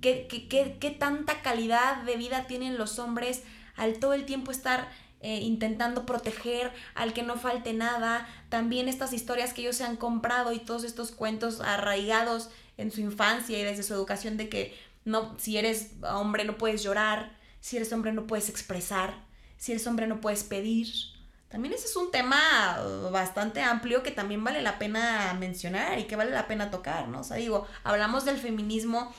¿Qué, 0.00 0.26
qué, 0.30 0.48
qué, 0.48 0.78
qué 0.80 0.90
tanta 0.90 1.42
calidad 1.42 2.04
de 2.04 2.16
vida 2.16 2.46
tienen 2.46 2.78
los 2.78 2.98
hombres 2.98 3.42
al 3.76 3.98
todo 3.98 4.14
el 4.14 4.24
tiempo 4.24 4.50
estar 4.50 4.88
eh, 5.20 5.40
intentando 5.42 6.06
proteger 6.06 6.72
al 6.94 7.12
que 7.12 7.22
no 7.22 7.36
falte 7.36 7.74
nada, 7.74 8.26
también 8.48 8.88
estas 8.88 9.12
historias 9.12 9.52
que 9.52 9.60
ellos 9.60 9.76
se 9.76 9.84
han 9.84 9.96
comprado 9.96 10.54
y 10.54 10.58
todos 10.58 10.84
estos 10.84 11.10
cuentos 11.10 11.60
arraigados 11.60 12.48
en 12.78 12.90
su 12.90 13.02
infancia 13.02 13.58
y 13.58 13.62
desde 13.62 13.82
su 13.82 13.92
educación 13.92 14.38
de 14.38 14.48
que 14.48 14.74
no, 15.04 15.38
si 15.38 15.58
eres 15.58 15.90
hombre 16.00 16.46
no 16.46 16.56
puedes 16.56 16.82
llorar, 16.82 17.36
si 17.60 17.76
eres 17.76 17.92
hombre 17.92 18.14
no 18.14 18.26
puedes 18.26 18.48
expresar, 18.48 19.22
si 19.58 19.72
eres 19.72 19.86
hombre 19.86 20.06
no 20.06 20.22
puedes 20.22 20.44
pedir. 20.44 20.88
También 21.50 21.74
ese 21.74 21.86
es 21.86 21.96
un 21.96 22.12
tema 22.12 22.78
bastante 23.10 23.60
amplio 23.60 24.04
que 24.04 24.12
también 24.12 24.42
vale 24.44 24.62
la 24.62 24.78
pena 24.78 25.34
mencionar 25.38 25.98
y 25.98 26.04
que 26.04 26.14
vale 26.14 26.30
la 26.30 26.46
pena 26.46 26.70
tocar, 26.70 27.08
¿no? 27.08 27.20
O 27.20 27.24
sea, 27.24 27.38
digo, 27.38 27.66
hablamos 27.82 28.24
del 28.24 28.38
feminismo 28.38 29.12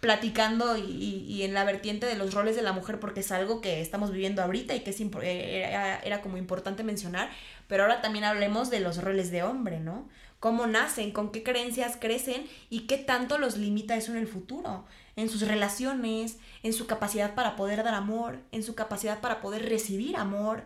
platicando 0.00 0.78
y, 0.78 1.42
en 1.42 1.54
la 1.54 1.64
vertiente 1.64 2.06
de 2.06 2.16
los 2.16 2.32
roles 2.34 2.56
de 2.56 2.62
la 2.62 2.72
mujer 2.72 2.98
porque 2.98 3.20
es 3.20 3.32
algo 3.32 3.60
que 3.60 3.80
estamos 3.80 4.10
viviendo 4.10 4.42
ahorita 4.42 4.74
y 4.74 4.80
que 4.80 4.90
es 4.90 5.00
eh, 5.00 5.64
era, 5.68 5.98
era, 6.00 6.22
como 6.22 6.38
importante 6.38 6.82
mencionar, 6.82 7.30
pero 7.68 7.82
ahora 7.82 8.00
también 8.00 8.24
hablemos 8.24 8.70
de 8.70 8.80
los 8.80 9.02
roles 9.02 9.30
de 9.30 9.42
hombre, 9.42 9.78
¿no? 9.78 10.08
Cómo 10.38 10.66
nacen, 10.66 11.12
con 11.12 11.32
qué 11.32 11.42
creencias 11.42 11.98
crecen 12.00 12.46
y 12.70 12.80
qué 12.80 12.96
tanto 12.96 13.36
los 13.36 13.58
limita 13.58 13.94
eso 13.94 14.12
en 14.12 14.18
el 14.18 14.26
futuro, 14.26 14.86
en 15.16 15.28
sus 15.28 15.42
relaciones, 15.42 16.38
en 16.62 16.72
su 16.72 16.86
capacidad 16.86 17.34
para 17.34 17.56
poder 17.56 17.84
dar 17.84 17.94
amor, 17.94 18.38
en 18.52 18.62
su 18.62 18.74
capacidad 18.74 19.20
para 19.20 19.42
poder 19.42 19.68
recibir 19.68 20.16
amor. 20.16 20.64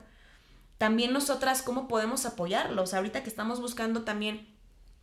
También 0.79 1.13
nosotras 1.13 1.63
cómo 1.63 1.89
podemos 1.89 2.27
apoyarlos, 2.27 2.95
ahorita 2.95 3.23
que 3.23 3.29
estamos 3.29 3.61
buscando 3.61 4.03
también 4.03 4.55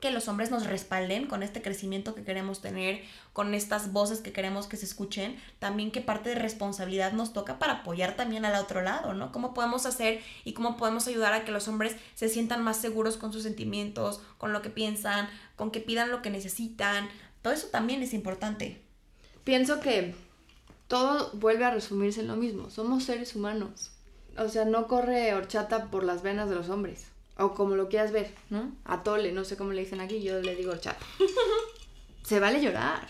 que 0.02 0.12
los 0.12 0.28
hombres 0.28 0.50
nos 0.50 0.66
respalden 0.66 1.28
con 1.28 1.44
este 1.44 1.62
crecimiento 1.62 2.16
que 2.16 2.24
queremos 2.24 2.60
tener, 2.60 3.04
con 3.34 3.54
estas 3.54 3.94
voces 3.94 4.20
que 4.20 4.34
queremos 4.34 4.66
que 4.66 4.76
se 4.76 4.86
escuchen, 4.86 5.40
también 5.60 5.92
qué 5.92 6.02
parte 6.02 6.30
de 6.30 6.36
responsabilidad 6.36 7.14
nos 7.14 7.34
toca 7.34 7.60
para 7.60 7.74
apoyar 7.74 8.16
también 8.16 8.44
al 8.44 8.56
otro 8.56 8.82
lado, 8.82 9.14
¿no? 9.14 9.32
¿Cómo 9.32 9.54
podemos 9.54 9.86
hacer 9.86 10.22
y 10.44 10.54
cómo 10.54 10.76
podemos 10.76 11.08
ayudar 11.08 11.34
a 11.34 11.46
que 11.46 11.52
los 11.52 11.68
hombres 11.68 11.96
se 12.16 12.30
sientan 12.30 12.64
más 12.64 12.78
seguros 12.78 13.16
con 13.16 13.32
sus 13.32 13.44
sentimientos, 13.44 14.22
con 14.40 14.54
lo 14.54 14.64
que 14.64 14.72
piensan, 14.72 15.30
con 15.56 15.70
que 15.70 15.80
pidan 15.80 16.10
lo 16.10 16.24
que 16.24 16.32
necesitan? 16.32 17.08
Todo 17.44 17.54
eso 17.54 17.68
también 17.68 18.02
es 18.02 18.14
importante. 18.16 18.82
Pienso 19.44 19.80
que 19.80 20.16
todo 20.88 21.32
vuelve 21.34 21.66
a 21.66 21.72
resumirse 21.72 22.22
en 22.22 22.28
lo 22.28 22.36
mismo, 22.36 22.72
somos 22.72 23.04
seres 23.04 23.36
humanos. 23.36 23.92
O 24.38 24.50
sea, 24.50 24.66
no 24.66 24.88
corre 24.88 25.34
horchata 25.34 25.92
por 25.92 26.04
las 26.04 26.24
venas 26.24 26.50
de 26.50 26.56
los 26.56 26.70
hombres 26.70 27.12
o 27.42 27.54
como 27.54 27.76
lo 27.76 27.90
quieras 27.90 28.12
ver, 28.12 28.34
¿no? 28.50 28.72
Atole, 28.86 29.32
no 29.32 29.44
sé 29.44 29.58
cómo 29.58 29.72
le 29.72 29.82
dicen 29.82 30.00
aquí, 30.00 30.22
yo 30.22 30.40
le 30.42 30.56
digo 30.56 30.76
chat. 30.78 30.98
se 32.24 32.40
vale 32.40 32.62
llorar, 32.62 33.08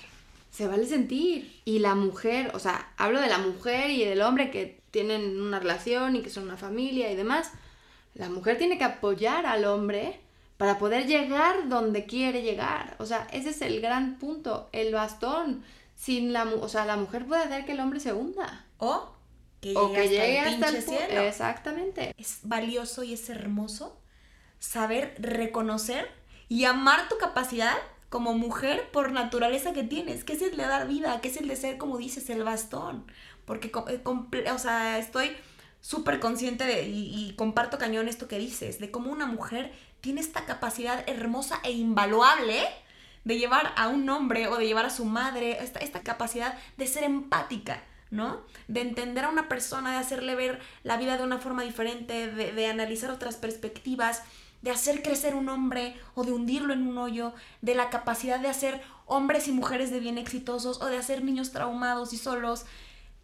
se 0.52 0.68
vale 0.68 0.86
sentir. 0.86 1.62
Y 1.66 1.80
la 1.80 1.96
mujer, 1.96 2.52
o 2.54 2.60
sea, 2.60 2.92
hablo 2.98 3.20
de 3.20 3.28
la 3.28 3.40
mujer 3.40 3.90
y 3.90 4.06
del 4.06 4.22
hombre 4.22 4.52
que 4.52 4.82
tienen 4.92 5.40
una 5.42 5.60
relación 5.60 6.16
y 6.16 6.22
que 6.22 6.30
son 6.30 6.44
una 6.44 6.58
familia 6.58 7.12
y 7.12 7.16
demás. 7.16 7.52
La 8.14 8.30
mujer 8.30 8.58
tiene 8.58 8.78
que 8.78 8.84
apoyar 8.84 9.46
al 9.46 9.66
hombre 9.66 10.20
para 10.58 10.78
poder 10.78 11.08
llegar 11.08 11.70
donde 11.70 12.06
quiere 12.06 12.42
llegar. 12.42 12.96
O 13.00 13.06
sea, 13.06 13.28
ese 13.32 13.50
es 13.50 13.62
el 13.62 13.82
gran 13.82 14.18
punto, 14.18 14.70
el 14.72 14.94
bastón. 14.94 15.64
Sin 15.96 16.34
la, 16.34 16.46
o 16.46 16.68
sea, 16.68 16.86
la 16.86 16.98
mujer 16.98 17.26
puede 17.26 17.44
hacer 17.44 17.66
que 17.66 17.74
el 17.74 17.80
hombre 17.80 18.00
se 18.00 18.14
hunda. 18.14 18.66
O 18.78 19.12
que 19.62 19.74
llegue, 20.10 20.40
hasta, 20.40 20.70
el, 20.70 20.82
cielo. 20.82 21.22
Exactamente. 21.22 22.14
Es 22.18 22.40
valioso 22.44 23.04
y 23.04 23.14
es 23.14 23.30
hermoso 23.30 23.98
saber 24.60 25.16
reconocer 25.20 26.10
y 26.50 26.66
amar 26.66 27.08
tu 27.08 27.18
capacidad 27.18 27.78
como 28.10 28.34
mujer 28.34 28.90
por 28.92 29.14
naturaleza 29.14 29.72
que 29.72 29.84
tienes, 29.84 30.26
que 30.26 30.34
es 30.34 30.42
el 30.42 30.58
de 30.58 30.64
dar 30.64 30.88
vida, 30.88 31.22
que 31.22 31.30
es 31.30 31.38
el 31.38 31.48
de 31.48 31.56
ser, 31.56 31.78
como 31.78 31.98
dices, 31.98 32.30
el 32.30 32.44
bastón. 32.44 33.06
Porque, 33.46 33.72
eh, 33.88 34.52
o 34.52 34.60
sea, 34.60 34.98
estoy 34.98 35.32
súper 35.80 36.20
consciente 36.20 36.66
de, 36.66 36.84
y, 36.84 37.34
comparto 37.38 37.78
cañón 37.78 38.08
esto 38.08 38.28
que 38.28 38.38
dices, 38.38 38.80
de 38.80 38.92
cómo 38.92 39.12
una 39.12 39.28
mujer 39.28 39.72
tiene 40.02 40.20
esta 40.20 40.46
capacidad 40.46 41.08
hermosa 41.10 41.60
e 41.64 41.72
invaluable 41.72 42.66
de 43.24 43.38
llevar 43.38 43.74
a 43.78 43.88
un 43.88 44.10
hombre 44.10 44.48
o 44.48 44.58
de 44.58 44.68
llevar 44.68 44.86
a 44.86 44.90
su 44.90 45.06
madre, 45.06 45.64
esta, 45.64 45.80
esta 45.80 46.02
capacidad 46.02 46.58
de 46.78 46.88
ser 46.88 47.04
empática. 47.04 47.82
¿No? 48.12 48.42
De 48.68 48.82
entender 48.82 49.26
a 49.26 49.30
una 49.30 49.50
persona, 49.50 49.92
de 49.92 49.98
hacerle 49.98 50.36
ver 50.36 50.60
la 50.84 50.98
vida 50.98 51.18
de 51.18 51.24
una 51.24 51.40
forma 51.40 51.64
diferente, 51.64 52.28
de, 52.28 52.52
de 52.52 52.68
analizar 52.68 53.10
otras 53.10 53.38
perspectivas, 53.38 54.22
de 54.62 54.72
hacer 54.72 55.02
crecer 55.02 55.34
un 55.34 55.50
hombre 55.50 55.96
o 56.14 56.24
de 56.24 56.34
hundirlo 56.34 56.74
en 56.74 56.88
un 56.88 56.98
hoyo, 56.98 57.34
de 57.62 57.74
la 57.74 57.90
capacidad 57.90 58.40
de 58.40 58.50
hacer 58.50 58.82
hombres 59.06 59.48
y 59.48 59.52
mujeres 59.52 59.92
de 59.92 60.00
bien 60.00 60.18
exitosos 60.18 60.82
o 60.82 60.86
de 60.86 60.98
hacer 60.98 61.24
niños 61.24 61.52
traumados 61.52 62.14
y 62.14 62.18
solos. 62.18 62.66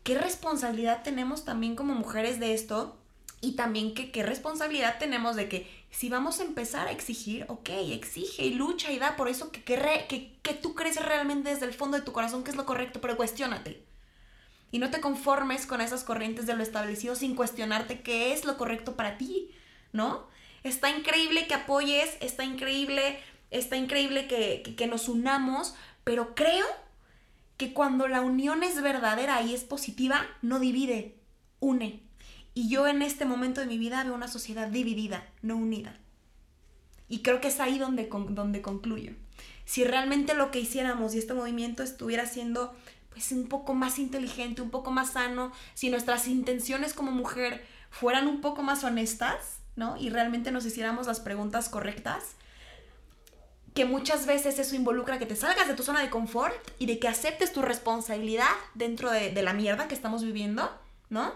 ¿Qué 0.03 0.17
responsabilidad 0.17 1.03
tenemos 1.03 1.45
también 1.45 1.75
como 1.75 1.93
mujeres 1.93 2.39
de 2.39 2.53
esto? 2.53 2.97
Y 3.39 3.51
también 3.55 3.93
que, 3.93 4.11
qué 4.11 4.23
responsabilidad 4.23 4.97
tenemos 4.97 5.35
de 5.35 5.47
que 5.47 5.67
si 5.91 6.09
vamos 6.09 6.39
a 6.39 6.43
empezar 6.43 6.88
a 6.88 6.91
exigir, 6.91 7.45
ok, 7.49 7.69
exige 7.91 8.45
y 8.45 8.53
lucha 8.55 8.91
y 8.91 8.97
da 8.97 9.15
por 9.15 9.27
eso 9.27 9.51
que, 9.51 9.63
que, 9.63 10.39
que 10.41 10.53
tú 10.55 10.73
crees 10.73 11.03
realmente 11.03 11.49
desde 11.49 11.65
el 11.65 11.73
fondo 11.73 11.97
de 11.97 12.03
tu 12.03 12.13
corazón 12.13 12.43
que 12.43 12.51
es 12.51 12.57
lo 12.57 12.65
correcto, 12.65 12.99
pero 12.99 13.15
cuestiónate. 13.15 13.86
Y 14.72 14.80
no 14.80 14.89
te 14.89 14.99
conformes 14.99 15.65
con 15.65 15.82
esas 15.82 16.03
corrientes 16.03 16.45
de 16.45 16.55
lo 16.55 16.63
establecido 16.63 17.15
sin 17.15 17.36
cuestionarte 17.36 18.01
qué 18.01 18.34
es 18.34 18.45
lo 18.45 18.57
correcto 18.57 18.95
para 18.95 19.18
ti, 19.18 19.51
¿no? 19.93 20.28
Está 20.63 20.89
increíble 20.89 21.47
que 21.47 21.53
apoyes, 21.53 22.18
está 22.20 22.43
increíble, 22.43 23.20
está 23.51 23.78
increíble 23.78 24.28
que, 24.28 24.88
nos 24.88 25.07
unamos, 25.07 25.76
pero 26.03 26.36
creo 26.36 26.65
que 27.55 27.74
cuando 27.74 28.07
la 28.07 28.22
unión 28.22 28.63
es 28.63 28.82
verdadera 28.82 29.41
y 29.41 29.53
es 29.53 29.63
positiva, 29.63 30.26
no 30.41 30.59
divide, 30.59 31.15
une. 31.59 32.03
Y 32.53 32.70
yo 32.70 32.88
en 32.88 33.01
este 33.01 33.26
momento 33.26 33.61
de 33.61 33.68
mi 33.68 33.78
vida 33.78 34.03
veo 34.03 34.13
una 34.13 34.28
sociedad 34.28 34.68
dividida, 34.68 35.28
no 35.41 35.55
unida. 35.55 35.97
Y 37.07 37.20
creo 37.20 37.39
que 37.39 37.47
es 37.47 37.59
ahí 37.59 37.80
donde, 37.80 38.09
donde 38.30 38.61
concluyo. 38.61 39.13
Si 39.65 39.84
realmente 39.84 40.34
lo 40.34 40.51
que 40.51 40.59
hiciéramos 40.59 41.13
y 41.13 41.20
este 41.20 41.34
movimiento 41.34 41.84
estuviera 41.84 42.26
siendo 42.26 42.76
pues 43.18 43.32
un 43.32 43.47
poco 43.47 43.74
más 43.74 43.97
inteligente, 43.97 44.61
un 44.61 44.70
poco 44.70 44.91
más 44.91 45.13
sano, 45.13 45.51
si 45.74 45.89
nuestras 45.89 46.28
intenciones 46.28 46.93
como 46.93 47.11
mujer 47.11 47.65
fueran 47.89 48.28
un 48.28 48.41
poco 48.41 48.61
más 48.61 48.84
honestas, 48.84 49.57
¿no? 49.76 49.97
Y 49.97 50.11
realmente 50.11 50.51
nos 50.51 50.68
hiciéramos 50.68 51.07
las 51.07 51.20
preguntas 51.20 51.68
correctas, 51.68 52.36
que 53.74 53.86
muchas 53.86 54.28
veces 54.28 54.59
eso 54.59 54.76
involucra 54.76 55.18
que 55.18 55.26
te 55.26 55.36
salgas 55.36 55.68
de 55.68 55.74
tu 55.74 55.82
zona 55.82 56.01
de 56.01 56.11
confort 56.11 56.53
y 56.78 56.86
de 56.86 56.99
que 56.99 57.07
aceptes 57.07 57.53
tu 57.53 57.63
responsabilidad 57.63 58.53
dentro 58.76 59.09
de, 59.09 59.32
de 59.32 59.41
la 59.41 59.53
mierda 59.53 59.88
que 59.88 59.95
estamos 59.95 60.24
viviendo, 60.24 60.70
¿no? 61.09 61.34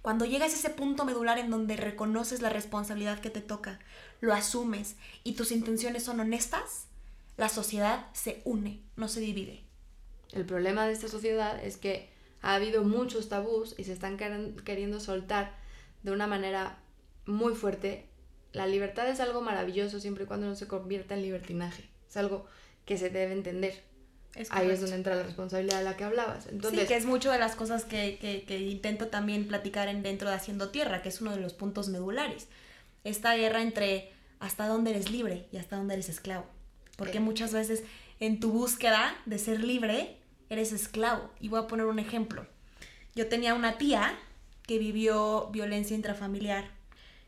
Cuando 0.00 0.24
llegas 0.24 0.52
a 0.52 0.56
ese 0.56 0.70
punto 0.70 1.04
medular 1.04 1.36
en 1.36 1.50
donde 1.50 1.76
reconoces 1.76 2.40
la 2.40 2.48
responsabilidad 2.48 3.20
que 3.20 3.28
te 3.28 3.42
toca, 3.42 3.78
lo 4.22 4.32
asumes 4.32 4.96
y 5.22 5.34
tus 5.34 5.52
intenciones 5.52 6.04
son 6.04 6.20
honestas, 6.20 6.86
la 7.36 7.50
sociedad 7.50 8.06
se 8.14 8.40
une, 8.46 8.80
no 8.96 9.06
se 9.08 9.20
divide. 9.20 9.67
El 10.32 10.44
problema 10.44 10.86
de 10.86 10.92
esta 10.92 11.08
sociedad 11.08 11.62
es 11.64 11.76
que 11.76 12.10
ha 12.42 12.54
habido 12.54 12.84
muchos 12.84 13.28
tabús 13.28 13.74
y 13.78 13.84
se 13.84 13.92
están 13.92 14.16
queriendo 14.16 15.00
soltar 15.00 15.54
de 16.02 16.12
una 16.12 16.26
manera 16.26 16.78
muy 17.26 17.54
fuerte. 17.54 18.06
La 18.52 18.66
libertad 18.66 19.08
es 19.08 19.20
algo 19.20 19.40
maravilloso 19.40 20.00
siempre 20.00 20.24
y 20.24 20.26
cuando 20.26 20.46
no 20.46 20.54
se 20.54 20.68
convierta 20.68 21.14
en 21.14 21.22
libertinaje. 21.22 21.84
Es 22.08 22.16
algo 22.16 22.46
que 22.84 22.96
se 22.96 23.10
debe 23.10 23.32
entender. 23.32 23.82
Ahí 24.50 24.70
es 24.70 24.80
donde 24.80 24.96
entra 24.96 25.16
la 25.16 25.24
responsabilidad 25.24 25.78
de 25.78 25.84
la 25.84 25.96
que 25.96 26.04
hablabas. 26.04 26.46
Entonces, 26.46 26.82
sí, 26.82 26.86
que 26.86 26.96
es 26.96 27.06
mucho 27.06 27.30
de 27.30 27.38
las 27.38 27.56
cosas 27.56 27.84
que, 27.84 28.18
que, 28.20 28.44
que, 28.44 28.58
intento 28.60 29.08
también 29.08 29.48
platicar 29.48 29.88
en 29.88 30.02
dentro 30.02 30.28
de 30.28 30.36
Haciendo 30.36 30.68
Tierra, 30.68 31.02
que 31.02 31.08
es 31.08 31.20
uno 31.20 31.32
de 31.32 31.40
los 31.40 31.54
puntos 31.54 31.88
medulares. 31.88 32.46
Esta 33.04 33.34
guerra 33.34 33.62
entre 33.62 34.12
hasta 34.38 34.68
dónde 34.68 34.90
eres 34.90 35.10
libre 35.10 35.46
y 35.50 35.56
hasta 35.56 35.76
dónde 35.76 35.94
eres 35.94 36.08
esclavo. 36.08 36.46
Porque 36.96 37.20
muchas 37.20 37.52
veces 37.52 37.82
en 38.20 38.38
tu 38.38 38.52
búsqueda 38.52 39.16
de 39.26 39.38
ser 39.38 39.62
libre, 39.62 40.17
eres 40.50 40.72
esclavo. 40.72 41.30
Y 41.40 41.48
voy 41.48 41.60
a 41.60 41.66
poner 41.66 41.86
un 41.86 41.98
ejemplo. 41.98 42.46
Yo 43.14 43.28
tenía 43.28 43.54
una 43.54 43.78
tía 43.78 44.18
que 44.66 44.78
vivió 44.78 45.48
violencia 45.50 45.96
intrafamiliar, 45.96 46.70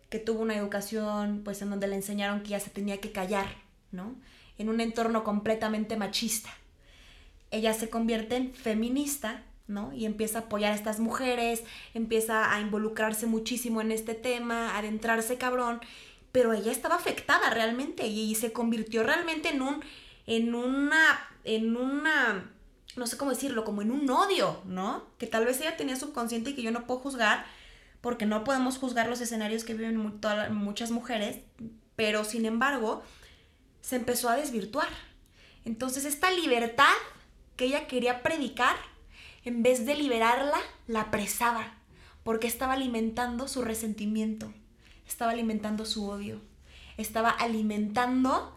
que 0.08 0.18
tuvo 0.18 0.40
una 0.40 0.56
educación 0.56 1.42
pues 1.44 1.62
en 1.62 1.70
donde 1.70 1.88
le 1.88 1.96
enseñaron 1.96 2.42
que 2.42 2.50
ya 2.50 2.60
se 2.60 2.70
tenía 2.70 3.00
que 3.00 3.12
callar, 3.12 3.46
¿no? 3.92 4.14
En 4.58 4.68
un 4.68 4.80
entorno 4.80 5.24
completamente 5.24 5.96
machista. 5.96 6.50
Ella 7.50 7.72
se 7.72 7.88
convierte 7.88 8.36
en 8.36 8.54
feminista, 8.54 9.42
¿no? 9.66 9.92
Y 9.94 10.04
empieza 10.04 10.38
a 10.38 10.42
apoyar 10.42 10.72
a 10.72 10.76
estas 10.76 11.00
mujeres, 11.00 11.62
empieza 11.94 12.54
a 12.54 12.60
involucrarse 12.60 13.26
muchísimo 13.26 13.80
en 13.80 13.90
este 13.90 14.14
tema, 14.14 14.70
a 14.70 14.78
adentrarse 14.78 15.38
cabrón, 15.38 15.80
pero 16.32 16.52
ella 16.52 16.72
estaba 16.72 16.96
afectada 16.96 17.50
realmente 17.50 18.06
y, 18.06 18.34
se 18.34 18.52
convirtió 18.52 19.02
realmente 19.02 19.48
en 19.48 19.62
un 19.62 19.82
en 20.26 20.54
una 20.54 21.18
en 21.44 21.76
una 21.76 22.50
no 22.96 23.06
sé 23.06 23.16
cómo 23.16 23.30
decirlo, 23.30 23.64
como 23.64 23.82
en 23.82 23.90
un 23.90 24.10
odio, 24.10 24.62
¿no? 24.64 25.04
Que 25.18 25.26
tal 25.26 25.44
vez 25.44 25.60
ella 25.60 25.76
tenía 25.76 25.96
subconsciente 25.96 26.50
y 26.50 26.54
que 26.54 26.62
yo 26.62 26.70
no 26.70 26.86
puedo 26.86 27.00
juzgar, 27.00 27.44
porque 28.00 28.26
no 28.26 28.44
podemos 28.44 28.78
juzgar 28.78 29.08
los 29.08 29.20
escenarios 29.20 29.64
que 29.64 29.74
viven 29.74 29.96
muchas 30.52 30.90
mujeres, 30.90 31.40
pero 31.96 32.24
sin 32.24 32.46
embargo, 32.46 33.02
se 33.80 33.96
empezó 33.96 34.28
a 34.28 34.36
desvirtuar. 34.36 34.88
Entonces 35.64 36.04
esta 36.04 36.30
libertad 36.30 36.94
que 37.56 37.66
ella 37.66 37.86
quería 37.86 38.22
predicar, 38.22 38.76
en 39.44 39.62
vez 39.62 39.86
de 39.86 39.94
liberarla, 39.94 40.58
la 40.86 41.02
apresaba, 41.02 41.74
porque 42.24 42.46
estaba 42.46 42.72
alimentando 42.72 43.48
su 43.48 43.62
resentimiento, 43.62 44.52
estaba 45.06 45.32
alimentando 45.32 45.84
su 45.84 46.08
odio, 46.08 46.40
estaba 46.96 47.30
alimentando 47.30 48.56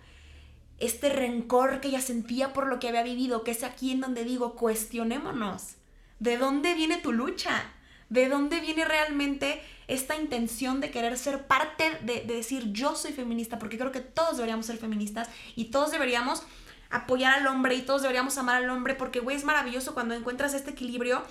este 0.86 1.09
rencor 1.09 1.79
que 1.79 1.88
ella 1.88 2.01
sentía 2.01 2.51
por 2.51 2.67
lo 2.67 2.79
que 2.79 2.89
había 2.89 3.03
vivido, 3.03 3.43
que 3.43 3.51
es 3.51 3.63
aquí 3.63 3.91
en 3.91 4.01
donde 4.01 4.23
digo, 4.23 4.55
cuestionémonos. 4.55 5.75
¿De 6.19 6.38
dónde 6.38 6.73
viene 6.73 6.97
tu 6.97 7.13
lucha? 7.13 7.63
¿De 8.09 8.27
dónde 8.27 8.59
viene 8.59 8.86
realmente 8.86 9.61
esta 9.88 10.15
intención 10.15 10.81
de 10.81 10.91
querer 10.91 11.17
ser 11.17 11.47
parte 11.47 11.97
de, 12.01 12.21
decir 12.21 12.71
yo 12.73 12.95
soy 12.95 13.13
feminista? 13.13 13.59
Porque 13.59 13.77
creo 13.77 13.91
que 13.91 14.01
todos 14.01 14.36
deberíamos 14.36 14.65
ser 14.65 14.77
feministas 14.77 15.29
y 15.55 15.65
todos 15.65 15.91
deberíamos 15.91 16.43
apoyar 16.89 17.39
al 17.39 17.47
hombre 17.47 17.75
y 17.75 17.81
todos 17.81 18.01
deberíamos 18.01 18.38
amar 18.38 18.63
al 18.63 18.69
hombre 18.69 18.93
porque, 18.93 19.19
güey, 19.19 19.38
es 19.38 19.43
maravilloso 19.45 19.93
cuando 19.93 20.13
encuentras 20.13 20.53
este 20.53 20.71
equilibrio 20.71 21.23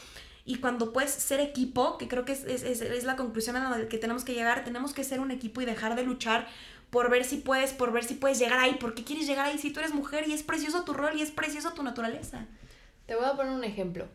y 0.44 0.56
cuando 0.56 0.92
puedes 0.92 1.12
ser 1.12 1.40
equipo, 1.40 1.98
que 1.98 2.08
creo 2.08 2.24
que 2.24 2.32
es, 2.32 2.44
es, 2.44 2.62
es 2.80 3.04
la 3.04 3.16
conclusión 3.16 3.54
a 3.56 3.78
la 3.78 3.88
que 3.88 3.98
tenemos 3.98 4.24
que 4.24 4.34
llegar, 4.34 4.64
tenemos 4.64 4.92
que 4.92 5.04
ser 5.04 5.20
un 5.20 5.30
equipo 5.30 5.60
y 5.60 5.66
dejar 5.66 5.94
de 5.94 6.02
luchar 6.02 6.48
por 6.92 7.08
ver 7.08 7.24
si 7.24 7.38
puedes, 7.38 7.72
por 7.72 7.90
ver 7.90 8.04
si 8.04 8.12
puedes 8.12 8.38
llegar 8.38 8.58
ahí. 8.58 8.74
¿Por 8.74 8.94
qué 8.94 9.02
quieres 9.02 9.26
llegar 9.26 9.46
ahí 9.46 9.56
si 9.56 9.72
tú 9.72 9.80
eres 9.80 9.94
mujer 9.94 10.28
y 10.28 10.34
es 10.34 10.42
precioso 10.42 10.84
tu 10.84 10.92
rol 10.92 11.18
y 11.18 11.22
es 11.22 11.30
precioso 11.30 11.72
tu 11.72 11.82
naturaleza? 11.82 12.44
Te 13.06 13.14
voy 13.16 13.24
a 13.24 13.32
poner 13.32 13.50
un 13.50 13.64
ejemplo. 13.64 14.06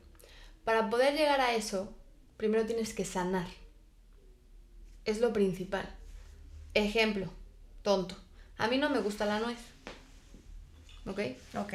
Para 0.63 0.88
poder 0.88 1.15
llegar 1.15 1.41
a 1.41 1.55
eso, 1.55 1.91
primero 2.38 2.67
tienes 2.67 2.93
que 2.93 3.03
sanar. 3.03 3.47
Es 5.05 5.19
lo 5.19 5.34
principal. 5.34 5.89
Ejemplo, 6.75 7.32
tonto. 7.82 8.15
A 8.59 8.67
mí 8.67 8.78
no 8.78 8.91
me 8.91 8.99
gusta 8.99 9.25
la 9.25 9.39
nuez. 9.39 9.57
¿Ok? 11.07 11.19
Ok. 11.57 11.73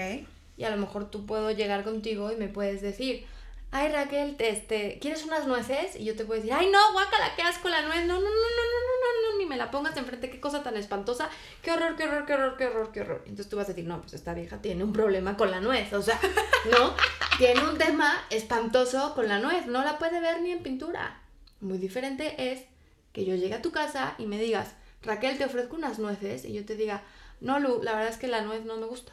Y 0.57 0.63
a 0.63 0.71
lo 0.71 0.77
mejor 0.77 1.11
tú 1.11 1.27
puedo 1.27 1.51
llegar 1.51 1.83
contigo 1.83 2.31
y 2.31 2.37
me 2.37 2.47
puedes 2.47 2.81
decir, 2.81 3.27
ay 3.73 3.91
Raquel, 3.91 4.37
este, 4.39 5.01
¿quieres 5.01 5.25
unas 5.25 5.49
nueces? 5.49 5.97
Y 5.97 6.05
yo 6.05 6.15
te 6.15 6.25
puedo 6.25 6.41
decir, 6.41 6.55
ay 6.55 6.71
no, 6.71 6.93
guácala, 6.93 7.35
qué 7.35 7.43
asco 7.43 7.69
la 7.69 7.83
nuez. 7.83 8.07
No, 8.07 8.15
no, 8.15 8.21
no, 8.21 8.21
no, 8.21 8.31
no, 8.31 9.02
ni 9.43 9.49
me 9.49 9.57
la 9.57 9.71
pongas 9.71 9.97
enfrente, 9.97 10.31
qué 10.31 10.41
cosa 10.41 10.63
tan 10.63 10.77
espantosa, 10.77 11.29
qué 11.63 11.73
horror, 11.73 11.97
qué 11.97 12.05
horror, 12.05 12.27
qué 12.27 12.35
horror, 12.35 12.57
qué 12.57 12.67
horror, 12.67 12.93
qué 12.93 13.01
horror. 13.01 13.23
Entonces 13.27 13.49
tú 13.49 13.57
vas 13.57 13.67
a 13.67 13.73
decir, 13.73 13.85
no, 13.85 14.01
pues 14.01 14.15
esta 14.15 14.35
vieja 14.35 14.63
tiene 14.63 14.85
un 14.85 14.93
problema 14.93 15.37
con 15.37 15.51
la 15.51 15.61
nuez, 15.61 15.93
o 15.93 16.03
sea, 16.03 16.19
no, 16.71 16.95
tiene 17.39 17.63
un 17.69 17.77
tema 17.77 18.15
espantoso 18.31 19.15
con 19.15 19.29
la 19.29 19.39
nuez, 19.39 19.67
no 19.67 19.85
la 19.85 19.99
puede 19.99 20.21
ver 20.21 20.41
ni 20.41 20.53
en 20.53 20.63
pintura. 20.63 21.21
Muy 21.61 21.79
diferente 21.79 22.53
es 22.53 22.65
que 23.13 23.25
yo 23.25 23.35
llegue 23.35 23.55
a 23.55 23.63
tu 23.63 23.73
casa 23.73 24.15
y 24.19 24.27
me 24.27 24.39
digas, 24.39 24.75
Raquel, 25.03 25.37
te 25.37 25.45
ofrezco 25.45 25.77
unas 25.77 25.99
nueces, 25.99 26.45
y 26.45 26.53
yo 26.53 26.65
te 26.65 26.77
diga, 26.77 27.03
no, 27.41 27.59
Lu, 27.59 27.83
la 27.83 27.93
verdad 27.93 28.13
es 28.13 28.19
que 28.19 28.29
la 28.29 28.43
nuez 28.43 28.65
no 28.65 28.77
me 28.77 28.87
gusta, 28.87 29.13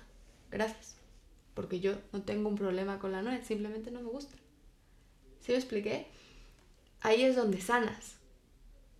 gracias. 0.51 0.95
Porque 1.55 1.79
yo 1.79 1.95
no 2.13 2.21
tengo 2.21 2.47
un 2.47 2.55
problema 2.55 2.99
con 2.99 3.11
la 3.11 3.21
nuez, 3.21 3.45
simplemente 3.45 3.91
no 3.91 4.01
me 4.01 4.09
gusta. 4.09 4.35
¿Sí 5.41 5.51
lo 5.51 5.57
expliqué? 5.57 6.07
Ahí 7.01 7.23
es 7.23 7.35
donde 7.35 7.59
sanas. 7.59 8.18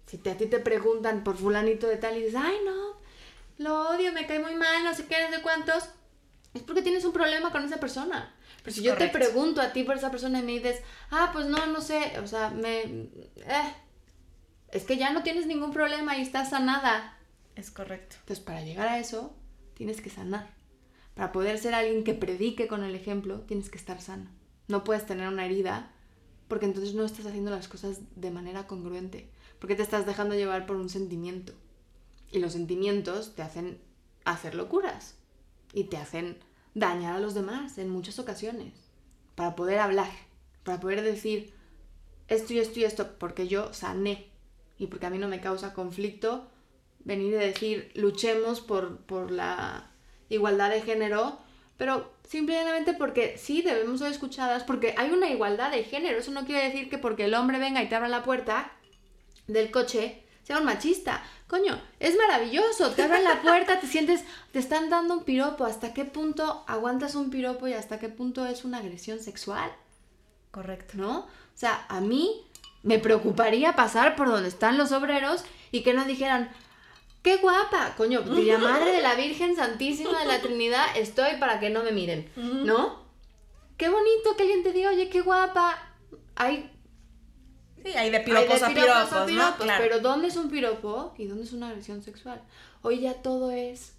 Si 0.09 0.17
te, 0.17 0.31
a 0.31 0.37
ti 0.37 0.47
te 0.47 0.57
preguntan 0.57 1.23
por 1.23 1.37
fulanito 1.37 1.85
de 1.85 1.97
tal 1.97 2.17
y 2.17 2.21
dices, 2.21 2.35
ay 2.35 2.55
no, 2.65 2.97
lo 3.59 3.89
odio, 3.91 4.11
me 4.11 4.25
cae 4.25 4.39
muy 4.39 4.55
mal, 4.55 4.83
no 4.83 4.95
sé 4.95 5.05
qué, 5.05 5.15
no 5.29 5.35
sé 5.35 5.43
cuántos, 5.43 5.83
es 6.55 6.63
porque 6.63 6.81
tienes 6.81 7.05
un 7.05 7.13
problema 7.13 7.51
con 7.51 7.63
esa 7.63 7.79
persona. 7.79 8.33
Pero 8.63 8.75
si 8.75 8.81
yo 8.81 8.97
te 8.97 9.09
pregunto 9.09 9.61
a 9.61 9.71
ti 9.71 9.83
por 9.83 9.97
esa 9.97 10.09
persona 10.09 10.39
y 10.39 10.43
me 10.43 10.53
dices, 10.53 10.81
ah, 11.11 11.29
pues 11.31 11.45
no, 11.45 11.63
no 11.67 11.79
sé, 11.79 12.19
o 12.19 12.25
sea, 12.25 12.49
me... 12.49 12.81
Eh, 12.81 13.73
es 14.71 14.83
que 14.83 14.97
ya 14.97 15.13
no 15.13 15.21
tienes 15.21 15.45
ningún 15.45 15.71
problema 15.71 16.17
y 16.17 16.23
estás 16.23 16.49
sanada. 16.49 17.15
Es 17.55 17.69
correcto. 17.69 18.15
Entonces, 18.21 18.43
para 18.43 18.63
llegar 18.63 18.87
a 18.87 18.97
eso, 18.97 19.35
tienes 19.75 20.01
que 20.01 20.09
sanar. 20.09 20.49
Para 21.13 21.31
poder 21.31 21.59
ser 21.59 21.75
alguien 21.75 22.03
que 22.03 22.15
predique 22.15 22.67
con 22.67 22.83
el 22.83 22.95
ejemplo, 22.95 23.41
tienes 23.41 23.69
que 23.69 23.77
estar 23.77 24.01
sano. 24.01 24.31
No 24.67 24.83
puedes 24.83 25.05
tener 25.05 25.27
una 25.27 25.45
herida 25.45 25.91
porque 26.47 26.65
entonces 26.65 26.95
no 26.95 27.05
estás 27.05 27.27
haciendo 27.27 27.51
las 27.51 27.67
cosas 27.67 27.99
de 28.15 28.31
manera 28.31 28.65
congruente 28.65 29.29
porque 29.59 29.75
te 29.75 29.83
estás 29.83 30.05
dejando 30.05 30.35
llevar 30.35 30.65
por 30.65 30.77
un 30.77 30.89
sentimiento. 30.89 31.53
Y 32.31 32.39
los 32.39 32.53
sentimientos 32.53 33.35
te 33.35 33.41
hacen 33.41 33.79
hacer 34.25 34.55
locuras 34.55 35.15
y 35.73 35.85
te 35.85 35.97
hacen 35.97 36.37
dañar 36.73 37.15
a 37.15 37.19
los 37.19 37.33
demás 37.33 37.77
en 37.77 37.89
muchas 37.89 38.19
ocasiones. 38.19 38.73
Para 39.35 39.55
poder 39.55 39.79
hablar, 39.79 40.11
para 40.63 40.79
poder 40.79 41.01
decir 41.01 41.53
esto 42.27 42.53
y 42.53 42.59
esto 42.59 42.79
y 42.79 42.83
esto, 42.83 43.17
porque 43.17 43.47
yo 43.47 43.73
sané 43.73 44.27
y 44.77 44.87
porque 44.87 45.07
a 45.07 45.09
mí 45.09 45.17
no 45.17 45.27
me 45.27 45.41
causa 45.41 45.73
conflicto 45.73 46.47
venir 46.99 47.33
y 47.33 47.37
decir 47.37 47.91
luchemos 47.95 48.61
por, 48.61 48.99
por 48.99 49.31
la 49.31 49.91
igualdad 50.29 50.69
de 50.69 50.81
género, 50.81 51.39
pero 51.77 52.11
simplemente 52.27 52.93
porque 52.93 53.37
sí 53.37 53.61
debemos 53.61 53.99
ser 53.99 54.11
escuchadas, 54.11 54.63
porque 54.63 54.93
hay 54.97 55.11
una 55.11 55.29
igualdad 55.29 55.71
de 55.71 55.83
género. 55.83 56.19
Eso 56.19 56.31
no 56.31 56.45
quiere 56.45 56.65
decir 56.65 56.89
que 56.89 56.97
porque 56.97 57.25
el 57.25 57.33
hombre 57.33 57.57
venga 57.57 57.81
y 57.81 57.89
te 57.89 57.95
abra 57.95 58.09
la 58.09 58.23
puerta, 58.23 58.71
del 59.49 59.71
coche 59.71 60.23
sea 60.43 60.57
un 60.57 60.65
machista. 60.65 61.23
Coño, 61.47 61.79
es 61.99 62.17
maravilloso. 62.17 62.91
Te 62.91 63.03
abren 63.03 63.23
la 63.23 63.41
puerta, 63.41 63.79
te 63.79 63.87
sientes, 63.87 64.23
te 64.51 64.59
están 64.59 64.89
dando 64.89 65.15
un 65.17 65.23
piropo. 65.23 65.65
¿Hasta 65.65 65.93
qué 65.93 66.05
punto 66.05 66.63
aguantas 66.67 67.15
un 67.15 67.29
piropo 67.29 67.67
y 67.67 67.73
hasta 67.73 67.99
qué 67.99 68.09
punto 68.09 68.45
es 68.45 68.63
una 68.63 68.79
agresión 68.79 69.19
sexual? 69.19 69.71
Correcto. 70.51 70.93
¿No? 70.97 71.19
O 71.19 71.27
sea, 71.53 71.85
a 71.87 72.01
mí 72.01 72.47
me 72.81 72.97
preocuparía 72.97 73.75
pasar 73.75 74.15
por 74.15 74.27
donde 74.27 74.49
están 74.49 74.77
los 74.77 74.91
obreros 74.91 75.43
y 75.71 75.83
que 75.83 75.93
no 75.93 76.05
dijeran, 76.05 76.49
¡qué 77.21 77.37
guapa! 77.37 77.93
Coño, 77.95 78.21
diría 78.21 78.57
Madre 78.57 78.91
de 78.91 79.01
la 79.01 79.15
Virgen 79.15 79.55
Santísima 79.55 80.19
de 80.19 80.25
la 80.25 80.41
Trinidad, 80.41 80.85
estoy 80.95 81.35
para 81.39 81.59
que 81.59 81.69
no 81.69 81.83
me 81.83 81.91
miren. 81.91 82.27
¿No? 82.35 83.03
Qué 83.77 83.89
bonito 83.89 84.35
que 84.35 84.43
alguien 84.43 84.63
te 84.63 84.73
diga, 84.73 84.89
oye, 84.89 85.09
qué 85.09 85.21
guapa. 85.21 85.77
Hay 86.35 86.71
Sí, 87.83 87.91
hay 87.97 88.09
de 88.09 88.19
piropos, 88.21 88.61
Hay 88.63 88.73
de 88.73 88.81
a 88.81 88.83
piropos, 88.83 89.11
¿no? 89.11 89.25
piropos, 89.25 89.63
Claro. 89.65 89.83
Pero 89.83 89.99
¿dónde 89.99 90.27
es 90.27 90.35
un 90.35 90.49
piropo 90.49 91.13
y 91.17 91.25
dónde 91.27 91.43
es 91.43 91.53
una 91.53 91.69
agresión 91.69 92.01
sexual? 92.03 92.41
Hoy 92.81 93.01
ya 93.01 93.15
todo 93.15 93.51
es. 93.51 93.93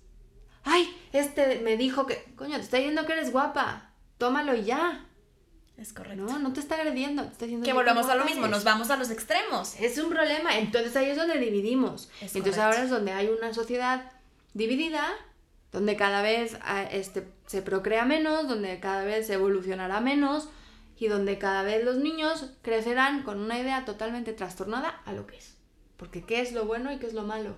Ay, 0.65 0.95
este 1.13 1.61
me 1.61 1.77
dijo 1.77 2.07
que. 2.07 2.25
Coño, 2.37 2.57
te 2.57 2.63
está 2.63 2.77
diciendo 2.77 3.07
que 3.07 3.13
eres 3.13 3.33
guapa. 3.33 3.91
Tómalo 4.19 4.55
ya. 4.55 5.07
Es 5.79 5.95
correcto. 5.95 6.25
No, 6.25 6.39
no 6.39 6.53
te 6.53 6.61
está 6.61 6.75
agrediendo. 6.75 7.23
Te 7.25 7.33
está 7.33 7.45
diciendo 7.47 7.65
Que 7.65 7.71
qué 7.71 7.75
volvemos 7.75 8.07
a 8.11 8.15
lo 8.15 8.25
mismo, 8.27 8.43
eres. 8.45 8.51
nos 8.57 8.65
vamos 8.65 8.91
a 8.91 8.97
los 8.97 9.11
extremos. 9.11 9.81
Es 9.81 9.97
un 9.99 10.11
problema. 10.11 10.59
Entonces 10.59 10.95
ahí 10.97 11.09
es 11.09 11.17
donde 11.17 11.39
dividimos. 11.39 12.11
Es 12.21 12.37
Entonces 12.37 12.57
correcto. 12.57 12.63
ahora 12.63 12.83
es 12.85 12.91
donde 12.91 13.13
hay 13.13 13.29
una 13.29 13.55
sociedad 13.55 14.13
dividida, 14.53 15.07
donde 15.73 15.97
cada 15.97 16.21
vez 16.21 16.59
ah, 16.63 16.83
este, 16.83 17.27
se 17.47 17.63
procrea 17.63 18.05
menos, 18.05 18.47
donde 18.47 18.79
cada 18.81 19.05
vez 19.05 19.27
se 19.29 19.35
evolucionará 19.35 20.01
menos 20.01 20.49
y 21.01 21.09
donde 21.09 21.39
cada 21.39 21.63
vez 21.63 21.83
los 21.83 21.97
niños 21.97 22.51
crecerán 22.61 23.23
con 23.23 23.41
una 23.41 23.59
idea 23.59 23.87
totalmente 23.87 24.35
trastornada 24.35 24.91
a 25.07 25.15
lo 25.15 25.27
que 25.27 25.39
es. 25.39 25.57
Porque 25.97 26.25
¿qué 26.25 26.43
es 26.43 26.53
lo 26.53 26.67
bueno 26.67 26.93
y 26.93 26.99
qué 26.99 27.07
es 27.07 27.15
lo 27.15 27.23
malo? 27.25 27.57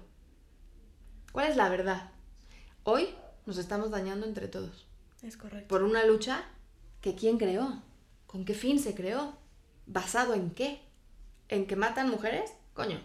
¿Cuál 1.33 1.51
es 1.51 1.57
la 1.57 1.69
verdad? 1.69 2.13
Hoy 2.85 3.09
nos 3.45 3.59
estamos 3.59 3.91
dañando 3.91 4.27
entre 4.27 4.47
todos 4.47 4.87
Es 5.23 5.37
correcto. 5.37 5.67
por 5.67 5.83
una 5.83 6.07
lucha 6.07 6.45
que 7.01 7.17
quién 7.17 7.37
creó, 7.37 7.83
con 8.29 8.45
qué 8.45 8.55
fin 8.55 8.79
se 8.79 8.95
creó, 8.95 9.37
basado 9.87 10.35
en 10.35 10.53
qué, 10.53 10.81
en 11.49 11.67
que 11.67 11.75
matan 11.75 12.11
mujeres, 12.11 12.53
coño, 12.75 13.01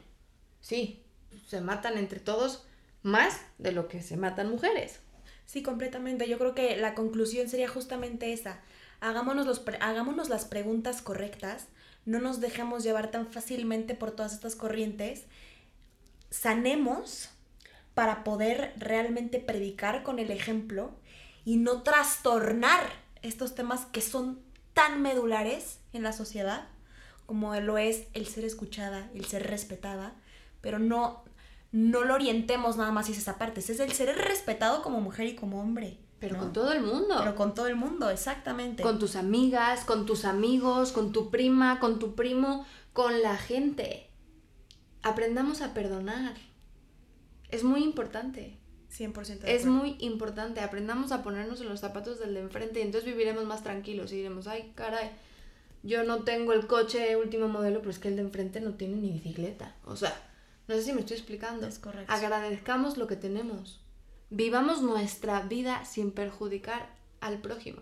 sí, 0.61 1.03
se 1.47 1.61
matan 1.61 1.97
entre 1.97 2.19
todos 2.19 2.63
más 3.01 3.41
de 3.57 3.71
lo 3.71 3.87
que 3.87 4.03
se 4.03 4.17
matan 4.17 4.51
mujeres. 4.51 4.99
Sí, 5.47 5.63
completamente. 5.63 6.27
Yo 6.27 6.37
creo 6.37 6.53
que 6.53 6.77
la 6.77 6.93
conclusión 6.93 7.49
sería 7.49 7.69
justamente 7.69 8.33
esa. 8.33 8.61
Hagámonos, 8.99 9.45
los 9.45 9.61
hagámonos 9.79 10.29
las 10.29 10.45
preguntas 10.45 11.01
correctas, 11.01 11.67
no 12.05 12.19
nos 12.19 12.39
dejemos 12.39 12.83
llevar 12.83 13.11
tan 13.11 13.27
fácilmente 13.27 13.95
por 13.95 14.11
todas 14.11 14.33
estas 14.33 14.55
corrientes, 14.55 15.25
sanemos 16.29 17.29
para 17.93 18.23
poder 18.23 18.73
realmente 18.77 19.39
predicar 19.39 20.03
con 20.03 20.19
el 20.19 20.31
ejemplo 20.31 20.91
y 21.45 21.57
no 21.57 21.83
trastornar 21.83 22.81
estos 23.21 23.55
temas 23.55 23.85
que 23.85 24.01
son 24.01 24.39
tan 24.73 25.01
medulares 25.01 25.79
en 25.93 26.03
la 26.03 26.13
sociedad 26.13 26.67
como 27.27 27.53
lo 27.59 27.77
es 27.77 28.07
el 28.13 28.25
ser 28.25 28.45
escuchada, 28.45 29.11
el 29.13 29.25
ser 29.25 29.45
respetada, 29.45 30.15
pero 30.61 30.79
no, 30.79 31.23
no 31.71 32.03
lo 32.03 32.15
orientemos 32.15 32.77
nada 32.77 32.91
más 32.91 33.05
hacia 33.05 33.19
esa 33.19 33.37
parte, 33.37 33.59
es 33.59 33.69
el 33.69 33.91
ser 33.91 34.15
respetado 34.17 34.81
como 34.81 35.01
mujer 35.01 35.27
y 35.27 35.35
como 35.35 35.61
hombre. 35.61 35.99
Pero 36.19 36.35
¿no? 36.35 36.43
con 36.43 36.53
todo 36.53 36.71
el 36.71 36.81
mundo. 36.81 37.15
Pero 37.19 37.35
con 37.35 37.53
todo 37.53 37.67
el 37.67 37.75
mundo, 37.75 38.09
exactamente. 38.09 38.83
Con 38.83 38.99
tus 38.99 39.15
amigas, 39.15 39.85
con 39.85 40.05
tus 40.05 40.25
amigos, 40.25 40.91
con 40.91 41.11
tu 41.11 41.29
prima, 41.29 41.79
con 41.79 41.99
tu 41.99 42.15
primo, 42.15 42.65
con 42.93 43.21
la 43.21 43.37
gente. 43.37 44.09
Aprendamos 45.03 45.61
a 45.61 45.73
perdonar. 45.73 46.35
Es 47.49 47.63
muy 47.63 47.83
importante. 47.83 48.57
100% 48.91 49.39
de 49.39 49.55
Es 49.55 49.65
muy 49.65 49.95
importante. 49.99 50.61
Aprendamos 50.61 51.11
a 51.11 51.21
ponernos 51.21 51.61
en 51.61 51.69
los 51.69 51.81
zapatos 51.81 52.19
del 52.19 52.33
de 52.33 52.39
enfrente 52.41 52.79
y 52.79 52.83
entonces 52.83 53.09
viviremos 53.09 53.45
más 53.45 53.63
tranquilos 53.63 54.11
y 54.11 54.15
diremos, 54.15 54.47
ay, 54.47 54.71
caray, 54.75 55.11
yo 55.83 56.03
no 56.03 56.23
tengo 56.23 56.53
el 56.53 56.67
coche 56.67 57.15
último 57.15 57.47
modelo, 57.47 57.79
pero 57.79 57.91
es 57.91 57.99
que 57.99 58.07
el 58.07 58.15
de 58.15 58.23
enfrente 58.23 58.59
no 58.61 58.73
tiene 58.73 58.95
ni 58.97 59.11
bicicleta. 59.11 59.75
O 59.85 59.95
sea, 59.95 60.13
no 60.67 60.75
sé 60.75 60.83
si 60.83 60.93
me 60.93 61.01
estoy 61.01 61.17
explicando. 61.17 61.67
Es 61.67 61.79
correcto. 61.79 62.11
Agradezcamos 62.11 62.97
lo 62.97 63.07
que 63.07 63.15
tenemos. 63.15 63.81
Vivamos 64.29 64.81
nuestra 64.81 65.41
vida 65.41 65.85
sin 65.85 66.11
perjudicar 66.11 66.89
al 67.21 67.39
prójimo. 67.39 67.81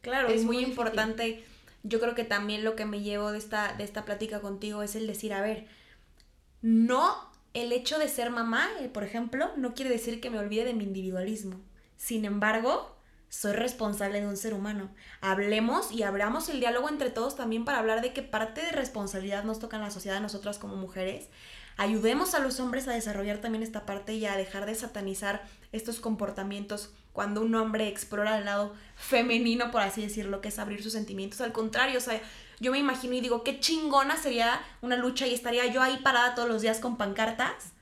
Claro, 0.00 0.28
Es 0.28 0.44
muy, 0.44 0.56
difícil. 0.58 0.70
importante. 0.70 1.44
Yo 1.82 2.00
creo 2.00 2.14
que 2.14 2.24
también 2.24 2.64
lo 2.64 2.76
que 2.76 2.84
me 2.84 3.00
llevo 3.02 3.32
de 3.32 3.38
esta, 3.38 3.74
de 3.74 3.84
esta 3.84 4.04
plática 4.04 4.40
contigo 4.40 4.82
es 4.82 4.96
el 4.96 5.06
decir, 5.06 5.32
a 5.32 5.40
ver, 5.40 5.66
no 6.62 7.30
el 7.54 7.72
hecho 7.72 7.98
de 7.98 8.08
ser 8.08 8.30
mamá, 8.30 8.68
eh, 8.80 8.88
por 8.88 9.04
ejemplo, 9.04 9.50
no 9.56 9.74
quiere 9.74 9.90
decir 9.90 10.20
que 10.20 10.30
me 10.30 10.38
olvide 10.38 10.64
de 10.64 10.74
mi 10.74 10.84
individualismo. 10.84 11.60
Sin 11.96 12.24
embargo, 12.24 12.96
soy 13.28 13.52
responsable 13.52 14.20
de 14.20 14.26
un 14.26 14.36
ser 14.36 14.52
humano. 14.54 14.90
Hablemos 15.20 15.90
y 15.92 16.02
abramos 16.02 16.48
el 16.48 16.60
diálogo 16.60 16.88
entre 16.88 17.10
todos 17.10 17.36
también 17.36 17.64
para 17.64 17.78
hablar 17.78 18.02
de 18.02 18.12
que 18.12 18.22
parte 18.22 18.62
de 18.62 18.72
responsabilidad 18.72 19.44
nos 19.44 19.58
toca 19.58 19.76
en 19.76 19.82
la 19.82 19.90
sociedad 19.90 20.18
a 20.18 20.20
nosotras 20.20 20.58
como 20.58 20.76
mujeres. 20.76 21.28
Ayudemos 21.78 22.34
a 22.34 22.38
los 22.38 22.58
hombres 22.58 22.88
a 22.88 22.92
desarrollar 22.92 23.38
también 23.38 23.62
esta 23.62 23.84
parte 23.84 24.14
y 24.14 24.24
a 24.24 24.36
dejar 24.36 24.64
de 24.64 24.74
satanizar 24.74 25.44
estos 25.72 26.00
comportamientos 26.00 26.90
cuando 27.12 27.42
un 27.42 27.54
hombre 27.54 27.88
explora 27.88 28.38
el 28.38 28.46
lado 28.46 28.74
femenino, 28.94 29.70
por 29.70 29.82
así 29.82 30.00
decirlo, 30.00 30.40
que 30.40 30.48
es 30.48 30.58
abrir 30.58 30.82
sus 30.82 30.92
sentimientos. 30.92 31.40
Al 31.40 31.52
contrario, 31.52 31.98
o 31.98 32.00
sea, 32.00 32.20
yo 32.60 32.72
me 32.72 32.78
imagino 32.78 33.14
y 33.14 33.20
digo, 33.20 33.44
qué 33.44 33.60
chingona 33.60 34.16
sería 34.16 34.60
una 34.80 34.96
lucha 34.96 35.26
y 35.26 35.34
estaría 35.34 35.66
yo 35.66 35.82
ahí 35.82 35.98
parada 35.98 36.34
todos 36.34 36.48
los 36.48 36.62
días 36.62 36.78
con 36.78 36.96
pancartas 36.96 37.72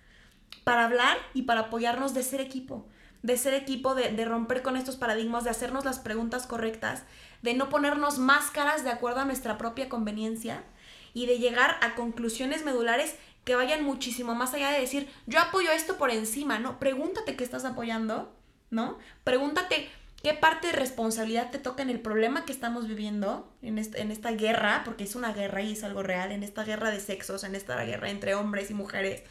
para 0.65 0.87
hablar 0.87 1.17
y 1.33 1.43
para 1.43 1.63
apoyarnos 1.63 2.15
de 2.15 2.25
ser 2.25 2.41
equipo, 2.41 2.87
de 3.23 3.37
ser 3.37 3.55
equipo, 3.55 3.95
de, 3.95 4.11
de 4.11 4.25
romper 4.25 4.63
con 4.63 4.77
estos 4.77 4.97
paradigmas, 4.97 5.45
de 5.45 5.51
hacernos 5.51 5.85
las 5.85 6.01
preguntas 6.01 6.47
correctas, 6.47 7.05
de 7.43 7.55
no 7.55 7.69
ponernos 7.69 8.19
máscaras 8.19 8.83
de 8.83 8.91
acuerdo 8.91 9.21
a 9.21 9.25
nuestra 9.25 9.57
propia 9.57 9.89
conveniencia 9.89 10.65
y 11.13 11.27
de 11.27 11.39
llegar 11.39 11.77
a 11.81 11.95
conclusiones 11.95 12.65
medulares 12.65 13.15
que 13.45 13.55
vayan 13.57 13.85
muchísimo 13.85 14.35
más 14.35 14.55
allá 14.55 14.71
de 14.71 14.81
decir, 14.81 15.09
yo 15.27 15.39
apoyo 15.41 15.71
esto 15.71 15.97
por 15.99 16.11
encima, 16.11 16.59
¿no? 16.59 16.79
Pregúntate 16.79 17.37
qué 17.37 17.45
estás 17.45 17.65
apoyando, 17.65 18.35
¿no? 18.71 18.99
Pregúntate 19.23 19.89
qué 20.23 20.33
parte 20.33 20.69
de 20.69 20.73
responsabilidad 20.73 21.51
te 21.51 21.59
toca 21.59 21.83
en 21.83 21.91
el 21.91 22.01
problema 22.01 22.47
que 22.47 22.53
estamos 22.53 22.89
viviendo, 22.89 23.53
en, 23.61 23.77
este- 23.79 24.01
en 24.01 24.11
esta 24.11 24.31
guerra, 24.33 24.83
porque 24.85 25.05
es 25.05 25.15
una 25.15 25.33
guerra 25.35 25.61
y 25.61 25.73
es 25.73 25.85
algo 25.85 26.03
real, 26.03 26.33
en 26.33 26.43
esta 26.43 26.65
guerra 26.65 26.91
de 26.91 27.01
sexos, 27.01 27.45
en 27.45 27.55
esta 27.55 27.77
guerra 27.85 28.09
entre 28.09 28.35
hombres 28.35 28.71
y 28.71 28.75
mujeres. 28.75 29.23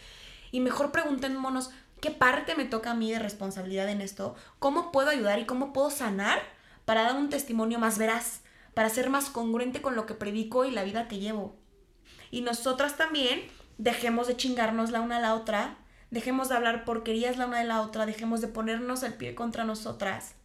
Y 0.51 0.59
mejor 0.59 0.91
preguntémonos 0.91 1.72
qué 1.99 2.11
parte 2.11 2.53
me 2.55 2.66
toca 2.66 2.91
a 2.91 2.95
mí 2.95 3.11
de 3.11 3.18
responsabilidad 3.18 3.89
en 3.89 4.01
esto, 4.01 4.36
cómo 4.59 4.91
puedo 4.91 5.09
ayudar 5.09 5.39
y 5.39 5.45
cómo 5.45 5.74
puedo 5.74 5.89
sanar 5.89 6.39
para 6.86 7.01
dar 7.03 7.16
un 7.16 7.30
testimonio 7.30 7.80
más 7.80 7.97
veraz, 7.97 8.41
para 8.76 8.89
ser 8.89 9.09
más 9.09 9.32
congruente 9.32 9.82
con 9.82 9.95
lo 9.95 10.05
que 10.05 10.14
predico 10.14 10.66
y 10.66 10.72
la 10.72 10.84
vida 10.84 11.07
que 11.07 11.18
llevo. 11.18 11.55
Y 12.30 12.41
nosotras 12.41 12.97
también 12.97 13.41
dejemos 13.78 14.28
de 14.28 14.38
chingarnos 14.38 14.91
la 14.91 15.01
una 15.01 15.17
a 15.17 15.21
la 15.21 15.36
otra, 15.36 15.78
dejemos 16.11 16.49
de 16.49 16.55
hablar 16.55 16.86
porquerías 16.86 17.38
la 17.38 17.47
una 17.47 17.59
de 17.59 17.65
la 17.65 17.82
otra, 17.82 18.05
dejemos 18.05 18.41
de 18.41 18.47
ponernos 18.47 19.03
el 19.03 19.13
pie 19.13 19.36
contra 19.36 19.63
nosotras. 19.63 20.36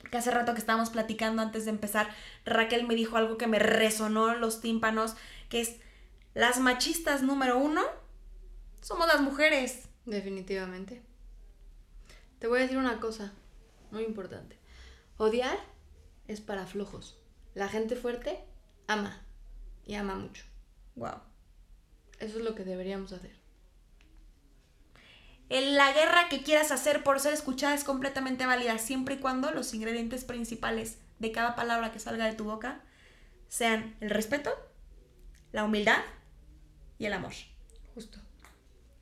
Porque 0.00 0.18
hace 0.18 0.30
rato 0.30 0.52
que 0.54 0.60
estábamos 0.60 0.90
platicando 0.90 1.42
antes 1.42 1.64
de 1.64 1.70
empezar, 1.70 2.08
Raquel 2.44 2.86
me 2.86 2.94
dijo 2.94 3.16
algo 3.16 3.36
que 3.36 3.46
me 3.46 3.58
resonó 3.58 4.32
en 4.32 4.40
los 4.40 4.60
tímpanos, 4.60 5.16
que 5.48 5.60
es, 5.60 5.76
las 6.34 6.60
machistas 6.60 7.22
número 7.22 7.58
uno 7.58 7.82
somos 8.80 9.06
las 9.06 9.20
mujeres. 9.20 9.88
Definitivamente. 10.06 11.02
Te 12.38 12.46
voy 12.46 12.60
a 12.60 12.62
decir 12.62 12.78
una 12.78 13.00
cosa 13.00 13.32
muy 13.90 14.04
importante. 14.04 14.58
Odiar 15.18 15.58
es 16.28 16.40
para 16.40 16.66
flojos. 16.66 17.18
La 17.54 17.68
gente 17.68 17.96
fuerte 17.96 18.42
ama 18.86 19.20
y 19.84 19.94
ama 19.96 20.14
mucho. 20.14 20.44
Wow. 20.96 21.29
Eso 22.20 22.38
es 22.38 22.44
lo 22.44 22.54
que 22.54 22.64
deberíamos 22.64 23.12
hacer. 23.12 23.32
La 25.48 25.92
guerra 25.92 26.28
que 26.28 26.42
quieras 26.42 26.70
hacer 26.70 27.02
por 27.02 27.18
ser 27.18 27.32
escuchada 27.34 27.74
es 27.74 27.82
completamente 27.82 28.46
válida, 28.46 28.78
siempre 28.78 29.16
y 29.16 29.18
cuando 29.18 29.50
los 29.50 29.74
ingredientes 29.74 30.24
principales 30.24 30.98
de 31.18 31.32
cada 31.32 31.56
palabra 31.56 31.90
que 31.92 31.98
salga 31.98 32.26
de 32.26 32.34
tu 32.34 32.44
boca 32.44 32.80
sean 33.48 33.96
el 34.00 34.10
respeto, 34.10 34.50
la 35.50 35.64
humildad 35.64 35.98
y 36.98 37.06
el 37.06 37.14
amor. 37.14 37.32
Justo. 37.94 38.18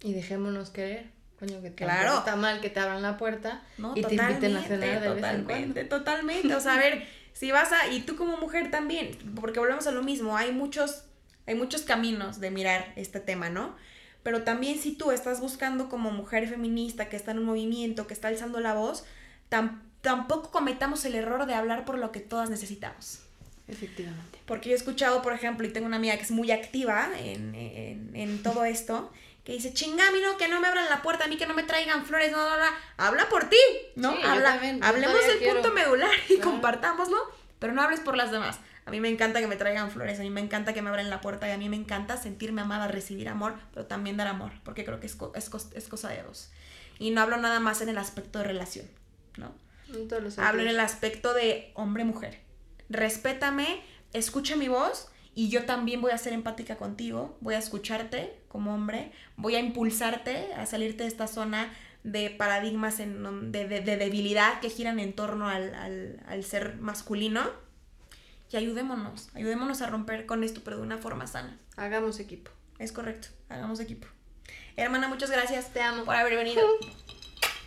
Y 0.00 0.14
dejémonos 0.14 0.70
querer. 0.70 1.10
Coño, 1.38 1.60
que 1.60 1.72
Claro. 1.74 2.18
está 2.18 2.34
mal 2.34 2.60
que 2.60 2.70
te 2.70 2.80
abran 2.80 3.02
la 3.02 3.16
puerta 3.16 3.62
No, 3.76 3.92
y 3.94 4.02
te 4.02 4.14
inviten 4.14 4.56
a 4.56 4.62
totalmente, 4.62 4.68
cenar 4.68 4.80
de 4.80 5.08
vez 5.08 5.08
en 5.08 5.14
totalmente, 5.16 5.72
cuando. 5.88 5.96
totalmente. 5.98 6.54
O 6.54 6.60
sea, 6.60 6.74
a 6.74 6.78
ver, 6.78 7.06
si 7.34 7.52
vas 7.52 7.70
a, 7.72 7.88
y 7.88 8.00
tú 8.00 8.16
como 8.16 8.38
mujer 8.38 8.70
también, 8.70 9.16
porque 9.36 9.60
volvemos 9.60 9.86
a 9.86 9.92
lo 9.92 10.02
mismo, 10.02 10.36
hay 10.36 10.50
muchos, 10.50 11.04
hay 11.48 11.54
muchos 11.56 11.82
caminos 11.82 12.38
de 12.40 12.50
mirar 12.52 12.92
este 12.96 13.18
tema, 13.20 13.48
¿no? 13.50 13.74
Pero 14.22 14.42
también 14.42 14.78
si 14.78 14.92
tú 14.94 15.10
estás 15.10 15.40
buscando 15.40 15.88
como 15.88 16.10
mujer 16.10 16.48
feminista 16.48 17.08
que 17.08 17.16
está 17.16 17.30
en 17.32 17.38
un 17.38 17.44
movimiento, 17.46 18.06
que 18.06 18.14
está 18.14 18.28
alzando 18.28 18.60
la 18.60 18.74
voz, 18.74 19.04
tam- 19.50 19.80
tampoco 20.02 20.50
cometamos 20.50 21.04
el 21.04 21.14
error 21.14 21.46
de 21.46 21.54
hablar 21.54 21.84
por 21.84 21.98
lo 21.98 22.12
que 22.12 22.20
todas 22.20 22.50
necesitamos. 22.50 23.20
Efectivamente. 23.66 24.38
Porque 24.46 24.68
yo 24.70 24.74
he 24.74 24.78
escuchado, 24.78 25.22
por 25.22 25.32
ejemplo, 25.32 25.66
y 25.66 25.70
tengo 25.70 25.86
una 25.86 25.96
amiga 25.96 26.16
que 26.16 26.22
es 26.22 26.30
muy 26.30 26.50
activa 26.50 27.08
en, 27.18 27.54
en- 27.54 28.10
en 28.16 28.42
todo 28.42 28.64
esto, 28.64 29.12
que 29.44 29.52
dice, 29.52 29.72
chinga, 29.72 30.06
a 30.08 30.10
mí 30.10 30.18
no, 30.22 30.36
que 30.36 30.48
no 30.48 30.60
me 30.60 30.68
abran 30.68 30.88
la 30.90 31.00
puerta, 31.02 31.24
a 31.24 31.28
mí 31.28 31.36
que 31.36 31.46
no 31.46 31.54
me 31.54 31.62
traigan 31.62 32.04
flores, 32.04 32.30
no, 32.32 32.38
no, 32.38 32.56
no, 32.58 32.66
habla 32.98 33.28
por 33.28 33.48
ti, 33.48 33.56
¿no? 33.96 34.12
Sí, 34.14 34.22
yo 34.22 34.28
Habla, 34.28 34.52
también, 34.52 34.78
yo 34.80 34.84
hablemos 34.86 35.12
todavía 35.16 35.30
del 35.34 35.38
quiero. 35.38 35.62
punto 35.62 35.74
medular 35.74 36.10
y 36.28 36.34
Claro. 36.36 36.50
compartámoslo, 36.50 37.16
pero 37.58 37.72
no 37.72 37.80
hables 37.82 38.00
por 38.00 38.16
las 38.16 38.30
demás. 38.30 38.58
A 38.88 38.90
mí 38.90 39.00
me 39.00 39.08
encanta 39.08 39.40
que 39.40 39.46
me 39.46 39.56
traigan 39.56 39.90
flores, 39.90 40.18
a 40.18 40.22
mí 40.22 40.30
me 40.30 40.40
encanta 40.40 40.72
que 40.74 40.82
me 40.82 40.88
abran 40.90 41.10
la 41.10 41.20
puerta 41.20 41.48
y 41.48 41.52
a 41.52 41.58
mí 41.58 41.68
me 41.68 41.76
encanta 41.76 42.16
sentirme 42.16 42.62
amada, 42.62 42.88
recibir 42.88 43.28
amor, 43.28 43.54
pero 43.72 43.86
también 43.86 44.16
dar 44.16 44.26
amor, 44.26 44.52
porque 44.64 44.84
creo 44.84 44.98
que 45.00 45.06
es, 45.06 45.14
co- 45.14 45.32
es, 45.36 45.50
cos- 45.50 45.72
es 45.74 45.88
cosa 45.88 46.08
de 46.08 46.22
dos. 46.22 46.50
Y 46.98 47.10
no 47.10 47.20
hablo 47.20 47.36
nada 47.36 47.60
más 47.60 47.80
en 47.80 47.88
el 47.90 47.98
aspecto 47.98 48.38
de 48.40 48.44
relación, 48.46 48.86
¿no? 49.36 49.52
En 49.94 50.08
todos 50.08 50.22
los 50.22 50.38
Hablo 50.38 50.62
en 50.62 50.68
el 50.68 50.80
aspecto 50.80 51.32
de 51.34 51.70
hombre-mujer. 51.74 52.40
Respétame, 52.88 53.80
escucha 54.12 54.56
mi 54.56 54.68
voz 54.68 55.08
y 55.34 55.50
yo 55.50 55.64
también 55.64 56.00
voy 56.00 56.10
a 56.10 56.18
ser 56.18 56.32
empática 56.32 56.76
contigo, 56.76 57.36
voy 57.40 57.54
a 57.54 57.58
escucharte 57.58 58.34
como 58.48 58.74
hombre, 58.74 59.12
voy 59.36 59.54
a 59.54 59.60
impulsarte 59.60 60.52
a 60.54 60.66
salirte 60.66 61.04
de 61.04 61.08
esta 61.08 61.26
zona 61.28 61.72
de 62.02 62.30
paradigmas 62.30 63.00
en, 63.00 63.52
de, 63.52 63.68
de, 63.68 63.80
debilidad 63.96 64.60
que 64.60 64.70
giran 64.70 64.98
en 64.98 65.12
torno 65.12 65.48
al, 65.48 65.74
al, 65.74 66.20
al, 66.26 66.44
ser 66.44 66.76
masculino. 66.76 67.44
Y 68.50 68.56
ayudémonos, 68.56 69.28
ayudémonos 69.34 69.82
a 69.82 69.86
romper 69.86 70.26
con 70.26 70.42
esto, 70.42 70.62
pero 70.64 70.78
de 70.78 70.82
una 70.82 70.98
forma 70.98 71.26
sana. 71.26 71.58
Hagamos 71.76 72.18
equipo. 72.20 72.50
Es 72.78 72.92
correcto, 72.92 73.28
hagamos 73.48 73.80
equipo. 73.80 74.06
Hermana, 74.76 75.08
muchas 75.08 75.30
gracias. 75.30 75.72
Te 75.72 75.82
amo. 75.82 76.04
Por 76.04 76.14
haber 76.14 76.36
venido. 76.36 76.62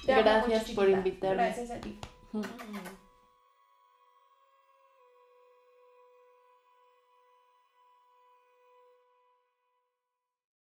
Te 0.05 0.13
gracias 0.13 0.65
amo 0.65 0.75
por 0.75 0.89
invitarme. 0.89 1.43
Gracias 1.43 1.71
a 1.71 1.81
ti. 1.81 1.99